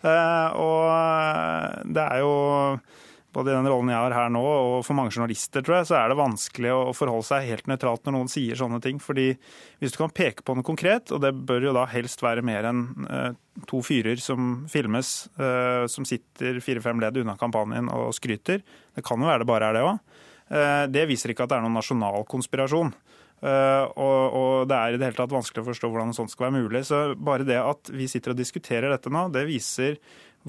Eh, 0.01 0.59
og 0.59 1.85
det 1.89 2.05
er 2.05 2.23
jo 2.23 2.33
både 3.35 3.51
i 3.51 3.55
den 3.55 3.67
rollen 3.69 3.91
jeg 3.91 4.01
har 4.01 4.15
her 4.15 4.31
nå, 4.33 4.41
og 4.41 4.79
for 4.85 4.97
mange 4.97 5.13
journalister, 5.13 5.61
tror 5.65 5.79
jeg, 5.79 5.89
så 5.91 5.99
er 5.99 6.09
det 6.09 6.17
vanskelig 6.17 6.71
å 6.73 6.93
forholde 6.97 7.27
seg 7.27 7.49
helt 7.51 7.67
nøytralt 7.69 8.07
når 8.07 8.15
noen 8.15 8.31
sier 8.31 8.57
sånne 8.57 8.79
ting. 8.81 9.01
Fordi 9.03 9.27
hvis 9.81 9.93
du 9.93 9.99
kan 10.01 10.13
peke 10.15 10.45
på 10.45 10.55
noe 10.57 10.65
konkret, 10.65 11.13
og 11.13 11.21
det 11.23 11.35
bør 11.37 11.69
jo 11.69 11.75
da 11.77 11.85
helst 11.91 12.23
være 12.25 12.45
mer 12.45 12.69
enn 12.71 12.87
eh, 13.05 13.29
to 13.69 13.83
fyrer 13.85 14.21
som 14.23 14.63
filmes, 14.71 15.27
eh, 15.37 15.85
som 15.91 16.07
sitter 16.09 16.61
fire-fem 16.63 17.03
ledd 17.03 17.21
unna 17.21 17.37
kampanjen 17.39 17.91
og 17.93 18.15
skryter, 18.17 18.65
det 18.95 19.05
kan 19.05 19.21
jo 19.21 19.29
være 19.29 19.45
det 19.45 19.51
bare 19.51 19.69
er 19.69 19.77
det 19.77 19.85
òg, 19.91 20.01
Eh, 20.01 20.28
det 20.49 21.03
viser 21.05 21.29
ikke 21.29 21.45
at 21.45 21.51
det 21.51 21.59
er 21.59 21.65
noen 21.65 21.77
nasjonal 21.77 22.23
konspirasjon. 22.25 22.89
Uh, 23.39 23.87
og, 23.95 24.33
og, 24.35 24.53
det 24.67 24.75
er 24.75 24.95
i 24.95 24.97
det 24.99 25.07
hele 25.07 25.15
tatt 25.15 25.31
vanskelig 25.31 25.63
å 25.63 25.69
forstå 25.69 25.89
hvordan 25.91 26.15
sånt 26.15 26.33
skal 26.33 26.49
være 26.49 26.63
mulig. 26.65 26.83
Så 26.89 27.13
bare 27.15 27.47
det 27.47 27.59
at 27.61 27.91
vi 27.95 28.09
sitter 28.11 28.33
og 28.33 28.41
diskuterer 28.41 28.91
dette 28.91 29.11
nå, 29.13 29.29
det 29.31 29.45
viser 29.47 29.99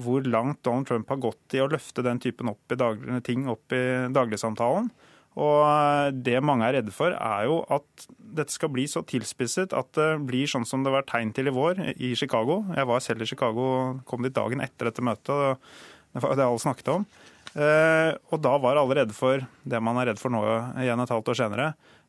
hvor 0.01 0.25
langt 0.27 0.61
Donald 0.65 0.87
Trump 0.87 1.09
har 1.11 1.21
gått 1.23 1.55
i 1.55 1.61
å 1.63 1.69
løfte 1.71 2.03
den 2.03 2.19
typen 2.23 2.51
opp 2.51 2.71
i 2.71 2.79
daglige 2.79 3.23
ting 3.27 3.47
opp 3.51 3.75
i 3.75 3.81
dagligsamtalen. 4.11 4.91
Og 5.39 5.59
eh, 5.63 6.09
det 6.27 6.39
mange 6.43 6.67
er 6.67 6.77
redde 6.79 6.91
for, 6.95 7.15
er 7.15 7.45
jo 7.47 7.61
at 7.71 8.07
dette 8.39 8.51
skal 8.51 8.71
bli 8.73 8.83
så 8.91 9.03
tilspisset 9.07 9.75
at 9.75 9.91
det 9.95 10.09
blir 10.27 10.49
sånn 10.51 10.67
som 10.67 10.83
det 10.83 10.91
var 10.91 11.07
tegn 11.07 11.31
til 11.35 11.47
i 11.47 11.55
vår 11.55 11.79
i 11.93 12.13
Chicago. 12.19 12.61
Jeg 12.75 12.87
var 12.89 13.03
selv 13.03 13.23
i 13.23 13.29
Chicago, 13.29 13.65
kom 14.07 14.27
dit 14.27 14.35
dagen 14.35 14.63
etter 14.63 14.89
dette 14.89 15.05
møtet. 15.05 15.71
Det 16.11 16.23
var 16.23 16.35
det 16.35 16.47
alle 16.47 16.63
snakket 16.63 16.91
om. 16.91 17.07
Eh, 17.51 18.11
og 18.31 18.39
da 18.39 18.53
var 18.63 18.79
alle 18.79 19.01
redde 19.01 19.15
for 19.15 19.41
det 19.67 19.79
man 19.83 19.97
er 19.99 20.11
redd 20.11 20.21
for 20.21 20.31
nå 20.31 20.41
igjen 20.79 21.03
et 21.03 21.11
halvt 21.11 21.31
år 21.33 21.39
senere, 21.41 21.65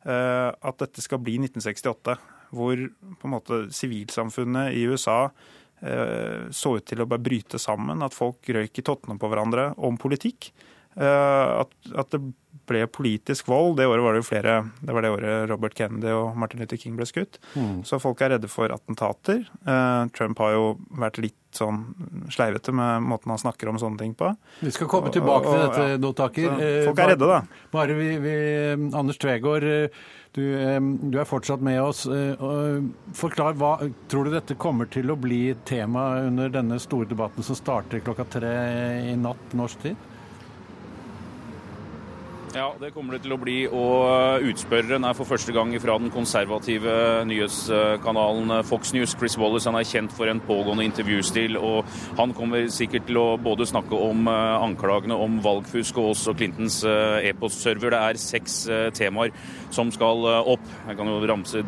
eh, 0.07 0.49
at 0.55 0.77
dette 0.79 1.03
skal 1.03 1.19
bli 1.23 1.35
1968. 1.41 2.15
Hvor 2.53 2.77
på 3.19 3.27
en 3.27 3.33
måte 3.33 3.59
sivilsamfunnet 3.73 4.77
i 4.77 4.85
USA 4.85 5.25
eh, 5.81 6.45
så 6.53 6.75
ut 6.77 6.85
til 6.87 7.01
å 7.03 7.09
bare 7.09 7.25
bryte 7.25 7.59
sammen. 7.59 8.05
At 8.05 8.15
folk 8.15 8.45
røyk 8.45 8.79
i 8.79 8.85
tottene 8.85 9.17
på 9.19 9.31
hverandre 9.31 9.71
om 9.83 9.99
politikk. 9.99 10.53
At, 10.93 11.71
at, 11.89 12.11
det 12.13 12.19
ble 12.69 12.85
politisk 12.87 13.47
vold. 13.51 13.77
Det 13.79 13.87
året 13.89 14.05
var 14.05 14.15
det 14.15 14.23
jo 14.23 14.27
flere 14.27 14.55
Det 14.79 14.95
var 14.95 15.05
det 15.05 15.13
året 15.13 15.49
Robert 15.51 15.75
Kennedy 15.77 16.11
og 16.15 16.37
Martin 16.39 16.63
Luther 16.63 16.79
King 16.79 16.97
ble 16.99 17.07
skutt. 17.09 17.39
Mm. 17.55 17.83
Så 17.87 17.99
folk 18.01 18.21
er 18.23 18.35
redde 18.35 18.49
for 18.51 18.71
attentater. 18.73 19.45
Trump 20.15 20.39
har 20.43 20.55
jo 20.55 20.67
vært 20.99 21.19
litt 21.21 21.39
sånn 21.53 21.83
sleivete 22.33 22.73
med 22.73 23.05
måten 23.05 23.29
han 23.33 23.41
snakker 23.41 23.69
om 23.69 23.77
sånne 23.81 23.99
ting 24.01 24.13
på. 24.17 24.31
Vi 24.63 24.71
skal 24.73 24.89
komme 24.89 25.11
tilbake 25.13 25.45
til 25.49 25.61
dette, 25.61 25.85
ja. 25.93 26.01
Notaker. 26.01 26.57
folk 26.87 27.01
er 27.03 27.13
redde, 27.13 27.29
da. 27.29 27.67
Bare 27.73 27.97
vi, 27.97 28.09
vi 28.23 28.35
Anders 28.89 29.21
Tvegård, 29.21 29.67
du, 30.33 30.43
du, 31.13 31.19
er 31.19 31.29
fortsatt 31.29 31.61
med 31.61 31.77
oss. 31.83 32.07
Forklar, 33.17 33.57
hva, 33.59 33.75
Tror 34.09 34.25
du 34.25 34.33
dette 34.33 34.57
kommer 34.57 34.89
til 34.89 35.13
å 35.13 35.19
bli 35.19 35.43
tema 35.69 36.23
under 36.23 36.49
denne 36.53 36.79
store 36.81 37.09
debatten 37.09 37.45
som 37.45 37.57
starter 37.59 38.01
klokka 38.05 38.25
tre 38.39 38.55
i 39.11 39.15
natt 39.19 39.53
norsk 39.57 39.85
tid? 39.85 40.09
Ja, 42.53 42.67
det 42.77 42.91
kommer 42.93 43.15
det 43.15 43.23
til 43.23 43.33
å 43.33 43.39
bli. 43.41 43.55
Og 43.65 44.43
utspørreren 44.45 45.07
er 45.07 45.15
for 45.17 45.25
første 45.25 45.49
gang 45.55 45.71
fra 45.81 45.95
den 45.97 46.11
konservative 46.13 46.93
nyhetskanalen 47.25 48.59
Fox 48.69 48.93
News. 48.93 49.15
Chris 49.17 49.39
Wallace 49.41 49.65
han 49.65 49.79
er 49.79 49.87
kjent 49.89 50.13
for 50.13 50.29
en 50.29 50.41
pågående 50.45 50.85
intervjustil. 50.85 51.57
og 51.57 51.89
Han 52.19 52.35
kommer 52.37 52.67
sikkert 52.69 53.07
til 53.09 53.17
å 53.17 53.25
både 53.41 53.65
snakke 53.65 53.97
om 53.97 54.29
eh, 54.29 54.67
anklagene 54.67 55.17
om 55.17 55.41
valgfusk 55.41 55.97
og 55.97 56.11
også 56.11 56.35
Clintons 56.37 56.83
eh, 56.85 57.31
e-postserver. 57.31 57.89
Det 57.95 58.03
er 58.03 58.21
seks 58.21 58.59
eh, 58.69 58.87
temaer 58.93 59.33
som 59.73 59.89
skal 59.89 60.21
opp. 60.45 60.69
Jeg 60.85 60.99
kan 60.99 61.09
jo 61.09 61.23
ramse 61.25 61.65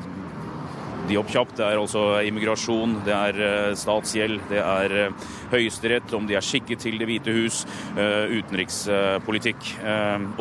de 1.08 1.18
opp 1.20 1.30
kjapt. 1.32 1.56
Det 1.60 1.66
er 1.66 1.80
altså 1.80 2.04
immigrasjon, 2.26 3.00
det 3.06 3.14
er 3.14 3.40
eh, 3.46 3.72
statsgjeld, 3.78 4.40
det 4.50 4.62
er 4.62 4.96
eh, 5.06 5.26
Høyesterett, 5.52 6.14
om 6.18 6.26
de 6.28 6.38
er 6.38 6.46
skikket 6.46 6.82
til 6.86 6.98
Det 7.00 7.08
hvite 7.10 7.34
hus, 7.36 7.64
eh, 7.96 8.34
utenrikspolitikk 8.40 9.68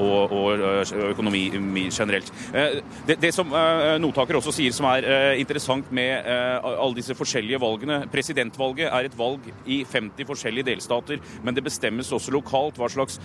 og, 0.01 0.33
og 0.35 0.63
økonomi 1.11 1.87
generelt. 1.93 2.31
Det, 3.07 3.17
det 3.21 3.31
som 3.35 3.51
Notaker 4.01 4.39
også 4.39 4.53
sier 4.55 4.75
som 4.75 4.87
er 4.89 5.37
interessant 5.41 5.91
med 5.95 6.27
alle 6.65 6.97
disse 6.97 7.17
forskjellige 7.17 7.61
valgene 7.63 7.99
Presidentvalget 8.13 8.89
er 8.89 9.09
et 9.09 9.17
valg 9.19 9.47
i 9.71 9.81
50 9.89 10.29
forskjellige 10.29 10.69
delstater, 10.71 11.21
men 11.45 11.57
det 11.57 11.65
bestemmes 11.67 12.13
også 12.15 12.35
lokalt 12.35 12.79
hva 12.81 12.89
slags 12.93 13.19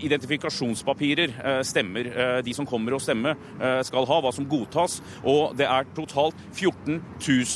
identifikasjonspapirer 0.00 1.62
stemmer 1.66 2.10
de 2.44 2.56
som 2.56 2.68
kommer 2.68 2.96
og 2.96 3.04
stemmer, 3.04 3.38
skal 3.86 4.08
ha, 4.10 4.20
hva 4.24 4.34
som 4.34 4.48
godtas. 4.50 5.00
Og 5.28 5.56
det 5.58 5.68
er 5.68 5.88
totalt 5.96 6.39
14 6.52 7.00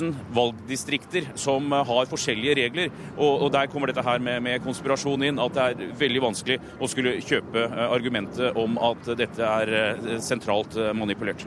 000 0.00 0.14
valgdistrikter 0.34 1.28
som 1.34 1.72
eh, 1.72 1.86
har 1.88 2.10
forskjellige 2.10 2.56
regler. 2.60 2.92
Og, 3.16 3.46
og 3.46 3.52
der 3.54 3.70
kommer 3.72 3.90
dette 3.90 4.04
her 4.06 4.22
med, 4.22 4.42
med, 4.44 4.62
konspirasjon 4.64 5.26
inn, 5.26 5.40
at 5.42 5.56
det 5.56 5.64
er 5.64 5.96
veldig 6.00 6.24
vanskelig 6.28 6.58
å 6.80 6.90
skulle 6.90 7.16
kjøpe 7.24 7.66
eh, 7.66 7.86
argumentet 7.88 8.58
om 8.60 8.78
at 8.82 9.14
dette 9.18 9.50
er 9.62 9.74
eh, 9.80 10.14
sentralt 10.24 10.78
manipulert. 10.96 11.46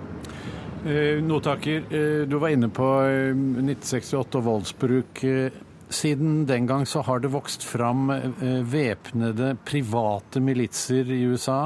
Notaker, 0.88 1.82
du 2.30 2.36
var 2.40 2.54
inne 2.54 2.70
på 2.72 2.86
1968 3.04 4.38
og 4.40 4.44
voldsbruk. 4.46 5.22
Siden 5.92 6.46
den 6.48 6.68
gang 6.70 6.86
så 6.88 7.02
har 7.04 7.20
det 7.20 7.32
vokst 7.34 7.66
fram 7.66 8.08
væpnede 8.72 9.56
private 9.68 10.40
militser 10.40 11.10
i 11.12 11.26
USA. 11.28 11.66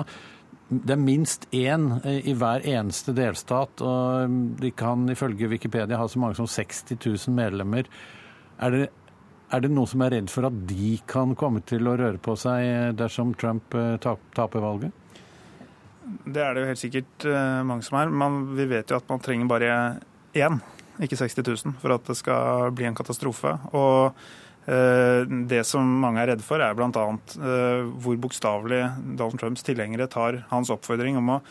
Det 0.71 0.95
er 0.95 1.01
minst 1.03 1.49
én 1.51 1.89
eh, 1.99 2.21
i 2.31 2.33
hver 2.37 2.63
eneste 2.67 3.11
delstat, 3.15 3.83
og 3.83 4.31
mm, 4.31 4.41
de 4.61 4.71
kan 4.71 5.03
ifølge 5.11 5.49
Wikipedia 5.51 5.99
ha 5.99 6.07
så 6.07 6.21
mange 6.21 6.39
som 6.39 6.47
60 6.47 6.95
000 6.95 7.35
medlemmer. 7.35 7.89
Er 8.63 8.75
det, 8.75 8.85
er 9.51 9.63
det 9.63 9.71
noen 9.73 9.91
som 9.91 10.05
er 10.05 10.15
redd 10.15 10.31
for 10.31 10.47
at 10.47 10.61
de 10.69 10.93
kan 11.11 11.35
komme 11.35 11.63
til 11.67 11.91
å 11.91 11.97
røre 11.99 12.21
på 12.23 12.37
seg 12.39 12.67
eh, 12.69 12.89
dersom 12.95 13.35
Trump 13.35 13.75
taper 14.01 14.63
valget? 14.63 14.95
Det 16.23 16.39
er 16.43 16.55
det 16.55 16.63
jo 16.63 16.69
helt 16.71 16.81
sikkert 16.81 17.25
mange 17.67 17.85
som 17.85 17.99
er. 18.01 18.09
Men 18.11 18.41
vi 18.57 18.65
vet 18.67 18.89
jo 18.89 18.97
at 18.97 19.07
man 19.07 19.21
trenger 19.23 19.47
bare 19.47 19.75
én 20.35 20.57
ikke 21.01 21.17
60 21.17 21.65
000, 21.65 21.75
for 21.81 21.95
at 21.95 22.07
det 22.07 22.17
skal 22.19 22.71
bli 22.75 22.87
en 22.87 22.97
katastrofe. 22.97 23.55
Og 23.77 24.11
eh, 24.11 24.39
det 24.65 25.63
som 25.65 25.87
mange 26.03 26.21
er 26.21 26.31
redde 26.31 26.45
for, 26.45 26.61
er 26.61 26.75
bl.a. 26.77 27.05
Eh, 27.41 27.83
hvor 28.03 28.19
bokstavelig 28.21 28.83
Donald 29.17 29.41
Trumps 29.41 29.65
tilhengere 29.65 30.09
tar 30.11 30.43
hans 30.51 30.69
oppfordring 30.73 31.17
om 31.21 31.37
å 31.37 31.41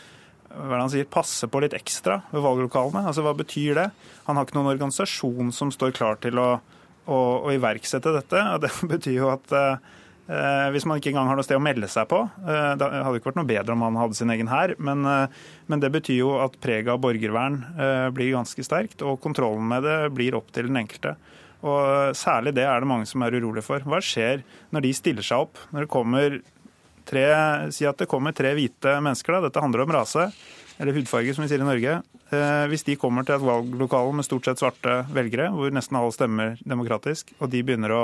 hva 0.51 0.81
han 0.81 0.89
sier, 0.91 1.07
passe 1.07 1.47
på 1.47 1.61
litt 1.63 1.75
ekstra 1.77 2.17
ved 2.27 2.43
valglokalene. 2.43 3.05
Altså, 3.07 3.23
Hva 3.23 3.31
betyr 3.39 3.77
det? 3.77 3.85
Han 4.25 4.35
har 4.35 4.43
ikke 4.43 4.57
noen 4.57 4.73
organisasjon 4.73 5.53
som 5.55 5.69
står 5.71 5.93
klar 5.95 6.19
til 6.19 6.41
å, 6.43 6.49
å, 7.07 7.19
å 7.47 7.53
iverksette 7.55 8.11
dette. 8.17 8.41
og 8.55 8.65
Det 8.65 8.71
betyr 8.97 9.15
jo 9.15 9.29
at 9.31 9.55
eh, 9.55 9.93
Eh, 10.31 10.67
hvis 10.71 10.85
man 10.87 10.99
ikke 10.99 11.11
engang 11.11 11.27
har 11.27 11.35
noe 11.35 11.43
sted 11.43 11.59
å 11.59 11.63
melde 11.63 11.89
seg 11.91 12.07
på. 12.11 12.21
Eh, 12.45 12.73
det 12.79 12.87
hadde 12.87 13.19
ikke 13.19 13.31
vært 13.31 13.39
noe 13.41 13.49
bedre 13.49 13.75
om 13.75 13.83
han 13.87 13.99
hadde 13.99 14.17
sin 14.19 14.31
egen 14.31 14.51
hær, 14.51 14.75
men, 14.79 15.03
eh, 15.09 15.41
men, 15.67 15.81
det 15.83 15.91
betyr 15.91 16.21
jo 16.21 16.31
at 16.39 16.55
preget 16.63 16.93
av 16.93 17.01
borgervern 17.03 17.59
blir 18.15 18.35
ganske 18.35 18.63
sterkt, 18.63 19.01
og 19.01 19.19
kontrollen 19.23 19.67
med 19.67 19.83
det 19.83 19.97
blir 20.15 20.37
opp 20.37 20.51
til 20.53 20.69
den 20.69 20.79
enkelte. 20.83 21.15
Og 21.61 22.15
Særlig 22.17 22.55
det 22.57 22.65
er 22.65 22.81
det 22.81 22.89
mange 22.89 23.07
som 23.09 23.21
er 23.25 23.37
urolige 23.37 23.65
for. 23.65 23.83
Hva 23.85 24.01
skjer 24.03 24.41
når 24.73 24.85
de 24.85 24.95
stiller 24.97 25.25
seg 25.25 25.45
opp? 25.45 25.61
Når 25.71 25.85
det 25.85 25.91
kommer 25.93 26.39
tre, 27.07 27.25
Si 27.73 27.85
at 27.87 28.01
det 28.01 28.09
kommer 28.09 28.35
tre 28.35 28.53
hvite 28.57 28.97
mennesker, 29.03 29.37
da. 29.37 29.47
dette 29.47 29.61
handler 29.63 29.85
om 29.85 29.93
rase, 29.93 30.29
eller 30.81 30.95
hudfarge 30.95 31.35
som 31.35 31.45
vi 31.45 31.51
sier 31.51 31.61
i 31.61 31.67
Norge. 31.67 31.99
Hvis 32.71 32.85
de 32.87 32.95
kommer 32.97 33.25
til 33.27 33.35
et 33.35 33.43
valglokale 33.43 34.13
med 34.15 34.25
stort 34.25 34.47
sett 34.47 34.61
svarte 34.61 35.01
velgere, 35.13 35.49
hvor 35.53 35.73
nesten 35.73 35.97
alle 35.99 36.13
stemmer 36.15 36.55
demokratisk, 36.63 37.33
og 37.39 37.51
de 37.51 37.61
begynner 37.65 37.93
å 37.93 38.03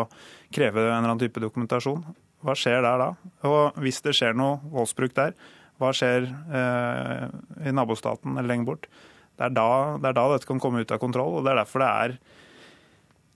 kreve 0.54 0.84
en 0.84 0.90
eller 0.92 1.14
annen 1.14 1.22
type 1.24 1.42
dokumentasjon. 1.42 2.04
Hva 2.46 2.54
skjer 2.58 2.84
der 2.86 3.02
da? 3.02 3.08
Og 3.50 3.80
hvis 3.82 4.04
det 4.06 4.14
skjer 4.18 4.36
noe 4.38 4.60
voldsbruk 4.74 5.16
der, 5.18 5.34
hva 5.82 5.94
skjer 5.94 6.28
eh, 6.28 7.24
i 7.70 7.74
nabostaten 7.74 8.36
eller 8.36 8.52
lenger 8.52 8.70
bort? 8.72 8.90
Det 9.38 9.46
er, 9.48 9.54
da, 9.54 9.70
det 10.02 10.10
er, 10.10 10.18
da, 10.18 10.26
dette 10.34 10.50
kan 10.50 10.62
komme 10.62 10.82
ut 10.82 10.94
av 10.94 11.02
kontroll. 11.02 11.38
og 11.38 11.46
Det 11.46 11.54
er 11.54 11.60
derfor 11.62 11.84
det 11.84 11.90
er, 11.90 12.16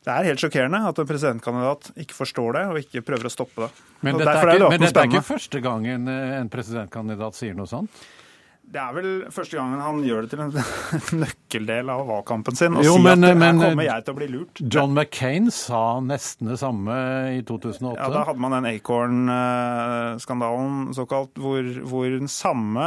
det 0.02 0.14
er 0.14 0.28
helt 0.32 0.42
sjokkerende 0.42 0.80
at 0.90 0.98
en 0.98 1.10
presidentkandidat 1.10 1.92
ikke 2.02 2.16
forstår 2.18 2.56
det 2.58 2.64
og 2.72 2.80
ikke 2.82 3.04
prøver 3.06 3.30
å 3.30 3.34
stoppe 3.34 3.68
det. 3.68 3.70
Men 4.02 4.18
dette, 4.18 4.34
er, 4.34 4.54
ikke, 4.56 4.70
men 4.74 4.82
dette 4.82 5.04
er 5.04 5.12
ikke 5.12 5.28
første 5.28 5.62
gangen 5.62 6.10
en 6.10 6.50
presidentkandidat 6.50 7.38
sier 7.38 7.54
noe 7.58 7.70
sånt? 7.70 8.02
Det 8.72 8.80
er 8.80 8.94
vel 8.96 9.08
første 9.36 9.58
gangen 9.58 9.82
han 9.84 9.98
gjør 10.06 10.22
det 10.24 10.30
til 10.32 10.42
en 10.46 10.52
nøkkeldel 11.26 11.90
av 11.92 12.06
valgkampen 12.08 12.56
sin. 12.56 12.72
Jo, 12.80 12.94
sier 12.96 13.04
men, 13.04 13.26
at 13.28 13.36
men, 13.36 13.60
her 13.60 13.74
kommer 13.74 13.88
jeg 13.88 14.04
til 14.06 14.14
å 14.14 14.20
bli 14.20 14.28
lurt. 14.32 14.62
John 14.64 14.94
McCain 14.96 15.52
sa 15.52 16.00
nesten 16.06 16.48
det 16.48 16.56
samme 16.62 16.96
i 17.36 17.42
2008. 17.48 17.98
Ja, 17.98 18.10
Da 18.14 18.24
hadde 18.30 18.42
man 18.44 18.54
den 18.56 18.68
Acorn-skandalen 18.70 20.94
såkalt, 20.96 21.34
hvor, 21.42 21.64
hvor, 21.84 22.06
den 22.14 22.30
samme 22.32 22.86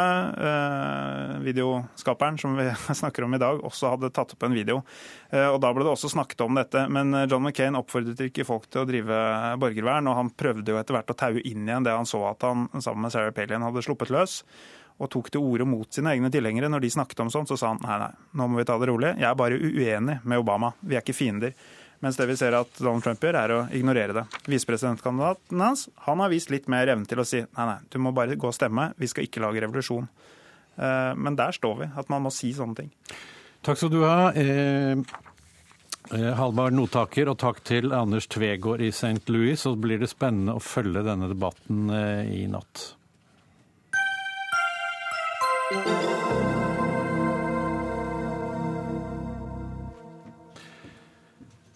eh, 0.48 1.32
videoskaperen 1.44 2.38
som 2.40 2.56
vi 2.56 2.64
snakker 3.02 3.24
om 3.26 3.34
i 3.36 3.42
dag, 3.42 3.60
også 3.68 3.92
hadde 3.92 4.14
tatt 4.14 4.32
opp 4.38 4.42
en 4.48 4.56
video. 4.56 4.76
Eh, 5.28 5.48
og 5.50 5.60
Da 5.60 5.68
ble 5.74 5.82
det 5.84 5.92
også 5.92 6.08
snakket 6.14 6.40
om 6.46 6.54
dette. 6.56 6.80
Men 6.88 7.12
eh, 7.12 7.28
John 7.28 7.44
McCain 7.44 7.76
oppfordret 7.76 8.24
ikke 8.30 8.48
folk 8.48 8.64
til 8.70 8.80
å 8.86 8.88
drive 8.88 9.12
borgervern, 9.60 10.08
og 10.08 10.16
han 10.22 10.32
prøvde 10.32 10.72
jo 10.72 10.80
etter 10.80 10.96
hvert 10.96 11.12
å 11.12 11.20
taue 11.26 11.44
inn 11.44 11.68
igjen 11.68 11.84
det 11.84 11.92
han 11.92 12.08
så 12.08 12.24
at 12.30 12.40
han 12.48 12.72
sammen 12.78 13.04
med 13.04 13.12
Sarah 13.12 13.36
Palin 13.36 13.68
hadde 13.68 13.84
sluppet 13.84 14.08
løs 14.14 14.40
og 15.02 15.10
tok 15.10 15.30
til 15.34 15.42
orde 15.42 15.66
mot 15.66 15.88
sine 15.90 16.12
egne 16.14 16.30
tilhengere. 16.30 16.70
Når 16.70 16.84
de 16.84 16.90
snakket 16.94 17.24
om 17.24 17.32
sånt, 17.32 17.50
så 17.50 17.58
sa 17.58 17.72
han 17.72 17.80
nei, 17.82 17.96
nei, 18.04 18.12
nå 18.38 18.46
må 18.50 18.60
vi 18.60 18.66
ta 18.68 18.76
det 18.78 18.90
rolig. 18.90 19.14
Jeg 19.18 19.26
er 19.30 19.38
bare 19.38 19.58
uenig 19.58 20.20
med 20.22 20.42
Obama. 20.42 20.70
Vi 20.80 20.94
er 20.94 21.02
ikke 21.02 21.16
fiender. 21.16 21.56
Mens 22.04 22.18
det 22.20 22.26
vi 22.28 22.36
ser 22.36 22.52
at 22.58 22.78
Donald 22.78 23.04
Trump 23.04 23.22
gjør, 23.22 23.38
er 23.40 23.52
å 23.54 23.60
ignorere 23.74 24.14
det. 24.16 24.24
Visepresidentkandidaten 24.50 25.62
hans 25.64 25.86
han 26.04 26.20
har 26.20 26.32
vist 26.32 26.52
litt 26.52 26.68
mer 26.70 26.90
evne 26.92 27.08
til 27.08 27.22
å 27.22 27.26
si 27.26 27.40
nei, 27.40 27.66
nei, 27.70 27.78
du 27.90 27.96
må 28.02 28.12
bare 28.14 28.36
gå 28.36 28.50
og 28.50 28.56
stemme. 28.56 28.90
Vi 29.00 29.08
skal 29.10 29.26
ikke 29.26 29.42
lage 29.42 29.62
revolusjon. 29.64 30.08
Eh, 30.76 31.12
men 31.16 31.38
der 31.38 31.54
står 31.56 31.78
vi, 31.80 31.88
at 31.96 32.10
man 32.12 32.26
må 32.26 32.34
si 32.34 32.52
sånne 32.54 32.82
ting. 32.82 32.90
Takk 33.64 33.80
skal 33.80 33.92
du 33.94 34.02
ha. 34.04 34.34
Eh, 34.36 35.00
eh, 36.12 36.28
Halvard 36.36 36.76
Notaker, 36.76 37.30
og 37.32 37.38
takk 37.40 37.62
til 37.64 37.94
Anders 37.96 38.28
Tvegård 38.28 38.84
i 38.84 38.92
St. 38.92 39.24
Louis. 39.32 39.56
Så 39.60 39.72
blir 39.80 40.02
det 40.02 40.12
spennende 40.12 40.58
å 40.58 40.62
følge 40.62 41.06
denne 41.06 41.30
debatten 41.32 41.88
i 42.28 42.44
natt. 42.52 42.90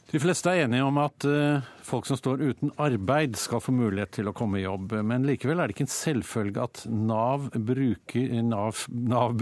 De 0.08 0.16
fleste 0.22 0.48
er 0.48 0.62
enige 0.64 0.86
om 0.88 0.96
at 1.02 1.24
eh, 1.28 1.66
folk 1.84 2.06
som 2.08 2.16
står 2.16 2.40
uten 2.40 2.70
arbeid 2.80 3.34
skal 3.36 3.60
få 3.60 3.74
mulighet 3.76 4.14
til 4.16 4.30
å 4.30 4.32
komme 4.36 4.56
i 4.56 4.64
jobb. 4.64 4.94
Men 5.04 5.26
likevel 5.28 5.60
er 5.60 5.68
det 5.68 5.76
ikke 5.76 5.84
en 5.84 5.92
selvfølge 5.92 6.64
at 6.64 6.80
Nav-brukerne 6.88 8.40
Nav, 8.48 8.86
Nav 8.88 9.36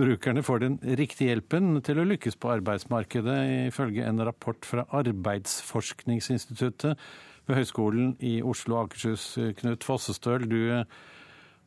får 0.48 0.58
den 0.64 0.74
riktige 0.98 1.30
hjelpen 1.30 1.78
til 1.86 2.02
å 2.02 2.08
lykkes 2.10 2.34
på 2.42 2.50
arbeidsmarkedet, 2.56 3.70
ifølge 3.70 4.10
en 4.10 4.18
rapport 4.26 4.58
fra 4.66 4.82
Arbeidsforskningsinstituttet 4.98 6.98
ved 7.46 7.54
Høgskolen 7.60 8.16
i 8.18 8.42
Oslo 8.42 8.80
og 8.80 8.88
Akershus. 8.88 9.38
Knut 9.62 9.86
Fossestøl, 9.86 10.50
du 10.50 10.58
Eh, 10.80 10.88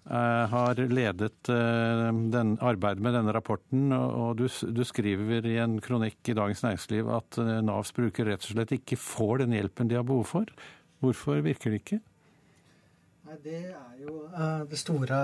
har 0.09 0.79
ledet 0.89 1.49
eh, 1.53 2.09
den, 2.33 2.55
arbeidet 2.65 3.03
med 3.05 3.13
denne 3.13 3.33
rapporten. 3.35 3.93
og 3.93 4.39
du, 4.41 4.47
du, 4.49 4.83
skriver 4.87 5.45
i 5.45 5.59
en 5.61 5.77
kronikk 5.85 6.31
i 6.31 6.37
Dagens 6.37 6.63
Næringsliv 6.65 7.11
at 7.13 7.37
eh, 7.37 7.59
Navs 7.65 7.93
brukere 7.93 8.33
rett 8.33 8.45
og 8.47 8.55
slett 8.55 8.73
ikke 8.79 8.97
får 8.97 9.43
den 9.43 9.53
hjelpen 9.53 9.91
de 9.91 9.99
har 9.99 10.07
behov 10.07 10.25
for. 10.31 10.53
Hvorfor 11.03 11.43
virker 11.45 11.69
det 11.69 11.83
ikke? 11.83 12.01
Nei, 13.29 13.37
Det 13.45 13.61
er 13.69 14.01
jo 14.01 14.15
det 14.71 14.79
store 14.81 15.17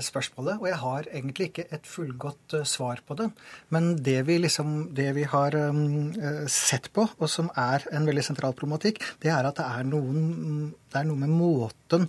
spørsmålet, 0.00 0.62
og 0.62 0.66
jeg 0.70 0.78
har 0.80 1.08
egentlig 1.12 1.50
ikke 1.50 1.66
et 1.76 1.84
fullgodt 1.86 2.56
svar 2.64 3.02
på 3.04 3.18
det. 3.20 3.28
Men 3.68 3.92
det 4.00 4.22
vi, 4.24 4.38
liksom, 4.40 4.94
det 4.96 5.10
vi 5.18 5.26
har 5.28 5.58
sett 6.48 6.88
på, 6.96 7.04
og 7.18 7.28
som 7.28 7.52
er 7.60 7.84
en 7.92 8.08
veldig 8.08 8.24
sentral 8.24 8.56
problematikk, 8.56 9.02
det 9.20 9.34
er 9.34 9.44
at 9.44 9.60
det 9.60 9.68
er, 9.68 9.84
noen, 9.92 10.70
det 10.88 11.02
er 11.02 11.10
noe 11.10 11.20
med 11.20 11.36
måten 11.36 12.08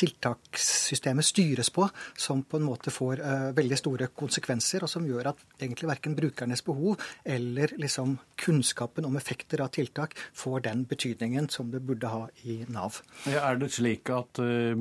tiltakssystemet 0.00 1.26
styres 1.26 1.70
på, 1.74 1.86
som 2.16 2.42
på 2.42 2.60
en 2.60 2.66
måte 2.66 2.92
får 2.94 3.20
uh, 3.24 3.48
veldig 3.56 3.78
store 3.78 4.10
konsekvenser, 4.16 4.84
og 4.86 4.92
som 4.92 5.06
gjør 5.08 5.32
at 5.32 5.42
egentlig 5.60 5.90
verken 5.90 6.16
brukernes 6.18 6.64
behov 6.66 7.00
eller 7.24 7.74
liksom 7.80 8.16
kunnskapen 8.40 9.08
om 9.08 9.18
effekter 9.20 9.64
av 9.64 9.72
tiltak 9.76 10.16
får 10.36 10.64
den 10.70 10.86
betydningen 10.88 11.50
som 11.52 11.70
det 11.72 11.82
burde 11.84 12.10
ha 12.10 12.24
i 12.48 12.62
Nav. 12.72 13.02
Er 13.28 13.60
det 13.60 13.72
slik 13.76 14.10
at 14.14 14.40
uh 14.40 14.80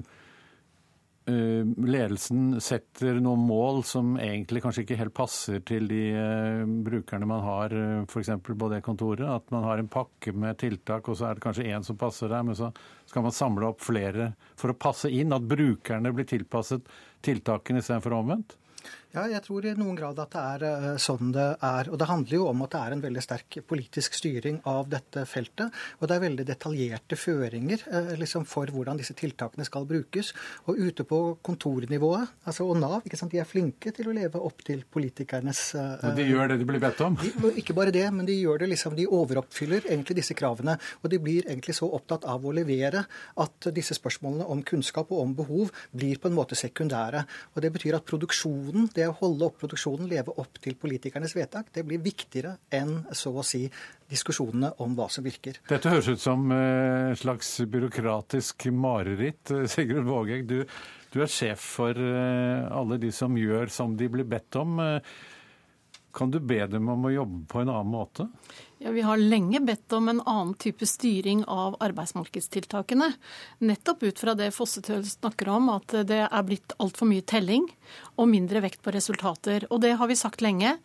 ledelsen 1.29 2.59
setter 2.63 3.19
noen 3.23 3.41
mål 3.47 3.81
som 3.87 4.15
egentlig 4.19 4.61
kanskje 4.63 4.83
ikke 4.85 4.97
helt 4.99 5.15
passer 5.17 5.61
til 5.67 5.87
de 5.89 6.03
brukerne 6.85 7.27
man 7.29 7.43
har 7.45 7.75
f.eks. 8.05 8.31
på 8.45 8.69
det 8.73 8.81
kontoret. 8.85 9.25
At 9.27 9.51
man 9.53 9.65
har 9.67 9.81
en 9.81 9.91
pakke 9.91 10.33
med 10.33 10.59
tiltak, 10.61 11.09
og 11.09 11.19
så 11.19 11.29
er 11.29 11.37
det 11.37 11.45
kanskje 11.45 11.67
én 11.69 11.85
som 11.85 11.99
passer 11.99 12.31
der, 12.31 12.45
men 12.47 12.57
så 12.57 12.71
skal 13.09 13.25
man 13.25 13.35
samle 13.35 13.69
opp 13.71 13.83
flere 13.85 14.31
for 14.59 14.73
å 14.73 14.79
passe 14.79 15.11
inn? 15.11 15.35
At 15.35 15.47
brukerne 15.49 16.13
blir 16.15 16.29
tilpasset 16.29 16.89
tiltakene 17.25 17.83
istedenfor 17.83 18.17
omvendt? 18.19 18.57
Ja, 19.09 19.23
jeg 19.25 19.41
tror 19.41 19.65
i 19.65 19.71
noen 19.73 19.95
grad 19.97 20.19
at 20.21 20.35
det 20.35 20.41
er 20.53 20.63
eh, 20.67 20.97
sånn 21.01 21.31
det 21.33 21.45
er. 21.65 21.87
Og 21.89 21.97
det 21.97 22.05
handler 22.05 22.35
jo 22.35 22.43
om 22.51 22.59
at 22.61 22.75
det 22.75 22.79
er 22.85 22.93
en 22.93 23.01
veldig 23.01 23.21
sterk 23.25 23.55
politisk 23.65 24.13
styring 24.13 24.59
av 24.69 24.85
dette 24.91 25.23
feltet. 25.25 25.73
Og 25.97 26.05
det 26.05 26.13
er 26.13 26.21
veldig 26.27 26.43
detaljerte 26.45 27.17
føringer 27.17 27.87
eh, 27.89 28.11
liksom, 28.21 28.45
for 28.45 28.69
hvordan 28.69 28.99
disse 29.01 29.15
tiltakene 29.17 29.65
skal 29.65 29.87
brukes. 29.89 30.29
Og 30.69 30.77
ute 30.77 31.05
på 31.09 31.21
kontornivået, 31.41 32.35
altså, 32.45 32.67
og 32.69 32.77
Nav, 32.77 32.99
ikke 33.01 33.17
sant, 33.17 33.33
de 33.33 33.41
er 33.41 33.49
flinke 33.49 33.89
til 33.97 34.11
å 34.11 34.13
leve 34.13 34.43
opp 34.45 34.61
til 34.67 34.83
politikernes 34.85 35.63
Og 35.79 36.13
De 36.19 36.27
gjør 36.29 36.53
det 36.53 36.59
de 36.61 36.69
blir 36.69 36.85
bedt 36.85 37.01
om? 37.01 37.17
De, 37.17 37.33
ikke 37.63 37.73
bare 37.79 37.95
det, 37.95 38.05
men 38.13 38.29
de 38.29 38.37
gjør 38.37 38.61
det 38.61 38.69
liksom, 38.75 38.93
de 38.99 39.09
overoppfyller 39.09 39.89
egentlig 39.89 40.19
disse 40.21 40.37
kravene. 40.37 40.77
Og 41.01 41.09
de 41.09 41.21
blir 41.25 41.49
egentlig 41.49 41.79
så 41.79 41.89
opptatt 41.97 42.29
av 42.29 42.45
å 42.45 42.53
levere 42.53 43.07
at 43.41 43.71
disse 43.73 43.97
spørsmålene 43.97 44.45
om 44.53 44.61
kunnskap 44.61 45.09
og 45.09 45.25
om 45.25 45.35
behov 45.41 45.73
blir 45.97 46.21
på 46.21 46.29
en 46.29 46.37
måte 46.37 46.59
sekundære. 46.61 47.25
Og 47.55 47.65
det 47.65 47.73
betyr 47.73 47.97
at 47.97 48.05
produksjonen 48.05 48.85
det 48.99 49.07
å 49.09 49.15
holde 49.21 49.47
opp 49.47 49.57
produksjonen, 49.61 50.09
leve 50.11 50.35
opp 50.41 50.59
til 50.63 50.75
politikernes 50.79 51.35
vedtak, 51.37 51.71
det 51.75 51.85
blir 51.87 52.01
viktigere 52.03 52.57
enn 52.75 53.01
så 53.15 53.33
å 53.33 53.45
si 53.45 53.63
diskusjonene 54.09 54.73
om 54.83 54.95
hva 54.97 55.09
som 55.11 55.25
virker. 55.25 55.61
Dette 55.69 55.93
høres 55.93 56.11
ut 56.11 56.21
som 56.21 56.45
et 56.53 57.13
eh, 57.13 57.17
slags 57.21 57.51
byråkratisk 57.71 58.69
mareritt. 58.75 59.53
Sigrun 59.73 60.07
Vågeng, 60.09 60.47
du, 60.49 60.63
du, 61.13 61.19
er 61.23 61.31
sjef 61.31 61.65
for 61.79 61.97
eh, 61.97 62.69
alle 62.69 62.99
de 63.01 63.13
som 63.15 63.37
gjør 63.39 63.71
som 63.73 63.95
de 63.99 64.09
blir 64.11 64.27
bedt 64.29 64.59
om. 64.59 64.79
Kan 66.13 66.31
du 66.31 66.39
be 66.39 66.63
dem 66.67 66.89
om 66.89 67.05
å 67.05 67.11
jobbe 67.13 67.43
på 67.51 67.61
en 67.61 67.69
annen 67.69 67.91
måte? 67.93 68.25
Ja, 68.81 68.91
Vi 68.91 69.01
har 69.01 69.17
lenge 69.17 69.59
bedt 69.59 69.93
om 69.93 70.07
en 70.09 70.21
annen 70.21 70.53
type 70.57 70.87
styring 70.87 71.43
av 71.45 71.75
arbeidsmarkedstiltakene. 71.83 73.11
Nettopp 73.59 74.03
ut 74.03 74.19
fra 74.19 74.33
det 74.39 74.49
Fossetøl 74.55 75.03
snakker 75.05 75.51
om, 75.51 75.67
at 75.73 75.93
det 76.07 76.21
er 76.25 76.47
blitt 76.47 76.73
altfor 76.79 77.09
mye 77.11 77.25
telling 77.27 77.67
og 78.15 78.31
mindre 78.31 78.63
vekt 78.63 78.81
på 78.81 78.93
resultater. 78.95 79.67
Og 79.69 79.83
det 79.83 79.93
har 79.99 80.09
vi 80.09 80.17
sagt 80.17 80.41
lenge. 80.41 80.77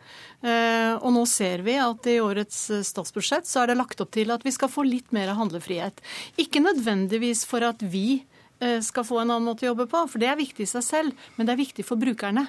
Eh, 0.43 0.93
og 0.99 1.09
nå 1.15 1.25
ser 1.25 1.65
vi 1.65 1.79
at 1.79 2.11
i 2.11 2.19
årets 2.19 2.67
statsbudsjett 2.91 3.47
så 3.49 3.63
er 3.63 3.71
det 3.71 3.79
lagt 3.79 4.03
opp 4.03 4.11
til 4.13 4.35
at 4.35 4.45
vi 4.45 4.53
skal 4.53 4.69
få 4.69 4.85
litt 4.85 5.15
mer 5.15 5.33
handlefrihet. 5.39 6.03
Ikke 6.37 6.61
nødvendigvis 6.61 7.47
for 7.49 7.65
at 7.65 7.81
vi 7.81 8.25
skal 8.85 9.05
få 9.07 9.21
en 9.21 9.29
annen 9.29 9.47
måte 9.47 9.65
å 9.65 9.71
jobbe 9.71 9.87
på, 9.91 10.03
for 10.11 10.21
det 10.21 10.29
er 10.31 10.39
viktig 10.39 10.65
i 10.65 10.69
seg 10.69 10.85
selv, 10.85 11.25
men 11.35 11.47
det 11.47 11.55
er 11.55 11.61
viktig 11.63 11.85
for 11.87 12.01
brukerne. 12.01 12.47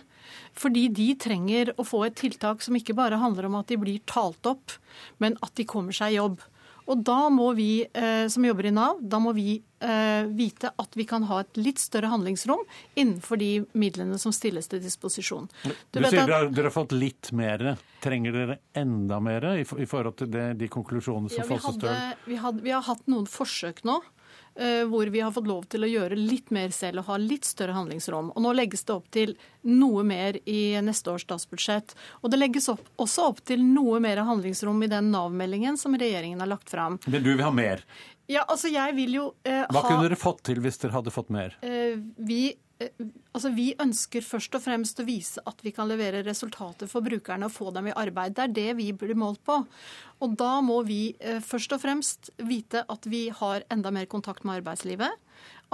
Fordi 0.57 0.87
de 0.95 1.13
trenger 1.21 1.73
å 1.77 1.87
få 1.87 2.07
et 2.07 2.19
tiltak 2.19 2.65
som 2.65 2.77
ikke 2.79 2.97
bare 2.97 3.21
handler 3.21 3.49
om 3.49 3.59
at 3.61 3.71
de 3.71 3.79
blir 3.81 4.03
talt 4.09 4.49
opp, 4.49 4.75
men 5.23 5.39
at 5.45 5.55
de 5.59 5.67
kommer 5.69 5.97
seg 5.97 6.15
i 6.15 6.21
jobb. 6.21 6.41
Og 6.87 7.01
da 7.03 7.27
må 7.35 7.49
vi 7.59 7.83
eh, 7.83 8.27
som 8.31 8.45
jobber 8.47 8.69
i 8.69 8.73
Nav, 8.75 9.01
da 9.03 9.19
må 9.19 9.33
vi 9.35 9.57
eh, 9.59 10.29
vite 10.39 10.71
at 10.79 10.95
vi 10.95 11.07
kan 11.09 11.27
ha 11.27 11.41
et 11.43 11.59
litt 11.59 11.83
større 11.83 12.13
handlingsrom 12.13 12.63
innenfor 12.95 13.41
de 13.43 13.51
midlene 13.75 14.21
som 14.23 14.35
stilles 14.35 14.71
til 14.71 14.83
disposisjon. 14.85 15.51
Du, 15.65 15.73
du 15.99 16.05
sier 16.05 16.23
at... 16.23 16.31
dere, 16.31 16.53
dere 16.55 16.71
har 16.71 16.77
fått 16.77 16.95
litt 16.95 17.33
mer. 17.35 17.73
Trenger 18.07 18.39
dere 18.39 18.59
enda 18.79 19.19
mer 19.19 19.49
i, 19.57 19.65
forhold 19.67 20.21
til 20.23 20.31
det, 20.31 20.53
de 20.63 20.71
konklusjonene 20.71 21.33
som 21.33 21.43
ja, 21.43 22.13
vi, 22.29 22.37
vi, 22.37 22.43
vi 22.69 22.77
har 22.77 22.87
hatt 22.87 23.03
noen 23.11 23.27
forsøk 23.31 23.83
nå 23.89 23.99
Eh, 23.99 24.16
hvor 24.57 25.11
vi 25.13 25.21
har 25.21 25.33
fått 25.35 25.49
lov 25.49 25.67
til 25.69 25.85
å 25.85 25.89
gjøre 25.91 26.17
litt 26.17 26.49
mer 26.55 26.71
selv 26.73 27.03
og 27.03 27.11
ha 27.11 27.19
litt 27.21 27.45
større 27.45 27.75
handlingsrom. 27.77 28.31
Og 28.33 28.41
nå 28.41 28.55
legges 28.57 28.87
det 28.89 28.95
opp 28.95 29.11
til 29.13 29.35
noe 29.69 30.05
mer 30.07 30.39
i 30.49 30.79
neste 30.81 31.13
års 31.13 31.27
statsbudsjett. 31.27 31.93
Og 32.23 32.33
det 32.33 32.41
legges 32.41 32.71
opp, 32.73 32.81
også 32.97 33.29
opp 33.31 33.43
til 33.45 33.61
noe 33.61 34.01
mer 34.01 34.23
handlingsrom 34.25 34.81
i 34.87 34.91
den 34.91 35.11
Nav-meldingen 35.13 35.77
som 35.81 35.97
regjeringen 35.99 36.41
har 36.41 36.49
lagt 36.55 36.73
fram. 36.73 36.97
Men 37.05 37.21
du 37.23 37.35
vil 37.35 37.45
ha 37.45 37.53
mer? 37.53 37.85
Ja, 38.27 38.43
altså 38.49 38.73
jeg 38.73 38.97
vil 38.97 39.13
jo 39.21 39.27
eh, 39.47 39.63
Hva 39.71 39.83
ha, 39.85 39.89
kunne 39.91 40.09
dere 40.09 40.19
fått 40.19 40.41
til 40.49 40.59
hvis 40.65 40.81
dere 40.83 40.97
hadde 40.97 41.13
fått 41.15 41.29
mer? 41.31 41.55
Eh, 41.63 42.01
vi 42.17 42.41
Eh, 42.51 42.66
altså 42.77 43.51
Vi 43.57 43.71
ønsker 43.81 44.25
først 44.25 44.57
og 44.59 44.63
fremst 44.65 44.99
å 45.01 45.07
vise 45.07 45.43
at 45.49 45.63
vi 45.65 45.73
kan 45.73 45.89
levere 45.89 46.25
resultater 46.27 46.89
for 46.91 47.05
brukerne 47.05 47.49
og 47.49 47.55
få 47.55 47.71
dem 47.73 47.89
i 47.89 47.95
arbeid. 47.97 48.37
Det 48.37 48.45
er 48.45 48.57
det 48.59 48.77
vi 48.81 48.91
blir 48.93 49.17
målt 49.17 49.41
på. 49.47 49.63
Og 50.21 50.37
da 50.37 50.61
må 50.65 50.83
vi 50.85 51.17
eh, 51.21 51.41
først 51.45 51.73
og 51.77 51.83
fremst 51.83 52.31
vite 52.37 52.85
at 52.93 53.09
vi 53.09 53.27
har 53.33 53.65
enda 53.73 53.93
mer 53.95 54.09
kontakt 54.13 54.45
med 54.45 54.61
arbeidslivet. 54.61 55.23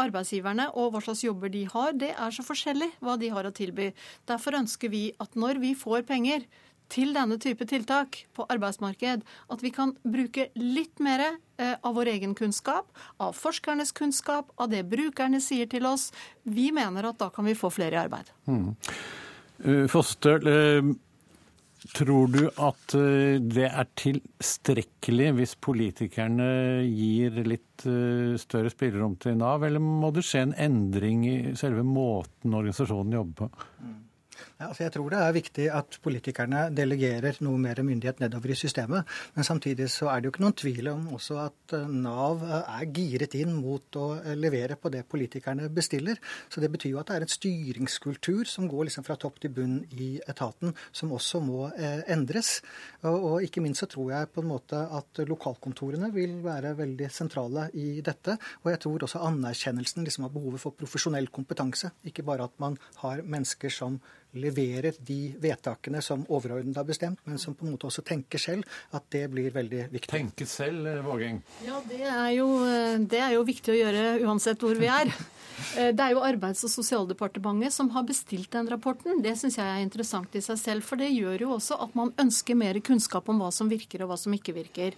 Arbeidsgiverne 0.00 0.70
og 0.78 0.94
hva 0.94 1.03
slags 1.05 1.24
jobber 1.26 1.53
de 1.53 1.66
har, 1.68 1.92
det 1.92 2.14
er 2.14 2.34
så 2.34 2.44
forskjellig 2.46 2.92
hva 3.05 3.18
de 3.20 3.32
har 3.34 3.46
å 3.46 3.55
tilby. 3.55 3.90
Derfor 4.30 4.57
ønsker 4.62 4.92
vi 4.92 5.09
at 5.22 5.34
når 5.38 5.61
vi 5.62 5.74
får 5.78 6.07
penger 6.09 6.46
til 6.93 7.14
denne 7.16 7.38
type 7.40 7.66
tiltak 7.68 8.22
på 8.36 8.47
arbeidsmarked, 8.53 9.22
at 9.24 9.64
vi 9.64 9.72
kan 9.74 9.95
bruke 10.05 10.49
litt 10.59 11.01
mer 11.03 11.24
eh, 11.24 11.76
av 11.80 11.97
vår 11.97 12.12
egen 12.16 12.36
kunnskap, 12.38 12.90
av 13.22 13.36
forskernes 13.38 13.95
kunnskap, 13.97 14.53
av 14.61 14.72
det 14.72 14.84
brukerne 14.90 15.40
sier 15.43 15.70
til 15.70 15.88
oss. 15.88 16.11
Vi 16.45 16.70
mener 16.74 17.09
at 17.09 17.20
da 17.22 17.30
kan 17.32 17.49
vi 17.49 17.57
få 17.59 17.72
flere 17.72 17.97
i 17.97 18.03
arbeid. 18.03 18.28
Mm. 18.51 18.68
Uh, 19.62 19.86
Foster, 19.90 20.43
uh, 20.43 20.93
tror 21.97 22.28
du 22.30 22.45
at 22.62 22.95
det 22.95 23.66
er 23.66 23.88
tilstrekkelig 23.99 25.32
hvis 25.34 25.57
politikerne 25.59 26.47
gir 26.86 27.40
litt 27.43 27.82
større 28.38 28.70
spillerom 28.70 29.16
til 29.18 29.34
Nav, 29.40 29.64
eller 29.66 29.82
må 29.82 30.12
det 30.14 30.22
skje 30.28 30.45
en 30.45 30.55
endring 30.62 31.24
i 31.26 31.36
selve 31.59 31.82
måten 31.82 32.55
organisasjonen 32.55 33.18
jobber 33.18 33.51
på? 33.51 33.66
Altså 34.69 34.85
jeg 34.85 34.93
tror 34.95 35.13
det 35.13 35.19
er 35.21 35.35
viktig 35.37 35.67
at 35.75 35.97
politikerne 36.05 36.63
delegerer 36.75 37.39
noe 37.45 37.61
mer 37.61 37.81
myndighet 37.85 38.23
nedover 38.23 38.53
i 38.53 38.59
systemet. 38.59 39.09
Men 39.37 39.47
samtidig 39.47 39.89
så 39.93 40.09
er 40.13 40.21
det 40.21 40.29
jo 40.29 40.33
ikke 40.35 40.45
noen 40.45 40.57
tvil 40.63 40.91
om 40.93 41.09
også 41.17 41.39
at 41.43 41.75
eh, 41.77 41.91
Nav 41.91 42.45
eh, 42.47 42.71
er 42.79 42.91
giret 42.95 43.37
inn 43.39 43.55
mot 43.59 43.99
å 43.99 44.07
eh, 44.21 44.37
levere 44.39 44.79
på 44.81 44.93
det 44.95 45.05
politikerne 45.11 45.69
bestiller. 45.75 46.21
Så 46.53 46.63
det 46.63 46.71
betyr 46.75 46.95
jo 46.95 47.03
at 47.03 47.11
det 47.11 47.19
er 47.19 47.27
en 47.27 47.35
styringskultur 47.35 48.49
som 48.49 48.69
går 48.71 48.89
liksom 48.89 49.07
fra 49.07 49.19
topp 49.21 49.43
til 49.43 49.55
bunn 49.57 49.81
i 49.99 50.15
etaten, 50.29 50.75
som 50.93 51.13
også 51.15 51.43
må 51.43 51.69
endres. 52.11 52.61
Og 53.09 53.43
ikke 53.45 53.63
minst 53.65 53.83
så 53.83 53.89
tror 53.91 54.13
jeg 54.13 54.31
på 54.35 54.43
en 54.43 54.51
måte 54.51 54.79
at 54.99 55.23
lokalkontorene 55.27 56.11
vil 56.15 56.39
være 56.45 56.75
veldig 56.79 57.09
sentrale 57.13 57.69
i 57.79 58.01
dette. 58.05 58.37
Og 58.63 58.73
jeg 58.73 58.83
tror 58.85 59.07
også 59.07 59.23
anerkjennelsen 59.27 60.07
liksom 60.07 60.29
av 60.29 60.35
behovet 60.35 60.63
for 60.63 60.77
profesjonell 60.79 61.29
kompetanse. 61.35 61.93
Ikke 62.09 62.25
bare 62.27 62.49
at 62.49 62.59
man 62.63 62.79
har 63.03 63.25
mennesker 63.27 63.73
som 63.73 63.99
leverer 64.33 64.51
de 64.55 65.18
vedtakene 65.42 66.03
som 66.03 66.24
overordnet 66.28 66.76
har 66.76 66.86
bestemt, 66.88 67.20
men 67.24 67.38
som 67.38 67.55
på 67.55 67.66
en 67.66 67.74
måte 67.74 67.88
også 67.88 68.05
tenker 68.07 68.40
selv, 68.40 68.68
at 68.92 69.05
det 69.12 69.26
blir 69.32 69.53
veldig 69.55 69.86
viktig. 69.92 70.12
Tenke 70.12 70.46
selv, 70.46 70.86
eh, 70.86 71.03
Vågeng? 71.05 71.42
Ja, 71.66 71.80
det 71.88 72.03
er, 72.03 72.30
jo, 72.36 72.48
eh, 72.66 72.98
det 72.98 73.20
er 73.20 73.36
jo 73.36 73.44
viktig 73.48 73.72
å 73.72 73.78
gjøre 73.78 74.05
uansett 74.26 74.62
hvor 74.62 74.78
vi 74.78 74.90
er. 74.90 75.12
Eh, 75.78 75.92
det 75.94 76.00
er 76.00 76.14
jo 76.14 76.22
Arbeids- 76.24 76.64
og 76.64 76.72
sosialdepartementet 76.72 77.70
som 77.70 77.90
har 77.94 78.03
bestilt 78.09 78.50
den 78.50 78.66
rapporten. 78.72 79.20
Det 79.22 79.34
syns 79.38 79.59
jeg 79.61 79.68
er 79.68 79.82
interessant 79.84 80.32
i 80.34 80.40
seg 80.42 80.59
selv, 80.59 80.82
for 80.82 80.98
det 80.98 81.11
gjør 81.12 81.44
jo 81.44 81.50
også 81.55 81.76
at 81.84 81.92
man 81.94 82.11
ønsker 82.18 82.57
mer 82.59 82.80
kunnskap 82.82 83.28
om 83.30 83.38
hva 83.38 83.50
som 83.55 83.68
virker 83.70 84.03
og 84.03 84.11
hva 84.11 84.18
som 84.18 84.32
ikke 84.34 84.57
virker. 84.57 84.96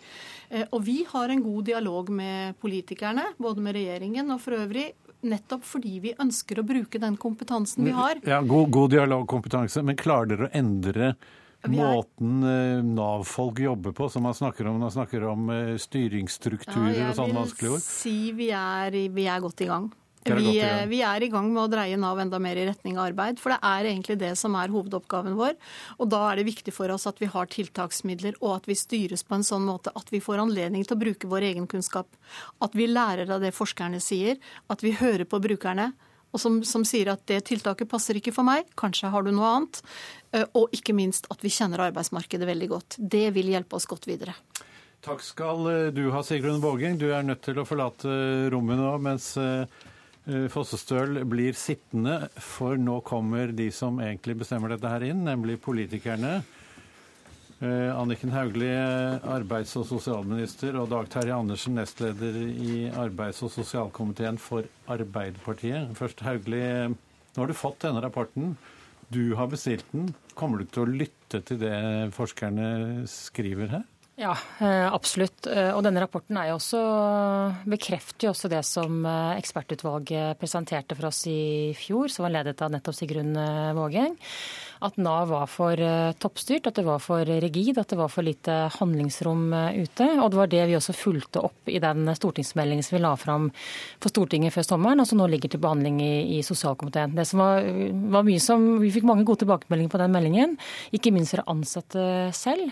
Og 0.70 0.78
vi 0.86 1.02
har 1.11 1.34
en 1.34 1.42
god 1.44 1.68
dialog 1.68 2.09
med 2.14 2.57
politikerne, 2.62 3.26
både 3.36 3.66
med 3.66 3.76
regjeringen 3.76 4.30
og 4.30 4.40
for 4.46 4.57
øvrig, 4.57 4.92
nettopp 5.29 5.64
fordi 5.66 5.99
vi 6.05 6.12
ønsker 6.20 6.61
å 6.61 6.66
bruke 6.66 7.01
den 7.03 7.16
kompetansen 7.20 7.87
vi 7.87 7.95
har. 7.97 8.20
Ja, 8.29 8.43
God, 8.45 8.70
god 8.75 8.95
dialogkompetanse, 8.95 9.83
men 9.87 9.99
klarer 10.01 10.35
dere 10.35 10.49
å 10.49 10.55
endre 10.55 11.14
måten 11.70 12.45
eh, 12.45 12.85
Nav-folk 12.85 13.59
jobber 13.64 13.95
på, 13.97 14.09
som 14.12 14.27
man 14.27 14.37
snakker 14.37 14.66
om, 14.68 14.77
når 14.77 14.87
man 14.87 14.95
snakker 14.99 15.29
om 15.31 15.51
eh, 15.55 15.75
styringsstrukturer 15.81 16.99
ja, 16.99 17.11
og 17.11 17.18
sånne 17.18 17.39
vanskelige 17.41 17.77
ord? 17.79 17.85
Si 17.87 18.16
vi 18.37 18.51
er, 18.55 18.99
vi 19.14 19.29
er 19.31 19.45
godt 19.45 19.64
i 19.64 19.70
gang. 19.70 19.89
Vi, 20.25 20.57
vi, 20.89 21.01
er 21.05 21.22
i 21.22 21.29
gang 21.29 21.51
med 21.53 21.61
å 21.66 21.68
dreie 21.68 21.97
Nav 22.01 22.18
enda 22.22 22.39
mer 22.41 22.57
i 22.57 22.64
retning 22.64 22.97
av 22.97 23.11
arbeid. 23.11 23.41
For 23.41 23.53
det 23.53 23.59
er 23.68 23.91
egentlig 23.91 24.16
det 24.22 24.33
som 24.41 24.57
er 24.57 24.72
hovedoppgaven 24.72 25.37
vår. 25.37 25.59
Og 26.01 26.09
da 26.14 26.22
er 26.31 26.41
det 26.41 26.47
viktig 26.49 26.72
for 26.72 26.89
oss 26.95 27.05
at 27.11 27.20
vi 27.20 27.29
har 27.29 27.51
tiltaksmidler, 27.53 28.39
og 28.41 28.57
at 28.57 28.70
vi 28.70 28.79
styres 28.79 29.27
på 29.27 29.37
en 29.37 29.45
sånn 29.45 29.68
måte 29.68 29.93
at 29.93 30.09
vi 30.14 30.22
får 30.25 30.41
anledning 30.47 30.87
til 30.87 30.97
å 30.97 31.03
bruke 31.03 31.29
vår 31.29 31.51
egen 31.53 31.68
kunnskap. 31.68 32.09
At 32.64 32.72
vi 32.72 32.89
lærer 32.89 33.29
av 33.37 33.45
det 33.45 33.53
forskerne 33.53 34.01
sier. 34.01 34.41
At 34.72 34.85
vi 34.87 34.97
hører 34.97 35.29
på 35.29 35.43
brukerne. 35.45 35.93
Og 36.35 36.41
som, 36.41 36.62
som 36.66 36.89
sier 36.89 37.12
at 37.12 37.29
det 37.31 37.45
tiltaket 37.47 37.91
passer 37.91 38.16
ikke 38.18 38.33
for 38.35 38.49
meg, 38.49 38.66
kanskje 38.81 39.12
har 39.12 39.22
du 39.22 39.31
noe 39.31 39.53
annet. 39.59 39.85
Eh, 40.33 40.49
og 40.57 40.72
ikke 40.75 40.97
minst 40.97 41.29
at 41.31 41.45
vi 41.45 41.53
kjenner 41.53 41.85
arbeidsmarkedet 41.91 42.49
veldig 42.49 42.72
godt. 42.72 42.97
Det 42.99 43.29
vil 43.37 43.53
hjelpe 43.53 43.77
oss 43.77 43.87
godt 43.87 44.09
videre. 44.09 44.35
Takk 45.05 45.20
skal 45.22 45.68
eh, 45.68 45.89
du 45.95 46.09
ha, 46.16 46.25
Sigrun 46.25 46.64
Vågeng. 46.64 46.97
Du 46.99 47.11
er 47.12 47.22
nødt 47.22 47.45
til 47.45 47.61
å 47.61 47.68
forlate 47.68 48.49
rommet 48.51 48.81
nå 48.81 48.97
mens 49.05 49.35
eh, 49.39 49.68
Eh, 49.68 49.93
Fossestøl 50.25 51.18
blir 51.29 51.53
sittende, 51.53 52.31
for 52.41 52.81
nå 52.81 53.01
kommer 53.05 53.51
de 53.53 53.66
som 53.75 53.99
egentlig 54.01 54.39
bestemmer 54.41 54.72
dette 54.72 54.89
her 54.89 55.05
inn, 55.11 55.20
nemlig 55.27 55.59
politikerne. 55.61 56.39
Eh, 57.64 57.91
Anniken 57.93 58.33
Hauglie, 58.33 59.20
arbeids- 59.20 59.77
og 59.79 59.87
sosialminister, 59.87 60.75
og 60.81 60.89
Dag 60.91 61.09
Terje 61.12 61.37
Andersen, 61.37 61.77
nestleder 61.79 62.41
i 62.51 62.91
arbeids- 62.91 63.43
og 63.45 63.53
sosialkomiteen 63.55 64.41
for 64.41 64.66
Arbeiderpartiet. 64.89 65.93
Først 65.97 66.20
Hauglie, 66.27 66.89
nå 66.91 67.39
har 67.39 67.47
du 67.47 67.55
fått 67.55 67.85
denne 67.87 68.03
rapporten. 68.03 68.57
Du 69.12 69.35
har 69.37 69.47
bestilt 69.47 69.85
den. 69.93 70.14
Kommer 70.35 70.59
du 70.59 70.64
til 70.64 70.83
å 70.83 70.93
lytte 71.05 71.41
til 71.45 71.61
det 71.61 71.77
forskerne 72.16 73.05
skriver 73.07 73.68
her? 73.77 73.85
Ja, 74.15 74.37
eh, 74.62 74.87
absolutt. 74.95 75.47
Eh, 75.51 75.73
og 75.75 75.83
denne 75.83 75.99
rapporten 76.05 76.37
er 76.39 76.53
jo 76.53 76.59
også, 76.61 76.81
bekrefter 77.67 78.29
jo 78.29 78.35
også 78.35 78.51
det 78.53 78.61
som 78.67 79.01
eh, 79.11 79.41
ekspertutvalget 79.41 80.39
presenterte 80.39 80.95
for 80.95 81.11
oss 81.11 81.25
i 81.31 81.75
fjor, 81.79 82.07
som 82.12 82.29
var 82.29 82.37
ledet 82.37 82.62
av 82.62 82.71
nettopp 82.71 82.95
Sigrun 82.95 83.35
Vågeng 83.75 84.15
at 84.85 84.99
Nav 85.01 85.30
var 85.32 85.47
for 85.49 85.80
eh, 85.80 86.12
toppstyrt, 86.20 86.66
at 86.68 86.76
det 86.76 86.85
var 86.85 87.01
for 87.03 87.24
rigid, 87.24 87.78
at 87.80 87.89
det 87.89 87.99
var 87.99 88.11
for 88.12 88.26
lite 88.26 88.53
handlingsrom 88.76 89.47
eh, 89.57 89.78
ute. 89.85 90.09
Og 90.20 90.28
det 90.32 90.41
var 90.41 90.51
det 90.53 90.64
vi 90.68 90.76
også 90.76 90.95
fulgte 90.97 91.41
opp 91.47 91.70
i 91.72 91.80
den 91.82 92.11
stortingsmeldingen 92.12 92.85
som 92.85 92.99
vi 92.99 93.03
la 93.05 93.14
fram 93.20 93.49
for 94.03 94.12
Stortinget 94.12 94.55
før 94.55 94.66
sommeren, 94.68 95.01
og 95.01 95.09
som 95.09 95.20
nå 95.20 95.28
ligger 95.32 95.55
til 95.55 95.62
behandling 95.64 96.03
i, 96.05 96.12
i 96.37 96.43
sosialkomiteen. 96.45 97.16
Det 97.16 97.26
som 97.28 97.41
var, 97.41 97.64
var, 98.12 98.26
mye 98.28 98.43
som, 98.43 98.66
Vi 98.82 98.93
fikk 98.95 99.09
mange 99.09 99.24
gode 99.26 99.45
tilbakemeldinger 99.45 99.95
på 99.95 100.03
den 100.03 100.14
meldingen, 100.14 100.55
ikke 100.95 101.14
minst 101.14 101.35
fra 101.37 101.47
ansatte 101.51 102.05
selv. 102.37 102.68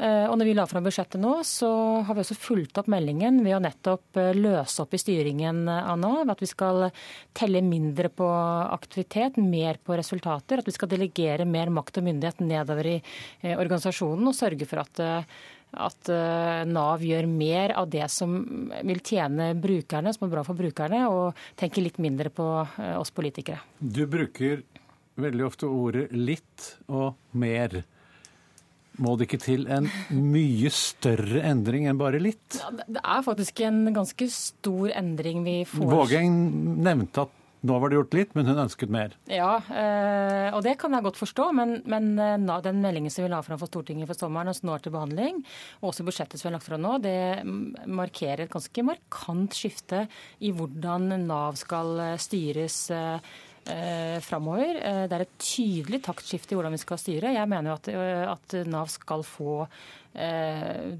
Eh, 0.00 0.24
og 0.30 0.38
når 0.40 0.48
vi 0.48 0.56
la 0.56 0.66
fram 0.70 0.86
budsjettet 0.86 1.20
nå, 1.20 1.34
så 1.44 1.70
har 2.06 2.16
vi 2.16 2.24
også 2.24 2.38
fulgt 2.40 2.80
opp 2.80 2.88
meldingen 2.90 3.42
ved 3.44 3.58
å 3.58 3.62
nettopp 3.62 4.20
løse 4.38 4.86
opp 4.86 4.96
i 4.96 5.02
styringen 5.02 5.66
av 5.68 6.00
Nav. 6.00 6.24
At 6.32 6.40
vi 6.40 6.48
skal 6.48 6.88
telle 7.36 7.60
mindre 7.64 8.08
på 8.08 8.26
aktivitet, 8.70 9.36
mer 9.36 9.76
på 9.84 9.98
resultater. 10.00 10.62
At 10.62 10.68
vi 10.68 10.76
skal 10.78 10.88
delegere 10.90 11.49
mer 11.52 11.72
makt 11.74 12.00
og 12.00 12.06
myndighet 12.08 12.42
nedover 12.44 12.88
i 12.94 12.98
eh, 12.98 13.56
organisasjonen 13.56 14.30
og 14.30 14.36
sørge 14.36 14.68
for 14.68 14.84
at 14.84 15.02
eh, 15.04 15.40
at 15.70 16.08
eh, 16.10 16.64
Nav 16.66 17.04
gjør 17.06 17.28
mer 17.30 17.76
av 17.78 17.86
det 17.92 18.08
som 18.10 18.32
vil 18.82 18.98
tjene 19.06 19.52
brukerne, 19.54 20.10
som 20.10 20.26
er 20.26 20.32
bra 20.32 20.42
for 20.42 20.58
brukerne, 20.58 21.04
og 21.06 21.38
tenker 21.60 21.84
litt 21.84 22.00
mindre 22.02 22.32
på 22.34 22.46
oss 22.98 23.14
politikere. 23.14 23.60
Du 23.78 24.02
bruker 24.10 24.64
veldig 25.20 25.46
ofte 25.46 25.70
ordet 25.70 26.08
'litt' 26.10 26.74
og 26.88 27.14
'mer'. 27.32 27.84
må 29.00 29.14
det 29.16 29.30
ikke 29.30 29.40
til 29.40 29.62
en 29.70 29.86
mye 30.12 30.68
større 30.74 31.40
endring 31.46 31.86
enn 31.88 31.96
bare 31.96 32.18
litt? 32.20 32.58
Ja, 32.58 32.70
det 32.84 33.00
er 33.00 33.22
faktisk 33.24 33.60
en 33.64 33.94
ganske 33.94 34.26
stor 34.28 34.90
endring 34.90 35.44
vi 35.46 35.62
får. 35.64 35.86
Vågeng 35.88 36.34
nevnte 36.82 37.24
at 37.24 37.39
nå 37.60 37.76
var 37.76 37.90
det 37.90 37.98
gjort 37.98 38.14
litt, 38.16 38.30
men 38.36 38.48
hun 38.48 38.62
ønsket 38.62 38.92
mer. 38.92 39.14
Ja, 39.28 39.58
eh, 39.68 40.48
og 40.56 40.62
det 40.64 40.78
kan 40.80 40.94
jeg 40.96 41.04
godt 41.04 41.20
forstå. 41.20 41.50
Men, 41.56 41.74
men 41.90 42.14
eh, 42.16 42.56
den 42.64 42.80
meldingen 42.80 43.12
som 43.12 43.26
vi 43.26 43.32
la 43.32 43.42
fram 43.44 43.60
for 43.60 43.68
Stortinget 43.68 44.08
for 44.08 44.16
sommeren, 44.16 44.48
og 44.48 44.56
som 44.56 44.70
nå 44.70 44.78
er 44.78 44.86
til 44.86 44.94
behandling, 44.94 45.42
og 45.82 45.90
også 45.90 46.06
budsjettet 46.06 46.40
som 46.40 46.48
vi 46.48 46.50
har 46.52 46.56
lagt 46.56 46.68
fram 46.68 46.80
nå, 46.84 46.96
det 47.04 47.18
markerer 47.90 48.46
et 48.46 48.54
ganske 48.54 48.86
markant 48.86 49.56
skifte 49.56 50.06
i 50.40 50.54
hvordan 50.56 51.12
Nav 51.26 51.60
skal 51.60 51.94
eh, 52.08 52.18
styres 52.20 52.82
framover. 53.60 54.78
Det 55.06 55.14
er 55.14 55.22
et 55.22 55.34
tydelig 55.44 55.98
taktskifte 56.02 56.54
i 56.54 56.56
hvordan 56.56 56.72
vi 56.74 56.78
skal 56.80 56.98
styre. 56.98 57.34
Jeg 57.36 57.46
mener 57.46 57.68
jo 57.68 57.74
at, 57.76 57.90
at 58.32 58.54
Nav 58.72 58.88
skal 58.90 59.20
få 59.22 59.66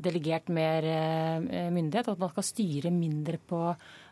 delegert 0.04 0.52
mer 0.52 0.84
myndighet, 1.72 2.12
at 2.12 2.20
man 2.20 2.30
skal 2.34 2.46
styre 2.46 2.92
mindre 2.94 3.40
på 3.40 3.62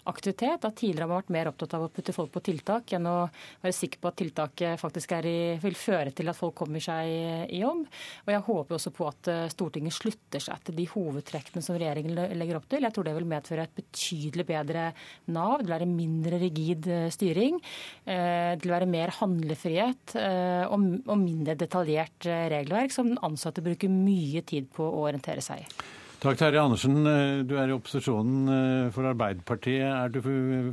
aktivitet. 0.09 0.65
At 0.65 0.77
tidligere 0.79 1.07
har 1.07 1.13
man 1.13 1.23
vært 1.23 1.33
mer 1.35 1.51
opptatt 1.51 1.75
av 1.77 1.87
å 1.87 1.91
putte 1.93 2.15
folk 2.17 2.33
på 2.35 2.43
tiltak 2.49 2.95
enn 2.97 3.09
å 3.09 3.17
være 3.63 3.75
sikker 3.77 4.03
på 4.03 4.11
at 4.11 4.19
tiltaket 4.23 4.81
faktisk 4.81 5.15
i, 5.19 5.59
vil 5.63 5.77
føre 5.79 6.13
til 6.17 6.31
at 6.31 6.39
folk 6.39 6.57
kommer 6.59 6.83
seg 6.83 7.09
i 7.53 7.61
jobb. 7.63 7.85
Og 8.27 8.33
jeg 8.33 8.45
håper 8.49 8.79
også 8.79 8.93
på 8.95 9.09
at 9.09 9.31
eh, 9.33 9.45
Stortinget 9.53 9.97
slutter 9.97 10.43
seg 10.43 10.65
til 10.67 10.79
de 10.79 10.89
hovedtrekkene 10.93 11.65
som 11.65 11.79
regjeringen 11.79 12.17
legger 12.39 12.61
opp 12.61 12.69
til. 12.71 12.87
Jeg 12.87 12.97
tror 12.97 13.09
det 13.09 13.17
vil 13.19 13.29
medføre 13.31 13.67
et 13.67 13.77
betydelig 13.79 14.49
bedre 14.49 14.89
Nav. 15.35 15.59
Det 15.59 15.67
vil 15.67 15.77
være 15.77 15.91
mindre 15.91 16.41
rigid 16.43 16.91
eh, 16.93 17.09
styring. 17.15 17.61
Eh, 18.05 18.57
det 18.57 18.65
vil 18.65 18.77
være 18.77 18.91
mer 18.91 19.15
handlefrihet 19.19 20.17
og 20.19 21.17
mindre 21.21 21.55
detaljert 21.59 22.27
regelverk 22.27 22.93
som 22.95 23.09
den 23.11 23.21
ansatte 23.25 23.65
bruker 23.65 23.91
mye 23.93 24.43
tid 24.47 24.69
på 24.75 24.85
å 24.85 25.07
orientere 25.09 25.45
seg 25.45 25.65
i. 25.65 25.98
Takk, 26.19 26.35
Terje 26.41 26.59
Andersen. 26.59 26.97
Eh, 27.07 27.45
du 27.47 27.55
er 27.55 27.71
i 27.71 27.75
opposisjonen 27.77 28.51
eh, 28.51 28.87
for 28.91 29.07
Arbeiderpartiet. 29.07 29.87
Er 29.87 30.11
du 30.11 30.19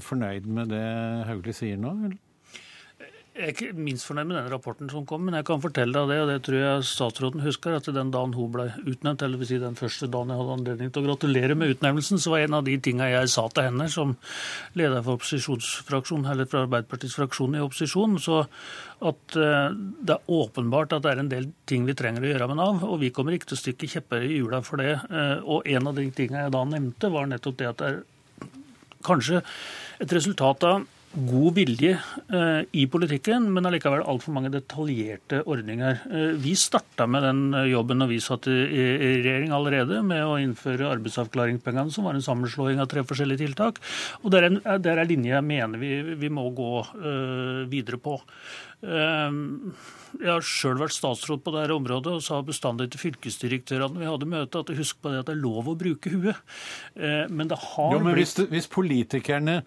fornøyd 0.02 0.48
med 0.50 0.72
det 0.74 0.86
Hauglie 1.30 1.54
sier 1.54 1.78
nå? 1.78 1.92
Eller? 2.08 2.18
Jeg 3.36 3.50
er 3.50 3.52
ikke 3.52 3.76
minst 3.84 4.06
fornøyd 4.08 4.30
med 4.30 4.38
den 4.38 4.46
rapporten 4.48 4.88
som 4.88 5.04
kom, 5.04 5.26
men 5.28 5.36
jeg 5.36 5.44
kan 5.50 5.60
fortelle 5.60 5.92
deg 5.92 6.08
det, 6.08 6.20
og 6.24 6.30
det 6.30 6.36
tror 6.46 6.56
jeg 6.56 6.86
statsråden 6.88 7.42
husker, 7.44 7.74
at 7.76 7.90
den 7.92 8.14
dagen 8.14 8.32
hun 8.32 8.54
ble 8.54 8.70
utnevnt, 8.88 9.26
eller 9.26 9.42
vil 9.42 9.50
si 9.50 9.58
den 9.60 9.76
første 9.76 10.08
dagen 10.08 10.32
jeg 10.32 10.40
hadde 10.40 10.56
anledning 10.56 10.94
til 10.96 11.04
å 11.04 11.10
gratulere 11.10 11.58
med 11.60 11.74
utnevnelsen, 11.74 12.22
så 12.24 12.32
var 12.32 12.46
en 12.46 12.56
av 12.62 12.64
de 12.64 12.78
tinga 12.80 13.10
jeg 13.12 13.34
sa 13.34 13.44
til 13.52 13.68
henne 13.68 13.90
som 13.92 14.16
leder 14.80 15.04
for 15.04 15.20
opposisjonsfraksjonen, 15.20 16.30
eller 16.32 16.48
fra 16.48 16.64
Arbeiderpartiets 16.64 17.18
fraksjon 17.20 17.60
i 17.60 17.66
opposisjon, 17.66 18.16
så 18.24 18.40
at 19.12 19.38
eh, 19.44 19.68
det 19.76 20.16
er 20.16 20.34
åpenbart 20.40 20.96
at 20.96 21.04
det 21.04 21.12
er 21.12 21.26
en 21.26 21.36
del 21.36 21.52
ting 21.68 21.84
vi 21.92 22.00
trenger 22.00 22.24
å 22.24 22.32
gjøre 22.32 22.52
med 22.54 22.62
Nav, 22.64 22.88
og 22.88 23.04
vi 23.04 23.12
kommer 23.12 23.36
ikke 23.36 23.52
til 23.52 23.60
å 23.60 23.64
stikke 23.66 23.94
kjepper 23.98 24.24
i 24.24 24.38
hjula 24.38 24.64
for 24.64 24.80
det. 24.80 24.96
Eh, 25.12 25.38
og 25.44 25.68
en 25.76 25.92
av 25.92 26.00
de 26.00 26.08
tinga 26.16 26.48
jeg 26.48 26.56
da 26.56 26.64
nevnte, 26.72 27.12
var 27.12 27.28
nettopp 27.28 27.60
det 27.60 27.72
at 27.74 27.84
det 27.84 27.92
er 27.92 28.04
kanskje 29.04 29.44
et 30.00 30.16
resultat 30.24 30.72
av 30.72 30.92
god 31.16 31.56
vilje 31.56 31.94
eh, 31.96 32.62
i 32.76 32.86
politikken, 32.92 33.48
men 33.54 33.68
allikevel 33.68 34.04
altfor 34.04 34.36
mange 34.36 34.52
detaljerte 34.54 35.42
ordninger. 35.48 36.02
Eh, 36.10 36.34
vi 36.42 36.56
starta 36.60 37.08
med 37.08 37.24
den 37.24 37.42
eh, 37.56 37.70
jobben 37.72 38.02
når 38.02 38.12
vi 38.12 38.20
satt 38.24 38.50
i, 38.52 38.58
regjering 39.22 39.54
allerede, 39.56 40.02
med 40.06 40.26
å 40.26 40.36
innføre 40.42 40.90
arbeidsavklaringspengene, 40.92 41.94
som 41.94 42.08
var 42.08 42.18
en 42.18 42.26
sammenslåing 42.26 42.84
av 42.84 42.90
tre 42.92 43.06
forskjellige 43.08 43.46
tiltak. 43.46 43.80
Og 44.24 44.34
der 44.36 44.50
er 44.50 44.60
der 44.86 44.96
er 44.96 45.04
en 45.06 45.12
linje 45.12 45.34
jeg 45.34 45.46
mener 45.46 45.80
vi, 45.82 45.92
vi 46.20 46.30
må 46.32 46.50
gå 46.56 46.72
videre 47.72 47.98
på. 48.02 48.18
Jeg 48.86 50.30
har 50.30 50.46
sjøl 50.46 50.78
vært 50.80 50.96
statsråd 50.96 51.42
på 51.46 51.54
dette 51.56 51.76
området 51.76 52.14
og 52.18 52.24
sa 52.24 52.42
bestandig 52.46 52.90
til 52.94 53.02
fylkesdirektørene 53.06 54.02
vi 54.02 54.10
hadde 54.10 54.30
møte, 54.30 54.62
at 54.62 54.78
husk 54.78 55.02
på 55.02 55.12
det 55.12 55.24
at 55.24 55.32
det 55.32 55.36
er 55.38 55.44
lov 55.44 55.72
å 55.72 55.78
bruke 55.80 56.12
huet. 56.14 56.40
Men 56.96 57.52
det 57.52 57.60
har 57.72 57.98
jo, 57.98 58.04
men 58.04 58.18
hvis, 58.20 58.38
hvis 58.52 58.72
politikerne 58.72 59.62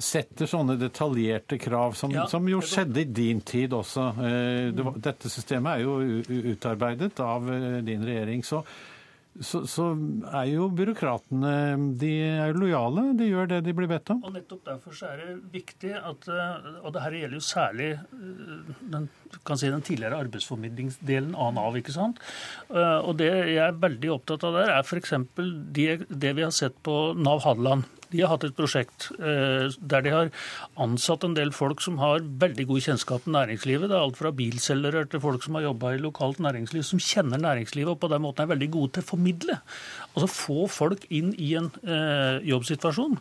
setter 0.00 0.48
sånne 0.48 0.76
detaljerte 0.80 1.58
krav, 1.60 1.96
som, 1.98 2.12
ja, 2.14 2.26
som 2.30 2.46
jo 2.48 2.62
skjedde 2.64 3.04
i 3.04 3.10
din 3.20 3.42
tid 3.46 3.74
også. 3.76 4.06
Eh, 4.20 4.70
det, 4.76 4.86
dette 5.04 5.32
systemet 5.32 5.78
er 5.78 5.84
jo 5.84 6.54
utarbeidet 6.54 7.20
av 7.24 7.52
eh, 7.52 7.82
din 7.86 8.06
regjering. 8.06 8.46
så 8.46 8.64
så, 9.30 9.60
så, 9.70 9.84
er 10.34 10.48
jo 10.50 10.64
byråkratene 10.74 11.52
de 12.00 12.08
er 12.26 12.56
lojale. 12.58 13.04
De 13.16 13.28
gjør 13.28 13.46
det 13.52 13.60
de 13.62 13.74
blir 13.78 13.86
bedt 13.88 14.10
om. 14.10 14.24
Og 14.26 14.34
Nettopp 14.34 14.64
derfor 14.66 14.96
så 14.98 15.12
er 15.12 15.22
det 15.22 15.36
viktig 15.52 15.92
at 15.94 16.26
eh, 16.26 16.66
Og 16.82 16.90
det 16.96 17.04
her 17.04 17.16
gjelder 17.20 17.38
jo 17.38 17.44
særlig 17.46 17.88
den, 18.90 19.06
kan 19.46 19.60
si 19.60 19.70
den 19.70 19.86
tidligere 19.86 20.18
arbeidsformidlingsdelen 20.26 21.38
av 21.38 21.54
Nav. 21.56 21.78
ikke 21.78 21.94
sant? 21.94 22.18
Og 22.74 23.14
det 23.22 23.30
jeg 23.30 23.62
er 23.62 23.78
veldig 23.86 24.10
opptatt 24.16 24.44
av 24.50 24.58
der, 24.58 24.74
er 24.74 24.82
f.eks. 24.82 25.14
Det, 25.78 25.88
det 26.10 26.34
vi 26.36 26.44
har 26.44 26.52
sett 26.54 26.76
på 26.82 26.98
Nav 27.14 27.46
Hadeland. 27.46 27.86
De 28.10 28.22
har 28.22 28.32
hatt 28.32 28.44
et 28.46 28.56
prosjekt 28.56 29.08
eh, 29.18 29.70
der 29.78 30.04
de 30.04 30.12
har 30.14 30.30
ansatt 30.80 31.24
en 31.26 31.36
del 31.36 31.52
folk 31.54 31.82
som 31.84 32.00
har 32.02 32.24
veldig 32.42 32.66
god 32.70 32.84
kjennskap 32.86 33.24
til 33.24 33.36
næringslivet. 33.36 33.88
Det 33.90 33.96
er 33.96 34.04
alt 34.04 34.18
fra 34.18 34.32
bilselgere 34.34 35.04
til 35.10 35.22
folk 35.22 35.44
som 35.46 35.58
har 35.58 35.68
jobba 35.68 35.94
i 35.94 36.02
lokalt 36.02 36.40
næringsliv, 36.42 36.84
som 36.86 37.02
kjenner 37.02 37.42
næringslivet 37.42 37.94
og 37.94 38.00
på 38.02 38.10
den 38.12 38.24
måten 38.24 38.44
er 38.44 38.52
veldig 38.52 38.70
gode 38.74 38.94
til 38.96 39.04
å 39.04 39.10
formidle. 39.12 39.58
Altså 40.10 40.30
få 40.32 40.66
folk 40.70 41.06
inn 41.14 41.32
i 41.38 41.52
en 41.60 41.70
eh, 41.84 42.40
jobbsituasjon. 42.50 43.18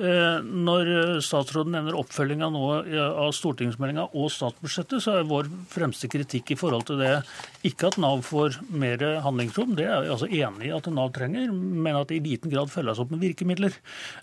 Eh, 0.00 0.38
når 0.42 0.92
statsråden 1.24 1.76
nevner 1.76 1.98
oppfølginga 2.00 2.48
nå 2.52 2.64
av 2.72 3.32
stortingsmeldinga 3.36 4.08
og 4.16 4.32
statsbudsjettet, 4.32 5.02
så 5.04 5.18
er 5.18 5.28
vår 5.28 5.50
fremste 5.72 6.08
kritikk 6.12 6.54
i 6.54 6.58
forhold 6.58 6.88
til 6.88 7.02
det 7.02 7.14
ikke 7.66 7.92
at 7.92 7.98
Nav 8.02 8.24
får 8.26 8.58
mer 8.74 9.02
handlingsrom, 9.22 9.76
det 9.78 9.86
er 9.86 10.02
vi 10.02 10.10
altså 10.10 10.28
enig 10.28 10.68
i 10.68 10.74
at 10.74 10.88
Nav 10.90 11.12
trenger, 11.14 11.52
men 11.52 11.98
at 11.98 12.10
det 12.10 12.18
i 12.18 12.24
liten 12.24 12.50
grad 12.52 12.72
følges 12.72 13.00
opp 13.02 13.12
med 13.12 13.22
virkemidler. 13.22 13.76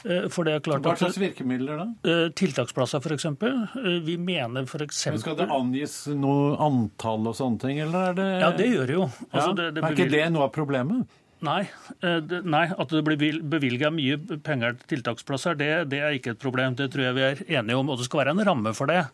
Eh, 0.08 0.28
for 0.32 0.48
det 0.48 0.56
er 0.56 0.64
klart 0.64 0.86
Hva 0.86 0.96
slags 1.00 1.20
virkemidler 1.20 1.82
da? 1.82 1.88
Eh, 2.08 2.26
tiltaksplasser 2.40 3.04
f.eks. 3.04 3.26
Eh, 3.28 3.96
vi 4.06 4.18
mener 4.22 4.68
f.eks. 4.68 5.06
Skal 5.20 5.40
det 5.40 5.50
angis 5.52 6.02
noe 6.16 6.54
antall 6.70 7.32
og 7.32 7.38
sånne 7.38 7.64
ting, 7.66 7.82
eller 7.84 8.12
er 8.12 8.20
det 8.20 8.28
Ja, 8.40 8.52
det 8.56 8.70
gjør 8.72 8.86
det 8.86 9.00
jo. 9.00 9.08
Altså, 9.32 9.50
ja. 9.50 9.56
det, 9.58 9.72
det 9.76 9.84
er 9.84 9.98
ikke 9.98 10.14
det 10.14 10.28
noe 10.36 10.48
av 10.48 10.54
problemet? 10.56 11.18
Nei, 11.40 11.62
nei, 12.04 12.66
at 12.68 12.92
det 12.92 13.00
blir 13.08 13.38
bevilga 13.48 13.88
mye 13.96 14.18
penger 14.44 14.74
til 14.82 14.90
tiltaksplasser, 14.98 15.54
det, 15.56 15.70
det, 15.88 16.02
er 16.04 16.18
ikke 16.18 16.34
et 16.34 16.42
problem. 16.42 16.76
Det 16.76 16.90
tror 16.92 17.06
jeg 17.06 17.16
vi 17.16 17.24
er 17.24 17.40
enige 17.62 17.78
om, 17.80 17.94
og 17.94 18.02
det 18.02 18.10
skal 18.10 18.20
være 18.26 18.34
en 18.36 18.42
ramme 18.44 18.74
for 18.76 18.92
det. 18.92 19.06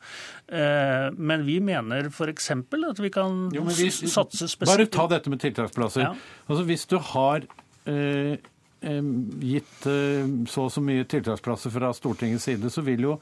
Men 0.50 1.46
vi 1.46 1.60
mener 1.62 2.10
f.eks. 2.10 2.50
at 2.56 3.04
vi 3.04 3.12
kan 3.14 3.38
jo, 3.54 3.68
vi, 3.70 3.92
satse 3.94 4.50
spesielt 4.50 4.90
Bare 4.90 4.90
ta 4.90 5.06
dette 5.14 5.30
med 5.30 5.44
tiltaksplasser. 5.46 6.08
Ja. 6.08 6.42
Altså 6.50 6.66
Hvis 6.66 6.90
du 6.90 6.98
har 7.14 7.46
eh, 7.86 8.42
gitt 8.86 9.88
eh, 9.90 10.28
så 10.50 10.68
og 10.68 10.72
så 10.74 10.84
mye 10.84 11.08
tiltaksplasser 11.10 11.74
fra 11.74 11.92
Stortingets 11.96 12.46
side, 12.50 12.70
så 12.72 12.84
vil 12.86 13.08
jo 13.10 13.16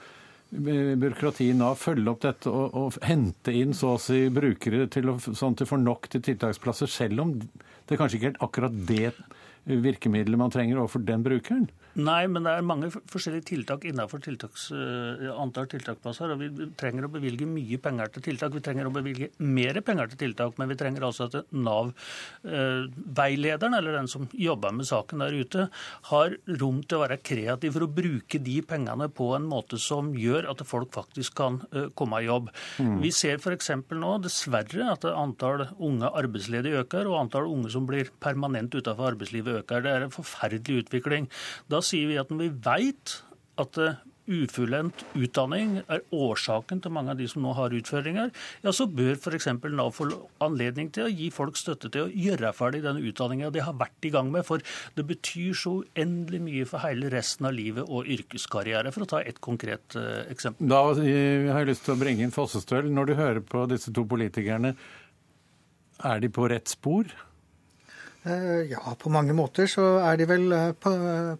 byråkratiet 0.54 1.50
i 1.50 1.58
Nav 1.58 1.80
følge 1.82 2.12
opp 2.12 2.22
dette 2.22 2.52
og, 2.52 2.76
og, 2.78 2.98
hente 3.08 3.54
inn 3.58 3.74
så 3.74 3.96
å 3.96 4.02
si 4.02 4.28
brukere 4.34 4.86
til 4.92 5.10
å, 5.10 5.16
sånn 5.24 5.56
at 5.56 5.64
de 5.64 5.70
får 5.70 5.82
nok 5.82 6.10
til 6.14 6.22
tiltaksplasser, 6.28 6.92
selv 6.92 7.24
om 7.24 7.32
det 7.90 7.98
kanskje 7.98 8.20
ikke 8.20 8.34
er 8.34 8.44
akkurat 8.46 8.76
det 8.90 9.14
virkemidlet 9.66 10.40
man 10.40 10.54
trenger 10.54 10.82
overfor 10.84 11.06
den 11.08 11.26
brukeren? 11.26 11.66
Nei, 11.94 12.26
men 12.26 12.42
det 12.42 12.50
er 12.58 12.64
mange 12.66 12.88
forskjellige 12.90 13.46
tiltak 13.52 13.84
innenfor 13.86 14.18
tiltaks, 14.24 14.72
uh, 14.74 15.30
antall 15.38 15.68
tiltaksplasser. 15.70 16.32
og 16.34 16.40
Vi 16.42 16.50
trenger 16.80 17.06
å 17.06 17.12
bevilge 17.14 17.46
mye 17.46 17.78
penger 17.78 18.10
til 18.16 18.24
tiltak. 18.30 18.54
Vi 18.56 18.64
trenger 18.66 18.88
å 18.90 18.96
bevilge 18.96 19.28
mer 19.38 19.78
penger 19.86 20.08
til 20.10 20.18
tiltak, 20.24 20.58
men 20.58 20.70
vi 20.72 20.78
trenger 20.80 21.06
altså 21.06 21.24
at 21.30 21.36
Nav-veilederen, 21.54 23.74
uh, 23.76 23.78
eller 23.78 23.94
den 24.00 24.10
som 24.10 24.26
jobber 24.34 24.74
med 24.74 24.90
saken 24.90 25.22
der 25.22 25.38
ute, 25.38 25.70
har 26.10 26.34
rom 26.64 26.82
til 26.82 26.98
å 26.98 27.04
være 27.04 27.22
kreativ 27.22 27.78
for 27.78 27.86
å 27.86 27.94
bruke 28.02 28.42
de 28.42 28.58
pengene 28.66 29.06
på 29.14 29.38
en 29.38 29.46
måte 29.52 29.78
som 29.78 30.18
gjør 30.18 30.50
at 30.50 30.66
folk 30.66 30.90
faktisk 30.98 31.38
kan 31.44 31.62
uh, 31.76 31.94
komme 31.94 32.18
i 32.24 32.26
jobb. 32.26 32.50
Mm. 32.82 33.06
Vi 33.06 33.14
ser 33.14 33.38
f.eks. 33.38 33.70
nå 33.94 34.18
dessverre 34.26 34.90
at 34.96 35.06
antall 35.14 35.70
unge 35.78 36.10
arbeidsledige 36.10 36.82
øker, 36.88 37.06
og 37.12 37.22
antall 37.22 37.46
unge 37.54 37.70
som 37.70 37.86
blir 37.86 38.10
permanent 38.24 38.74
utenfor 38.74 39.14
arbeidslivet 39.14 39.62
øker. 39.62 39.86
Det 39.86 39.92
er 39.94 40.02
en 40.08 40.18
forferdelig 40.18 40.88
utvikling. 40.88 41.30
Da 41.70 41.83
sier 41.86 42.10
vi 42.10 42.20
at 42.22 42.32
når 42.32 42.46
vi 42.46 42.52
veit 42.66 43.20
at 43.62 43.78
eh, 43.82 44.02
ufullendt 44.24 45.02
utdanning 45.20 45.82
er 45.82 46.04
årsaken 46.16 46.80
til 46.84 46.94
mange 46.96 47.12
av 47.12 47.20
de 47.20 47.26
som 47.28 47.44
nå 47.44 47.52
har 47.58 47.74
utfordringer, 47.76 48.32
ja, 48.64 48.72
så 48.72 48.88
bør 48.88 49.18
f.eks. 49.18 49.50
Nav 49.74 49.92
få 49.96 50.08
anledning 50.44 50.90
til 50.96 51.08
å 51.08 51.12
gi 51.12 51.28
folk 51.34 51.60
støtte 51.60 51.92
til 51.92 52.06
å 52.06 52.14
gjøre 52.26 52.54
ferdig 52.56 52.84
den 52.86 53.02
utdanninga 53.04 53.52
de 53.54 53.66
har 53.66 53.76
vært 53.80 54.08
i 54.08 54.14
gang 54.14 54.32
med. 54.34 54.46
For 54.48 54.64
det 54.96 55.06
betyr 55.10 55.58
så 55.60 55.76
uendelig 55.82 56.40
mye 56.46 56.70
for 56.70 56.86
hele 56.86 57.12
resten 57.12 57.50
av 57.50 57.56
livet 57.58 57.90
og 57.90 58.08
yrkeskarriere, 58.16 58.96
for 58.96 59.06
å 59.06 59.12
ta 59.12 59.22
et 59.28 59.44
konkret 59.44 60.00
uh, 60.00 60.24
eksempel. 60.32 60.72
Da 60.72 60.82
eh, 61.04 61.52
har 61.52 61.64
jeg 61.64 61.74
lyst 61.74 61.88
til 61.90 61.98
å 61.98 62.00
bringe 62.00 62.24
inn 62.24 62.36
Fossestøl. 62.36 62.88
Når 62.94 63.12
du 63.12 63.16
hører 63.20 63.44
på 63.44 63.68
disse 63.72 63.92
to 63.94 64.08
politikerne, 64.08 64.76
er 66.04 66.24
de 66.24 66.32
på 66.32 66.48
rett 66.52 66.72
spor? 66.72 67.12
Eh, 68.24 68.72
ja, 68.72 68.96
på 69.00 69.10
mange 69.12 69.34
måter 69.36 69.68
så 69.68 69.84
er 70.00 70.16
de 70.16 70.28
vel 70.30 70.46
eh, 70.56 70.70
på, 70.80 70.92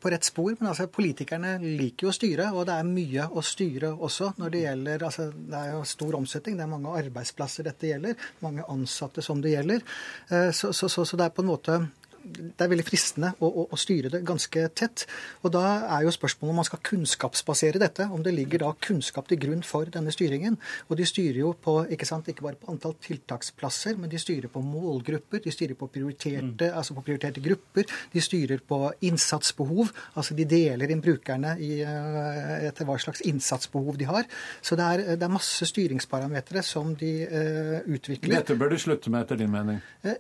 på, 0.04 0.12
rett 0.12 0.28
spor. 0.28 0.52
Men 0.60 0.74
altså, 0.74 0.90
politikerne 0.92 1.56
liker 1.64 2.08
jo 2.08 2.12
å 2.12 2.16
styre, 2.18 2.50
og 2.52 2.68
det 2.68 2.76
er 2.76 2.90
mye 2.90 3.28
å 3.32 3.44
styre 3.46 3.94
også 3.94 4.34
når 4.42 4.54
det 4.54 4.64
gjelder 4.66 5.06
altså, 5.08 5.30
Det 5.32 5.62
er 5.62 5.72
jo 5.78 5.84
stor 5.88 6.20
omsetning, 6.20 6.58
det 6.60 6.66
er 6.66 6.74
mange 6.74 6.96
arbeidsplasser 7.00 7.70
dette 7.70 7.94
gjelder. 7.94 8.30
Mange 8.44 8.68
ansatte 8.68 9.24
som 9.24 9.40
det 9.44 9.56
gjelder. 9.56 9.86
Eh, 10.28 10.50
så, 10.52 10.74
så, 10.76 10.92
så, 10.92 11.08
så 11.08 11.20
det 11.20 11.30
er 11.30 11.38
på 11.38 11.46
en 11.46 11.54
måte 11.54 11.80
det 12.24 12.64
er 12.64 12.72
veldig 12.72 12.86
fristende 12.88 13.34
å, 13.44 13.48
å, 13.48 13.66
å, 13.74 13.80
styre 13.80 14.12
det 14.14 14.22
ganske 14.28 14.66
tett. 14.78 15.06
Og 15.44 15.52
Da 15.54 15.64
er 15.98 16.06
jo 16.06 16.14
spørsmålet 16.16 16.54
om 16.54 16.60
man 16.62 16.68
skal 16.68 16.82
kunnskapsbasere 16.88 17.82
dette. 17.82 18.08
Om 18.08 18.24
det 18.24 18.34
ligger 18.36 18.64
da 18.64 18.72
kunnskap 18.88 19.28
til 19.30 19.42
grunn 19.42 19.64
for 19.68 19.90
denne 19.92 20.14
styringen. 20.16 20.58
Og 20.88 20.98
de 21.00 21.08
styrer 21.08 21.42
jo 21.42 21.54
på, 21.60 21.76
ikke, 21.94 22.08
sant, 22.08 22.30
ikke 22.32 22.46
bare 22.46 22.60
på 22.60 22.72
antall 22.72 22.96
tiltaksplasser, 23.04 23.98
men 24.00 24.12
de 24.12 24.22
styrer 24.22 24.52
på 24.52 24.64
målgrupper. 24.64 25.44
De 25.44 25.54
styrer 25.54 25.78
på 25.80 25.90
prioriterte, 25.92 26.70
mm. 26.70 26.78
altså 26.80 26.96
på 26.98 27.06
prioriterte 27.10 27.44
grupper. 27.44 27.90
De 28.14 28.24
styrer 28.24 28.64
på 28.68 28.80
innsatsbehov. 29.10 29.92
Altså 30.16 30.38
de 30.38 30.48
deler 30.50 30.94
inn 30.94 31.04
brukerne 31.04 31.58
i, 31.60 31.74
eh, 31.84 32.70
etter 32.70 32.88
hva 32.88 32.96
slags 33.02 33.24
innsatsbehov 33.28 34.00
de 34.00 34.08
har. 34.10 34.30
Så 34.64 34.80
det 34.80 34.88
er, 34.88 35.06
det 35.20 35.28
er 35.28 35.34
masse 35.34 35.68
styringsparametere 35.68 36.64
som 36.64 36.94
de 36.98 37.12
uh, 37.28 37.78
utvikler. 37.90 38.38
Dette 38.40 38.56
bør 38.60 38.72
de 38.74 38.80
slutte 38.82 39.12
med, 39.12 39.26
etter 39.26 39.40
din 39.40 39.52
mening? 39.52 39.82
Uh, 40.06 40.16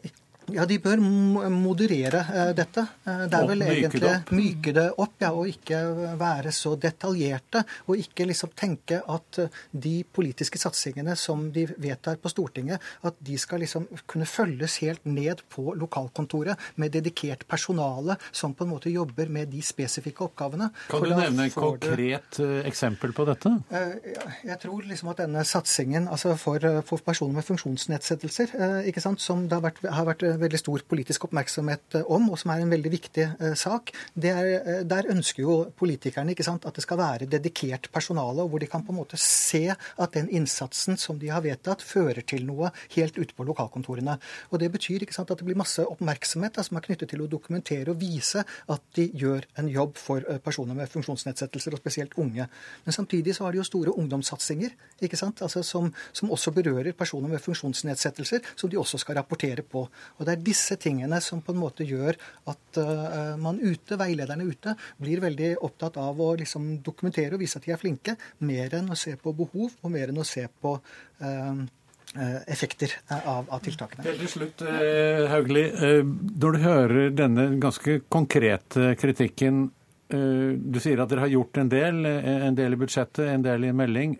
ja, 0.51 0.65
de 0.67 0.77
bør 0.81 0.99
moderere 1.51 2.23
uh, 2.27 2.51
dette. 2.55 2.83
Uh, 3.05 3.23
det 3.29 3.37
er 3.37 3.47
vel 3.47 3.63
egentlig 3.65 4.01
det 4.03 4.13
myke 4.35 4.73
det 4.75 4.85
opp, 4.99 5.15
ja, 5.23 5.31
og 5.31 5.47
ikke 5.49 5.79
være 6.19 6.51
så 6.55 6.73
detaljerte. 6.79 7.63
Og 7.87 8.01
ikke 8.01 8.27
liksom 8.27 8.51
tenke 8.57 8.99
at 8.99 9.39
uh, 9.39 9.61
de 9.71 9.95
politiske 10.03 10.59
satsingene 10.59 11.15
som 11.19 11.45
de 11.53 11.65
vedtar 11.71 12.19
på 12.21 12.31
Stortinget, 12.31 12.83
at 13.07 13.19
de 13.23 13.37
skal 13.39 13.63
liksom 13.63 13.87
kunne 14.09 14.27
følges 14.29 14.79
helt 14.83 15.05
ned 15.07 15.45
på 15.53 15.75
lokalkontoret 15.79 16.59
med 16.81 16.93
dedikert 16.93 17.47
personale 17.47 18.17
som 18.31 18.55
på 18.57 18.67
en 18.67 18.73
måte 18.73 18.91
jobber 18.91 19.31
med 19.31 19.51
de 19.53 19.63
spesifikke 19.63 20.27
oppgavene. 20.27 20.69
Kan 20.91 21.05
du 21.05 21.13
nevne 21.13 21.47
et 21.47 21.55
konkret 21.55 22.39
du... 22.39 22.45
eksempel 22.67 23.15
på 23.15 23.27
dette? 23.29 23.53
Jeg 24.43 24.59
tror 24.63 24.85
liksom 24.89 25.13
at 25.13 25.23
denne 25.23 25.43
satsingen 25.47 26.09
altså 26.11 26.35
for, 26.39 26.63
for 26.87 27.03
personer 27.05 27.39
med 27.39 27.47
funksjonsnedsettelser, 27.47 28.55
ikke 28.89 29.03
sant, 29.03 29.21
som 29.23 29.45
det 29.47 29.57
har 29.57 29.65
vært, 29.65 29.81
har 29.93 30.07
vært 30.07 30.25
veldig 30.41 30.59
stor 30.59 30.83
politisk 30.89 31.27
oppmerksomhet 31.27 31.97
eh, 31.99 32.09
om, 32.11 32.29
og 32.31 32.39
som 32.39 32.53
er 32.53 32.63
en 32.63 32.73
veldig 32.73 32.91
viktig 32.93 33.25
eh, 33.31 33.55
sak. 33.59 33.91
Er, 34.17 34.49
eh, 34.59 34.81
der 34.87 35.09
ønsker 35.13 35.43
jo 35.43 35.57
politikerne 35.79 36.35
sant, 36.43 36.65
at 36.67 36.75
det 36.75 36.83
skal 36.85 36.99
være 36.99 37.29
dedikert 37.29 37.89
personale, 37.93 38.45
hvor 38.47 38.59
de 38.59 38.69
kan 38.69 38.83
på 38.85 38.93
en 38.93 38.99
måte 39.01 39.19
se 39.21 39.67
at 39.73 40.15
den 40.15 40.29
innsatsen 40.29 40.97
som 40.99 41.19
de 41.19 41.31
har 41.31 41.43
vedtatt, 41.45 41.83
fører 41.83 42.23
til 42.27 42.45
noe 42.47 42.71
helt 42.95 43.17
ute 43.17 43.35
på 43.35 43.47
lokalkontorene. 43.47 44.17
Og 44.51 44.59
Det 44.63 44.71
betyr 44.71 45.05
sant, 45.11 45.31
at 45.31 45.39
det 45.39 45.45
blir 45.45 45.59
masse 45.59 45.83
oppmerksomhet 45.83 46.55
da, 46.55 46.63
som 46.63 46.77
er 46.77 46.85
knyttet 46.85 47.11
til 47.11 47.23
å 47.23 47.29
dokumentere 47.29 47.91
og 47.91 47.99
vise 47.99 48.43
at 48.43 48.83
de 48.95 49.09
gjør 49.13 49.45
en 49.59 49.69
jobb 49.69 49.97
for 49.99 50.23
personer 50.43 50.77
med 50.77 50.91
funksjonsnedsettelser, 50.91 51.75
og 51.75 51.81
spesielt 51.83 52.15
unge. 52.17 52.47
Men 52.85 52.95
samtidig 52.95 53.35
så 53.35 53.45
har 53.45 53.53
de 53.53 53.61
jo 53.61 53.67
store 53.67 53.95
ungdomssatsinger 53.99 54.73
ikke 55.03 55.19
sant? 55.19 55.41
Altså, 55.45 55.63
som, 55.63 55.89
som 56.15 56.31
også 56.31 56.53
berører 56.55 56.95
personer 56.97 57.31
med 57.31 57.41
funksjonsnedsettelser, 57.43 58.43
som 58.55 58.71
de 58.71 58.79
også 58.79 58.99
skal 59.01 59.17
rapportere 59.19 59.65
på. 59.65 59.83
Og 60.17 60.22
Det 60.25 60.35
er 60.35 60.45
disse 60.45 60.77
tingene 60.81 61.19
som 61.23 61.41
på 61.43 61.53
en 61.53 61.61
måte 61.61 61.85
gjør 61.87 62.17
at 62.51 62.79
uh, 62.79 63.35
man 63.41 63.59
ute, 63.61 63.97
veilederne 63.99 64.47
ute 64.47 64.75
blir 65.01 65.23
veldig 65.23 65.53
opptatt 65.65 65.99
av 66.01 66.19
å 66.21 66.33
liksom 66.39 66.75
dokumentere 66.85 67.37
og 67.37 67.43
vise 67.43 67.59
at 67.59 67.67
de 67.67 67.75
er 67.75 67.81
flinke, 67.81 68.17
mer 68.47 68.75
enn 68.79 68.91
å 68.93 68.99
se 68.99 69.15
på 69.19 69.35
behov 69.37 69.71
og 69.81 69.93
mer 69.93 70.13
enn 70.13 70.21
å 70.21 70.27
se 70.27 70.45
på 70.47 70.75
uh, 70.77 71.63
effekter 72.53 72.91
av, 73.09 73.47
av, 73.47 73.61
tiltakene. 73.65 74.03
Helt 74.05 74.19
til 74.21 74.29
slutt, 74.29 74.59
Haugli. 75.31 75.63
Når 76.03 76.53
du 76.53 76.59
hører 76.61 77.15
denne 77.15 77.47
ganske 77.57 78.03
konkrete 78.05 78.91
kritikken 79.01 79.63
Du 80.13 80.77
sier 80.77 80.99
at 81.01 81.09
dere 81.09 81.23
har 81.23 81.31
gjort 81.31 81.57
en 81.57 81.71
del, 81.71 82.03
en 82.05 82.53
del 82.53 82.75
i 82.75 82.77
budsjettet, 82.77 83.23
en 83.31 83.41
del 83.41 83.65
i 83.65 83.71
melding 83.73 84.13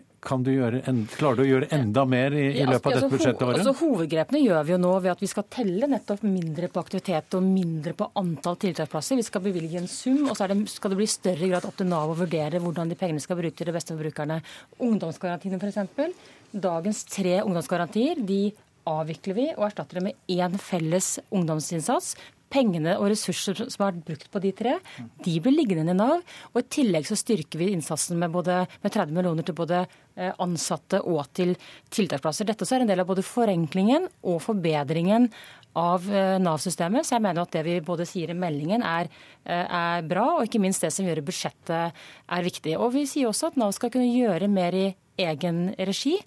du 0.44 0.50
gjøre, 0.52 0.80
klarer 1.14 1.38
du 1.38 1.42
å 1.44 1.46
gjøre 1.46 1.68
enda 1.76 2.04
mer 2.08 2.34
i, 2.36 2.46
i 2.60 2.64
løpet 2.66 2.86
av 2.88 2.94
dette 2.94 3.06
altså, 3.06 3.10
budsjettåret? 3.12 3.60
Altså, 3.60 3.74
hovedgrepene 3.80 4.42
gjør 4.42 4.66
vi 4.66 4.74
jo 4.74 4.78
nå 4.82 4.92
ved 5.04 5.12
at 5.12 5.24
vi 5.24 5.30
skal 5.30 5.46
telle 5.52 5.88
nettopp 5.90 6.24
mindre 6.26 6.70
på 6.72 6.82
aktivitet 6.82 7.36
og 7.38 7.46
mindre 7.46 7.94
på 7.98 8.08
antall 8.20 8.58
tiltaksplasser. 8.64 9.20
Vi 9.20 9.26
skal 9.26 9.44
bevilge 9.44 9.80
en 9.80 9.90
sum, 9.90 10.22
og 10.28 10.36
så 10.38 10.48
det, 10.50 10.58
skal 10.72 10.94
det 10.94 11.00
bli 11.00 11.08
større 11.10 11.50
grad 11.52 11.68
opp 11.68 11.78
til 11.80 11.90
Nav 11.90 12.12
å 12.14 12.18
vurdere 12.18 12.62
hvordan 12.64 12.92
de 12.92 12.98
pengene 13.00 13.22
skal 13.22 13.40
brukes 13.40 13.58
til 13.60 13.70
det 13.70 13.76
beste 13.76 13.94
for 13.94 14.04
brukerne. 14.04 14.40
Ungdomsgarantiene 14.84 15.60
f.eks. 15.60 16.30
Dagens 16.54 17.02
tre 17.10 17.40
ungdomsgarantier 17.42 18.22
de 18.24 18.42
avvikler 18.88 19.36
vi 19.36 19.46
og 19.54 19.68
erstatter 19.68 20.00
det 20.00 20.06
med 20.10 20.32
én 20.32 20.56
felles 20.60 21.18
ungdomsinnsats 21.32 22.14
pengene 22.54 22.94
og 23.00 23.10
ressurser 23.12 23.58
som 23.64 23.84
har 23.84 23.92
vært 23.92 24.06
brukt 24.08 24.30
på 24.30 24.42
de 24.44 24.52
tre, 24.56 24.76
de 25.24 25.34
blir 25.42 25.56
liggende 25.56 25.94
i 25.94 25.98
Nav. 25.98 26.22
Og 26.52 26.62
i 26.62 26.68
tillegg 26.78 27.08
så 27.08 27.18
styrker 27.18 27.60
vi 27.60 27.72
innsatsen 27.74 28.20
med, 28.20 28.32
både, 28.34 28.62
med 28.84 28.94
30 28.94 29.16
millioner 29.16 29.46
til 29.46 29.56
både 29.58 29.82
eh, 29.82 30.32
ansatte 30.42 31.02
og 31.02 31.26
til 31.36 31.54
tiltaksplasser. 31.94 32.48
Dette 32.48 32.68
er 32.70 32.84
en 32.84 32.90
del 32.90 33.02
av 33.02 33.10
både 33.10 33.26
forenklingen 33.26 34.08
og 34.22 34.40
forbedringen 34.44 35.30
av 35.78 36.06
eh, 36.10 36.36
Nav-systemet. 36.42 37.06
Så 37.06 37.16
jeg 37.16 37.24
mener 37.26 37.44
at 37.44 37.54
det 37.54 37.64
vi 37.66 37.78
både 37.84 38.06
sier 38.08 38.30
i 38.30 38.38
meldingen 38.38 38.84
er, 38.86 39.10
eh, 39.44 39.64
er 39.64 40.06
bra, 40.08 40.30
og 40.36 40.46
ikke 40.46 40.62
minst 40.62 40.84
det 40.84 40.92
som 40.94 41.06
gjør 41.08 41.24
budsjettet 41.26 42.04
er 42.38 42.46
viktig. 42.46 42.76
Og 42.78 42.94
vi 42.94 43.06
sier 43.10 43.30
også 43.30 43.50
at 43.50 43.58
Nav 43.60 43.74
skal 43.76 43.92
kunne 43.94 44.12
gjøre 44.12 44.50
mer 44.50 44.78
i 44.78 44.90
egen 45.20 45.74
regi. 45.78 46.18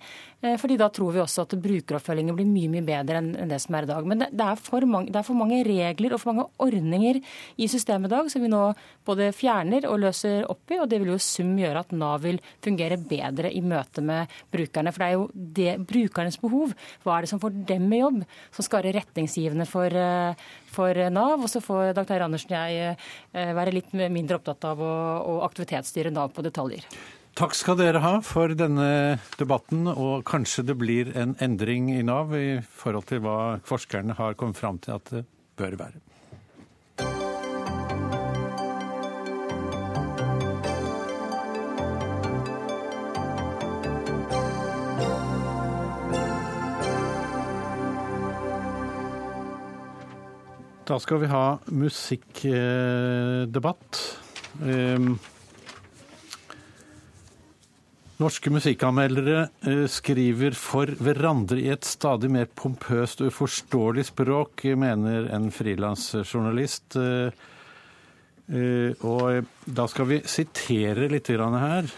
Eh, 0.42 0.54
fordi 0.62 0.76
da 0.78 0.86
tror 0.94 1.16
vi 1.16 1.22
også 1.24 1.48
at 1.48 1.56
brukeroppfølgingen 1.58 2.36
blir 2.38 2.46
mye 2.46 2.70
mye 2.70 2.86
bedre 2.86 3.22
enn 3.24 3.50
det 3.50 3.58
som 3.64 3.74
er 3.74 3.88
i 3.88 3.90
dag. 3.90 4.06
Men 4.06 4.22
det, 4.22 4.30
er 4.30 4.86
mange, 4.86 5.10
det 5.10 5.18
er 5.18 5.26
for 5.26 5.38
mange 5.38 5.64
regler 5.66 6.14
og 6.14 6.22
for 6.22 6.32
mange 6.38 6.46
ordninger 6.62 7.20
i 7.58 7.70
systemet 7.72 8.12
i 8.12 8.14
dag 8.14 8.30
som 8.30 8.46
vi 8.46 8.52
nå 8.52 8.62
både 9.08 9.32
fjerner 9.34 9.88
og 9.90 10.04
løser 10.06 10.46
opp 10.52 10.70
i. 10.70 10.80
Og 10.84 10.86
det 10.92 11.02
vil 11.02 11.16
jo 11.16 11.20
sum 11.22 11.56
gjøre 11.58 11.82
at 11.82 11.98
Nav 11.98 12.22
vil 12.28 12.40
fungere 12.64 13.00
bedre 13.02 13.50
i 13.50 13.64
møte 13.66 14.06
med 14.06 14.38
brukerne. 14.54 14.94
For 14.94 15.04
det 15.04 15.10
er 15.10 15.18
jo 15.18 15.28
det, 15.34 15.76
brukernes 15.90 16.38
behov. 16.44 16.78
Hva 17.02 17.18
er 17.18 17.26
det 17.26 17.34
som 17.34 17.42
får 17.42 17.58
dem 17.74 17.90
i 17.90 18.04
jobb, 18.04 18.24
som 18.54 18.68
skal 18.68 18.84
være 18.84 19.00
retningsgivende 19.02 19.66
for, 19.70 19.90
eh, 19.90 20.48
for 20.70 21.06
Nav. 21.10 21.42
Og 21.42 21.50
så 21.50 21.66
får 21.66 21.96
Dag 21.98 22.06
Terje 22.06 22.30
Andersen 22.30 22.54
og 22.54 22.60
jeg 22.62 22.98
eh, 23.34 23.54
være 23.58 23.74
litt 23.74 23.94
mindre 23.98 24.38
opptatt 24.38 24.70
av 24.70 24.86
å, 24.86 24.98
å 25.34 25.40
aktivitetsstyre 25.50 26.14
Nav 26.14 26.30
på 26.36 26.46
detaljer. 26.46 26.86
Takk 27.38 27.54
skal 27.54 27.76
dere 27.78 28.00
ha 28.02 28.18
for 28.26 28.50
denne 28.58 29.22
debatten, 29.38 29.86
og 29.92 30.24
kanskje 30.26 30.64
det 30.66 30.74
blir 30.82 31.12
en 31.14 31.36
endring 31.38 31.94
i 31.94 32.02
Nav 32.02 32.34
i 32.34 32.58
forhold 32.66 33.06
til 33.12 33.20
hva 33.22 33.62
forskerne 33.62 34.18
har 34.18 34.34
kommet 34.34 34.58
fram 34.58 34.82
til 34.82 34.90
at 34.96 35.06
det 35.14 35.22
bør 35.54 35.78
være. 35.78 36.02
Da 50.90 50.98
skal 51.06 51.22
vi 51.22 51.30
ha 51.30 51.62
musikkdebatt. 51.70 54.18
Ehm, 54.66 55.22
Norske 58.18 58.50
musikkanmeldere 58.50 59.44
eh, 59.70 59.84
skriver 59.94 60.56
for 60.58 60.90
hverandre 60.90 61.60
i 61.62 61.68
et 61.70 61.86
stadig 61.86 62.32
mer 62.34 62.48
pompøst 62.50 63.22
og 63.22 63.30
uforståelig 63.30 64.08
språk, 64.08 64.64
mener 64.74 65.28
en 65.36 65.52
frilansjournalist. 65.54 66.98
Eh, 66.98 67.30
eh, 68.50 69.06
og 69.06 69.70
da 69.70 69.86
skal 69.94 70.10
vi 70.10 70.20
sitere 70.26 71.12
litt 71.14 71.30
her. 71.30 71.92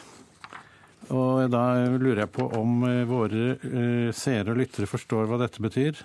Og 1.15 1.47
da 1.55 1.63
lurer 1.95 2.25
jeg 2.25 2.33
på 2.35 2.51
om 2.59 2.83
våre 3.09 4.11
seere 4.13 4.51
og 4.51 4.59
lyttere 4.59 4.91
forstår 4.91 5.25
hva 5.25 5.39
dette 5.41 5.63
betyr. 5.63 6.03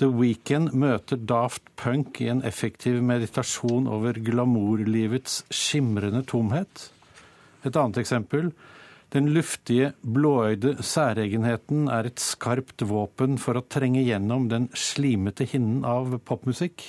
The 0.00 0.08
Weekend 0.08 0.72
møter 0.72 1.20
Daft 1.20 1.68
Punk 1.76 2.18
i 2.24 2.32
en 2.32 2.40
effektiv 2.42 2.98
meditasjon 3.04 3.86
over 3.86 4.16
glamourlivets 4.16 5.44
skimrende 5.52 6.24
tomhet. 6.26 6.88
Et 7.62 7.76
annet 7.76 8.00
eksempel. 8.00 8.50
Den 9.12 9.28
luftige, 9.34 9.90
blåøyde 10.00 10.78
særegenheten 10.80 11.84
er 11.92 12.08
et 12.08 12.20
skarpt 12.22 12.80
våpen 12.88 13.36
for 13.40 13.58
å 13.60 13.64
trenge 13.68 14.00
gjennom 14.06 14.46
den 14.48 14.70
slimete 14.72 15.44
hinnen 15.50 15.82
av 15.84 16.14
popmusikk. 16.24 16.80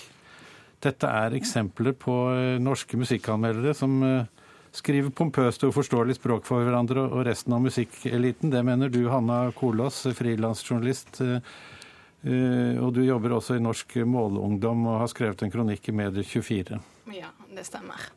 Dette 0.83 1.09
er 1.09 1.35
eksempler 1.35 1.95
på 1.99 2.15
eh, 2.31 2.61
norske 2.63 2.95
musikkanmeldere 2.99 3.75
som 3.75 3.97
eh, 4.07 4.47
skriver 4.71 5.11
pompøst 5.15 5.63
og 5.67 5.75
uforståelig 5.75 6.15
språk 6.17 6.47
for 6.47 6.63
hverandre 6.63 7.03
og 7.09 7.25
resten 7.27 7.55
av 7.55 7.63
musikkeliten. 7.65 8.51
Det 8.55 8.63
mener 8.63 8.91
du, 8.91 9.01
Hanna 9.11 9.45
Kolås, 9.55 10.05
frilansjournalist. 10.15 11.19
Eh, 11.27 12.79
og 12.79 12.93
du 12.95 13.03
jobber 13.03 13.35
også 13.35 13.59
i 13.59 13.63
Norsk 13.63 13.97
Målungdom 14.07 14.87
og 14.87 15.01
har 15.03 15.11
skrevet 15.11 15.43
en 15.43 15.51
kronikk 15.51 15.91
i 15.91 15.97
Medie24. 15.99 16.79
Ja, 17.19 17.35
det 17.51 17.67
stemmer. 17.67 18.07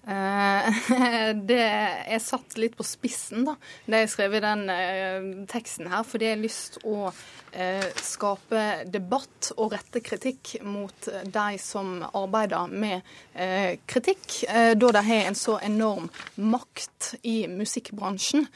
Det 1.50 1.60
er 1.60 2.22
satt 2.24 2.56
litt 2.58 2.76
på 2.78 2.84
spissen, 2.86 3.44
da, 3.44 3.56
det 3.84 4.04
jeg 4.04 4.12
skrev 4.14 4.38
i 4.38 4.42
den 4.44 4.64
teksten 5.50 5.90
her. 5.92 6.06
Fordi 6.08 6.30
jeg 6.30 6.38
har 6.38 6.42
lyst 6.44 6.78
å 6.88 7.10
skape 8.00 8.62
debatt 8.86 9.50
og 9.56 9.74
rette 9.74 10.00
kritikk 10.06 10.54
mot 10.62 11.08
de 11.24 11.58
som 11.58 11.98
arbeider 12.06 12.70
med 12.70 13.02
kritikk, 13.90 14.44
da 14.78 14.92
de 14.94 15.02
har 15.08 15.26
en 15.26 15.38
så 15.38 15.56
enorm 15.66 16.06
makt 16.38 17.16
i 17.26 17.48
musikkbransjen. 17.50 18.46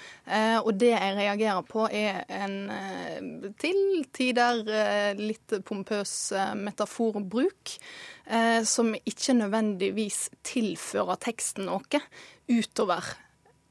Og 0.62 0.70
det 0.78 0.92
jeg 0.94 1.18
reagerer 1.18 1.66
på, 1.66 1.88
er 1.90 2.22
en 2.38 3.52
til 3.58 4.04
tider 4.14 4.62
litt 5.18 5.58
pompøs 5.66 6.16
metaforbruk. 6.62 7.78
Eh, 8.24 8.62
som 8.64 8.94
ikke 8.96 9.34
nødvendigvis 9.36 10.30
tilfører 10.46 11.20
teksten 11.20 11.66
noe 11.68 12.00
utover 12.48 13.10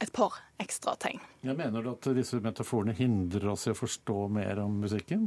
et 0.04 0.12
par 0.14 0.38
ekstra 0.62 0.94
tegn. 1.02 1.22
Jeg 1.42 1.58
mener 1.58 1.82
du 1.82 1.90
at 1.94 2.10
disse 2.14 2.38
metaforene 2.44 2.94
hindrer 2.98 3.50
oss 3.54 3.66
i 3.66 3.74
å 3.74 3.78
forstå 3.78 4.28
mer 4.36 4.62
om 4.62 4.78
musikken? 4.84 5.26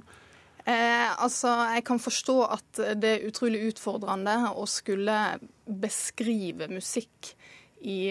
Eh, 0.66 1.10
altså, 1.22 1.48
Jeg 1.74 1.84
kan 1.84 1.98
forstå 2.02 2.38
at 2.46 2.80
det 3.02 3.10
er 3.10 3.28
utrolig 3.28 3.64
utfordrende 3.72 4.52
å 4.54 4.66
skulle 4.66 5.38
beskrive 5.66 6.70
musikk 6.70 7.34
i, 7.82 8.10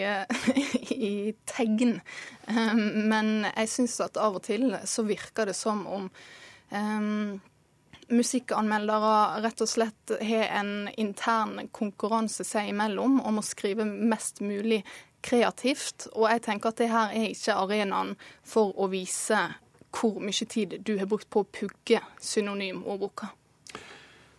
i 1.09 1.34
tegn. 1.47 1.99
Eh, 2.47 2.78
men 3.11 3.47
jeg 3.53 3.72
syns 3.72 3.99
at 4.03 4.20
av 4.20 4.39
og 4.39 4.47
til 4.47 4.72
så 4.84 5.07
virker 5.07 5.51
det 5.51 5.55
som 5.55 5.84
om 5.88 6.07
eh, 6.72 7.11
musikkanmeldere 8.12 9.41
rett 9.45 9.62
og 9.64 9.70
slett 9.70 10.16
har 10.22 10.49
en 10.60 10.89
intern 10.97 11.70
konkurranse 11.76 12.45
seg 12.47 12.72
imellom 12.72 13.20
om 13.26 13.39
å 13.41 13.45
skrive 13.45 13.86
mest 13.86 14.41
mulig 14.45 14.84
kreativt. 15.26 16.08
Og 16.14 16.30
jeg 16.30 16.43
tenker 16.45 16.72
at 16.72 16.82
det 16.82 16.91
her 16.91 17.16
er 17.16 17.32
ikke 17.32 17.58
arenaen 17.58 18.14
for 18.45 18.76
å 18.78 18.89
vise 18.93 19.39
hvor 19.95 20.20
mye 20.20 20.47
tid 20.51 20.78
du 20.86 20.97
har 20.99 21.10
brukt 21.10 21.30
på 21.32 21.45
å 21.45 21.49
pugge 21.49 22.01
synonymordboka. 22.22 23.32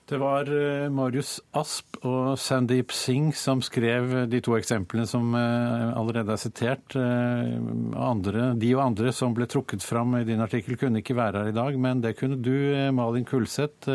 Det 0.06 0.18
var 0.22 0.46
eh, 0.46 0.86
Marius 0.94 1.40
Asp 1.58 1.96
og 2.06 2.36
Sandeep 2.38 2.92
Singh 2.94 3.34
som 3.34 3.58
skrev 3.64 4.12
de 4.30 4.38
to 4.44 4.54
eksemplene 4.54 5.06
som 5.10 5.32
eh, 5.34 5.88
allerede 5.98 6.30
er 6.30 6.38
sitert. 6.38 6.94
Eh, 6.94 7.56
andre, 7.98 8.52
de 8.54 8.70
og 8.76 8.84
andre 8.84 9.10
som 9.10 9.34
ble 9.34 9.48
trukket 9.50 9.82
fram 9.82 10.14
i 10.20 10.22
din 10.28 10.44
artikkel, 10.44 10.78
kunne 10.78 11.02
ikke 11.02 11.18
være 11.18 11.42
her 11.42 11.50
i 11.50 11.56
dag, 11.56 11.78
men 11.82 12.04
det 12.04 12.14
kunne 12.20 12.38
du, 12.38 12.54
Malin 12.94 13.26
Kulseth. 13.26 13.90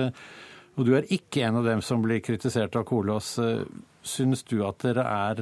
Og 0.75 0.83
du 0.87 0.97
er 0.97 1.07
ikke 1.15 1.45
en 1.47 1.61
av 1.61 1.69
dem 1.69 1.85
som 1.85 2.03
blir 2.03 2.19
kritisert 2.23 2.75
av 2.75 2.83
Kolås. 2.91 3.37
Synes 4.03 4.43
du 4.51 4.57
at 4.67 4.83
dere 4.83 5.07
er 5.07 5.41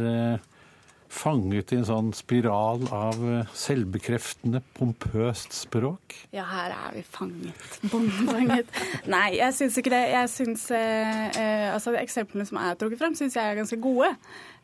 fanget 1.09 1.73
i 1.73 1.79
en 1.79 1.87
sånn 1.87 2.09
spiral 2.15 2.85
av 2.93 3.17
eh, 3.25 3.51
selvbekreftende, 3.57 4.61
pompøst 4.77 5.55
språk? 5.57 6.15
Ja, 6.35 6.45
her 6.47 6.75
er 6.75 6.95
vi 6.95 7.03
fanget. 7.03 7.77
Bomfanget. 7.91 8.71
Nei, 9.09 9.39
jeg 9.39 9.57
syns 9.57 9.79
ikke 9.81 9.93
det. 9.95 10.03
Jeg 10.13 10.31
syns 10.33 10.69
eh, 10.75 11.25
eh, 11.33 11.67
Altså, 11.73 11.95
eksemplene 11.99 12.47
som 12.49 12.61
er 12.61 12.77
trukket 12.79 13.01
frem, 13.01 13.17
syns 13.17 13.37
jeg 13.37 13.45
er 13.45 13.59
ganske 13.59 13.79
gode. 13.81 14.11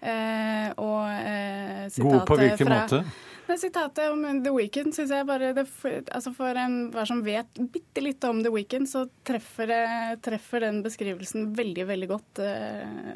Eh, 0.05 0.69
og 0.81 1.07
eh, 1.13 1.85
Gode 1.97 2.25
på 2.29 2.37
hvilken 2.39 2.69
fra, 2.69 2.81
måte? 2.83 3.01
Det 3.45 3.59
sitatet 3.61 4.09
om 4.09 4.23
The 4.45 4.53
Weekend 4.53 4.95
syns 4.95 5.13
jeg 5.13 5.25
bare 5.29 5.51
det, 5.53 5.67
altså 5.85 6.31
For 6.33 6.57
enhver 6.57 7.09
som 7.09 7.21
vet 7.25 7.61
bitte 7.73 8.01
litt 8.01 8.25
om 8.25 8.41
The 8.45 8.53
Weekend, 8.53 8.89
så 8.89 9.05
treffer, 9.27 9.71
treffer 10.25 10.65
den 10.65 10.81
beskrivelsen 10.85 11.51
veldig, 11.57 11.85
veldig 11.91 12.09
godt 12.09 12.41
eh, 12.45 13.15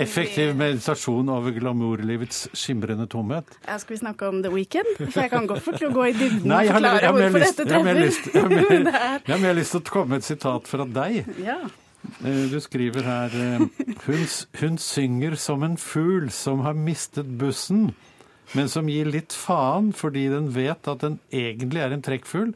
Effektiv 0.00 0.54
meditasjon 0.58 1.28
over 1.32 1.54
glamourlivets 1.56 2.48
skimrende 2.56 3.06
tomhet. 3.10 3.56
Ja, 3.66 3.78
skal 3.80 3.96
vi 3.96 4.00
snakke 4.02 4.28
om 4.28 4.42
The 4.44 4.52
Weekend? 4.52 4.90
For 4.98 5.22
jeg 5.24 5.32
kan 5.32 5.48
godt 5.50 5.68
å 5.74 5.92
gå 5.94 6.08
i 6.10 6.16
dybden 6.16 6.52
og 6.52 6.68
forklare 6.74 7.14
hvorfor 7.14 7.44
lyst, 7.44 7.62
dette 7.62 7.70
treffer. 7.70 8.90
Jeg 9.24 9.32
har 9.32 9.40
mer 9.42 9.56
lyst 9.56 9.74
til 9.76 9.82
å 9.82 9.88
komme 9.88 10.14
med 10.14 10.22
et 10.24 10.28
sitat 10.28 10.68
fra 10.68 10.86
deg. 10.88 11.32
Ja. 11.44 11.58
Eh, 12.24 12.44
du 12.52 12.58
skriver 12.60 13.06
her 13.06 13.36
eh, 13.40 13.64
hun, 14.06 14.24
hun 14.60 14.78
synger 14.80 15.36
som 15.40 15.64
en 15.66 15.76
fugl 15.80 16.30
som 16.34 16.64
har 16.66 16.76
mistet 16.76 17.30
bussen, 17.40 17.92
men 18.54 18.68
som 18.70 18.88
gir 18.90 19.08
litt 19.10 19.32
faen 19.32 19.92
fordi 19.96 20.28
den 20.32 20.50
vet 20.54 20.88
at 20.90 21.04
den 21.04 21.18
egentlig 21.32 21.84
er 21.84 21.94
en 21.94 22.04
trekkfugl 22.04 22.52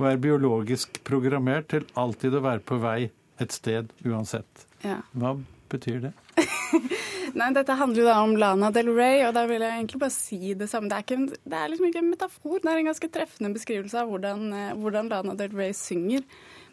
og 0.00 0.06
er 0.08 0.20
biologisk 0.20 1.00
programmert 1.04 1.70
til 1.72 1.86
alltid 1.98 2.36
å 2.36 2.44
være 2.44 2.64
på 2.64 2.78
vei 2.80 2.98
et 3.40 3.56
sted 3.56 3.90
uansett. 4.06 4.66
Ja. 4.84 5.00
Hva 5.16 5.34
betyr 5.72 6.00
det? 6.06 6.12
Nei, 7.38 7.50
Dette 7.54 7.76
handler 7.78 8.02
jo 8.02 8.06
da 8.08 8.16
om 8.24 8.36
Lana 8.38 8.70
Del 8.74 8.90
Rey, 8.94 9.20
og 9.26 9.34
da 9.36 9.44
vil 9.48 9.62
jeg 9.62 9.76
egentlig 9.76 10.00
bare 10.02 10.14
si 10.14 10.54
det 10.58 10.70
samme. 10.70 10.90
Det 10.90 10.98
er, 10.98 11.04
ikke, 11.06 11.42
det 11.52 11.58
er 11.58 11.72
liksom 11.72 11.90
ikke 11.90 12.02
en 12.02 12.10
metafor, 12.12 12.56
det 12.62 12.72
er 12.72 12.80
en 12.80 12.90
ganske 12.90 13.10
treffende 13.14 13.52
beskrivelse 13.54 14.00
av 14.00 14.10
hvordan, 14.10 14.48
eh, 14.56 14.72
hvordan 14.80 15.12
Lana 15.12 15.36
Del 15.38 15.54
Rey 15.56 15.76
synger. 15.76 16.24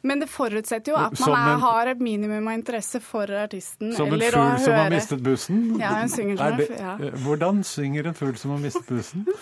Men 0.05 0.21
det 0.21 0.27
forutsetter 0.29 0.93
jo 0.93 0.97
at 0.99 1.17
man 1.23 1.33
er, 1.35 1.55
har 1.63 1.89
et 1.91 2.01
minimum 2.03 2.47
av 2.47 2.57
interesse 2.59 2.99
for 3.03 3.31
artisten. 3.41 3.91
Som 3.97 4.13
en 4.13 4.21
fugl 4.21 4.59
som 4.63 4.77
har 4.77 4.91
mistet 4.93 5.23
bussen? 5.25 5.63
Ja, 5.81 5.95
hun 5.97 6.11
synger 6.13 6.37
som 6.37 6.61
en 6.61 6.77
ja. 6.77 6.93
Eh, 7.01 7.17
hvordan 7.25 7.63
synger 7.67 8.11
en 8.11 8.17
fugl 8.17 8.37
som 8.39 8.53
har 8.55 8.63
mistet 8.63 8.87
bussen? 8.91 9.27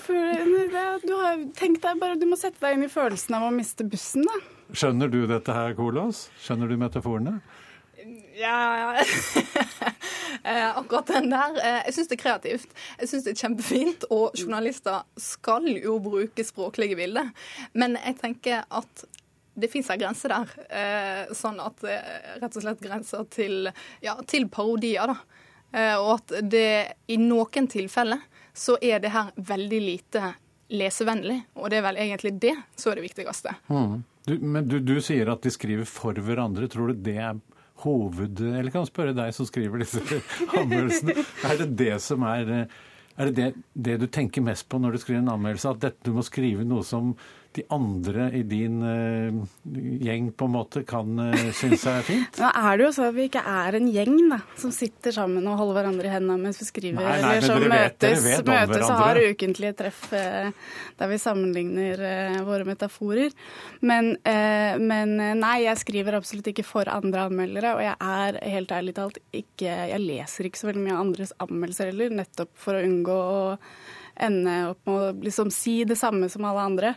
Du 1.05 1.11
har, 1.13 1.38
tenk 1.57 1.82
deg 1.84 1.99
bare, 2.01 2.15
du 2.17 2.26
må 2.28 2.38
sette 2.39 2.59
deg 2.63 2.78
inn 2.78 2.86
i 2.88 2.89
følelsen 2.91 3.36
av 3.38 3.45
å 3.47 3.51
miste 3.53 3.86
bussen, 3.88 4.23
da. 4.26 4.39
Skjønner 4.76 5.11
du 5.11 5.19
dette 5.30 5.53
her, 5.53 5.76
Kolås? 5.78 6.26
Skjønner 6.41 6.71
du 6.71 6.78
metaforene? 6.82 7.38
Ja. 8.39 8.95
Eh, 10.43 10.77
akkurat 10.77 11.07
den 11.07 11.29
der. 11.29 11.55
Eh, 11.57 11.79
jeg 11.88 11.93
syns 11.95 12.09
det 12.09 12.15
er 12.15 12.21
kreativt. 12.21 12.73
Jeg 12.99 13.09
syns 13.09 13.23
det 13.25 13.31
er 13.31 13.39
kjempefint. 13.39 14.03
Og 14.13 14.36
journalister 14.38 14.99
skal 15.17 15.65
jo 15.71 15.95
bruke 16.03 16.43
språklige 16.45 16.97
bilder. 16.99 17.31
Men 17.73 17.95
jeg 17.97 18.17
tenker 18.19 18.61
at 18.69 19.05
det 19.57 19.71
fins 19.73 19.89
en 19.89 20.03
grense 20.03 20.29
der. 20.29 20.51
Eh, 20.69 21.33
sånn 21.33 21.57
at 21.63 21.81
det 21.81 21.95
rett 22.43 22.59
og 22.59 22.65
slett 22.67 22.83
grenser 22.83 23.25
til, 23.33 23.71
ja, 24.05 24.13
til 24.29 24.45
parodier, 24.53 25.15
da. 25.15 25.17
Og 25.97 26.11
at 26.19 26.36
det 26.45 26.69
i 27.11 27.17
noen 27.19 27.65
tilfeller 27.71 28.21
så 28.53 28.77
er 28.86 29.01
det 29.01 29.15
her 29.15 29.33
veldig 29.36 29.81
lite 29.81 30.36
lesevennlig. 30.77 31.39
Og 31.57 31.73
det 31.73 31.81
er 31.81 31.88
vel 31.89 32.03
egentlig 32.05 32.36
det 32.43 32.53
som 32.77 32.91
er 32.91 33.01
det 33.01 33.07
viktigste. 33.09 33.57
Mm. 33.73 33.97
Du, 34.29 34.38
men 34.45 34.69
du, 34.69 34.77
du 34.77 34.99
sier 35.01 35.33
at 35.33 35.41
de 35.41 35.51
skriver 35.53 35.89
for 35.89 36.21
hverandre. 36.21 36.69
Tror 36.71 36.93
du 36.93 37.01
det 37.09 37.17
er 37.17 37.41
hoved... 37.86 38.41
Eller 38.41 38.73
kan 38.73 38.83
jeg 38.83 38.91
spørre 38.91 39.15
deg 39.15 39.31
som 39.38 39.47
skriver 39.47 39.86
disse 39.86 40.03
anmeldelsene. 40.59 41.15
Er 41.47 41.63
det 41.63 41.69
det 41.79 41.95
som 42.03 42.25
er 42.27 42.51
Er 43.15 43.31
det, 43.31 43.36
det 43.38 43.47
det 43.73 43.97
du 44.01 44.07
tenker 44.11 44.43
mest 44.43 44.67
på 44.67 44.81
når 44.81 44.97
du 44.97 45.03
skriver 45.05 45.21
en 45.21 45.33
anmeldelse? 45.38 45.71
At 45.71 45.83
dette, 45.86 46.03
du 46.03 46.11
må 46.17 46.25
skrive 46.25 46.67
noe 46.67 46.83
som 46.83 47.13
de 47.56 47.64
andre 47.74 48.28
i 48.36 48.41
din 48.47 48.82
uh, 48.84 49.38
gjeng 50.03 50.32
på 50.36 50.47
en 50.47 50.53
måte 50.53 50.84
kan 50.88 51.20
uh, 51.20 51.36
synes 51.56 51.86
er 51.89 52.06
fint? 52.06 52.38
Nå 52.41 52.49
er 52.51 52.78
det 52.78 52.86
jo 52.88 52.91
sånn 52.97 53.10
at 53.10 53.16
vi 53.18 53.28
ikke 53.30 53.43
er 53.51 53.78
en 53.80 53.89
gjeng 53.91 54.18
da, 54.32 54.39
som 54.60 54.74
sitter 54.76 55.16
sammen 55.16 55.47
og 55.47 55.58
holder 55.62 55.80
hverandre 55.80 56.10
i 56.10 56.14
hendene 56.14 56.38
mens 56.41 56.60
vi 56.62 56.68
skriver. 56.68 56.99
Nei, 56.99 57.18
nei, 57.24 57.34
eller 57.38 57.49
som 57.49 57.66
møtes, 57.72 58.26
vet 58.26 58.51
møtes 58.51 58.86
og 58.88 59.01
har 59.01 59.22
ukentlige 59.32 59.78
treff 59.84 60.03
uh, 60.14 60.51
der 60.99 61.12
vi 61.12 61.20
sammenligner 61.22 62.03
våre 62.47 62.68
metaforer. 62.68 63.34
Men, 63.86 64.14
men, 64.24 65.12
nei, 65.39 65.56
jeg 65.66 65.82
skriver 65.82 66.16
absolutt 66.18 66.47
ikke 66.51 66.64
for 66.66 66.89
andre 66.91 67.26
anmeldere. 67.28 67.74
Og 67.76 67.84
jeg 67.84 67.95
er 67.99 68.39
helt 68.53 68.72
ærlig 68.72 68.95
talt 68.95 69.20
ikke 69.36 69.74
Jeg 69.91 70.01
leser 70.01 70.47
ikke 70.47 70.62
så 70.62 70.70
veldig 70.70 70.86
mye 70.86 71.01
andres 71.01 71.36
anmeldelser 71.43 71.91
heller, 71.91 72.16
nettopp 72.22 72.53
for 72.60 72.78
å 72.78 72.86
unngå 72.86 73.20
å 73.20 73.43
ende 74.16 74.56
opp 74.72 74.88
med 74.88 74.95
å 74.95 75.14
liksom 75.26 75.51
si 75.53 75.82
det 75.88 75.97
samme 75.99 76.30
som 76.32 76.47
alle 76.47 76.66
andre. 76.70 76.95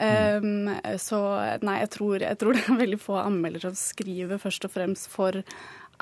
Um, 0.00 0.70
så 0.98 1.20
nei, 1.62 1.76
jeg 1.84 1.92
tror, 1.98 2.24
jeg 2.24 2.38
tror, 2.40 2.54
det 2.56 2.64
er 2.64 2.80
veldig 2.80 3.00
få 3.02 3.20
anmeldere 3.20 3.70
som 3.70 3.78
skriver 3.78 4.40
først 4.42 4.66
og 4.68 4.74
fremst 4.74 5.10
for 5.12 5.42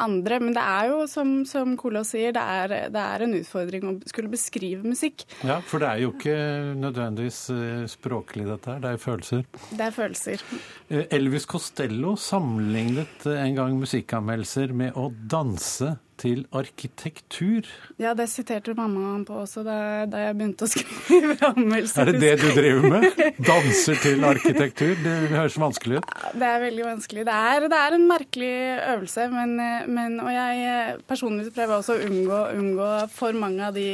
andre. 0.01 0.39
Men 0.41 0.55
det 0.57 0.65
er 0.65 0.91
jo, 0.91 1.01
som, 1.11 1.33
som 1.49 1.75
Kola 1.81 2.03
sier, 2.07 2.33
det 2.37 2.43
er, 2.43 2.75
det 2.93 3.03
er, 3.03 3.25
en 3.25 3.37
utfordring 3.41 3.87
å 3.89 3.95
skulle 4.09 4.33
beskrive 4.33 4.87
musikk. 4.87 5.27
Ja, 5.47 5.61
for 5.67 5.83
det 5.83 5.91
er 5.91 6.05
jo 6.05 6.13
ikke 6.15 6.37
nødvendigvis 6.81 7.41
eh, 7.55 7.87
språklig, 7.91 8.47
dette 8.49 8.75
her. 8.75 8.83
Det 8.85 8.95
er 8.95 9.03
følelser. 9.03 9.47
Det 9.71 9.87
er 9.87 9.97
følelser. 9.97 10.45
Eh, 10.89 11.05
Elvis 11.19 11.49
Costello 11.51 12.17
sammenlignet 12.21 13.27
en 13.35 13.59
gang 13.59 13.77
musikkanmeldelser 13.81 14.75
med 14.77 14.97
å 14.99 15.11
danse 15.11 15.97
til 16.21 16.43
arkitektur. 16.57 17.69
Ja, 18.01 18.13
det 18.17 18.27
siterte 18.33 18.75
mamma 18.77 19.15
på 19.27 19.39
også 19.43 19.63
da, 19.65 19.77
da 20.11 20.25
jeg 20.27 20.37
begynte 20.37 20.67
å 20.67 20.71
skrive 20.71 21.37
anmeldelser. 21.51 22.03
Er 22.03 22.13
det 22.13 22.21
det 22.21 22.35
du 22.43 22.49
driver 22.57 22.95
med? 22.95 23.23
Danser 23.47 24.03
til 24.03 24.27
arkitektur? 24.29 24.93
Det 25.01 25.15
høres 25.33 25.57
vanskelig 25.61 26.01
ut. 26.01 26.13
Det 26.37 26.51
er 26.51 26.63
veldig 26.67 26.87
vanskelig. 26.87 27.25
Det 27.29 27.39
er, 27.53 27.69
det 27.73 27.81
er 27.81 27.97
en 27.97 28.07
merkelig 28.11 28.53
øvelse, 28.95 29.27
men, 29.33 29.57
men, 29.97 30.21
og 30.23 30.31
jeg 30.35 31.01
personlig 31.09 31.49
prøver 31.57 31.81
også 31.81 31.97
å 31.97 32.07
unngå, 32.11 32.45
unngå 32.61 32.93
for, 33.17 33.41
mange 33.41 33.73
de, 33.77 33.89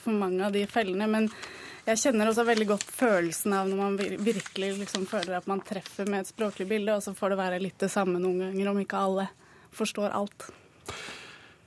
for, 0.00 0.16
mange 0.24 0.46
av 0.46 0.54
de, 0.54 0.66
fellene. 0.70 1.10
men 1.10 1.30
jeg 1.84 2.00
kjenner 2.00 2.30
også 2.30 2.46
veldig 2.48 2.66
godt 2.70 2.92
følelsen 2.96 3.52
av 3.58 3.68
når 3.68 3.80
man 3.80 3.96
virkelig 4.00 4.70
liksom 4.78 5.04
føler 5.08 5.36
at 5.36 5.48
man 5.50 5.60
treffer 5.64 6.08
med 6.08 6.22
et 6.22 6.30
språklig 6.30 6.68
bilde, 6.70 6.94
og 6.96 7.04
så 7.04 7.12
får 7.16 7.34
det 7.34 7.40
være 7.42 7.60
litt 7.60 7.82
det 7.82 7.90
samme 7.92 8.22
noen 8.22 8.46
ganger, 8.46 8.70
om 8.70 8.80
ikke 8.80 9.02
alle 9.08 9.26
forstår 9.74 10.14
alt. 10.16 10.46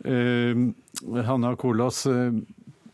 Uh, 0.07 1.19
Hanna 1.27 1.55
Kolås, 1.59 2.05
uh, 2.07 2.31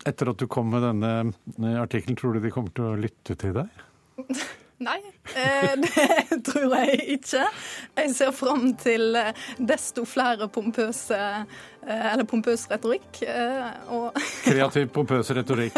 Etter 0.03 0.33
at 0.33 0.41
du 0.41 0.49
kom 0.51 0.67
med 0.73 0.83
denne 0.83 1.77
artikkelen, 1.79 2.17
tror 2.19 2.35
du 2.35 2.43
de 2.43 2.51
kommer 2.51 2.73
til 2.75 2.89
å 2.89 2.97
lytte 2.99 3.37
til 3.39 3.55
deg? 3.55 3.83
Nei, 4.83 4.99
eh, 5.35 5.73
det 5.77 6.43
tror 6.47 6.75
jeg 6.75 6.99
ikke. 7.17 7.45
Jeg 7.97 8.13
ser 8.15 8.31
fram 8.35 8.71
til 8.79 9.15
eh, 9.15 9.31
desto 9.57 10.03
flere 10.07 10.49
pompøse 10.51 11.19
eh, 11.19 12.05
eller 12.11 12.27
pompøs 12.27 12.65
retorikk. 12.71 13.21
Og 13.93 14.17
Kreativ, 14.47 14.89
pompøs 14.95 15.31
retorikk. 15.37 15.77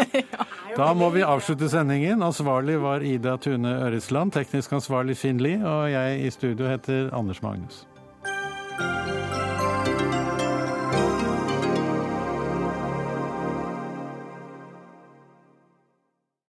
Da 0.76 0.92
må 0.96 1.10
vi 1.14 1.26
avslutte 1.26 1.70
sendingen. 1.70 2.24
Ansvarlig 2.26 2.80
var 2.82 3.04
Ida 3.06 3.36
Tune 3.42 3.76
Øresland, 3.86 4.34
teknisk 4.36 4.74
ansvarlig 4.80 5.18
Finn 5.20 5.42
Lie, 5.42 5.60
og 5.62 5.90
jeg 5.92 6.24
i 6.24 6.32
studio 6.34 6.72
heter 6.72 7.12
Anders 7.14 7.44
Magnus. 7.44 7.84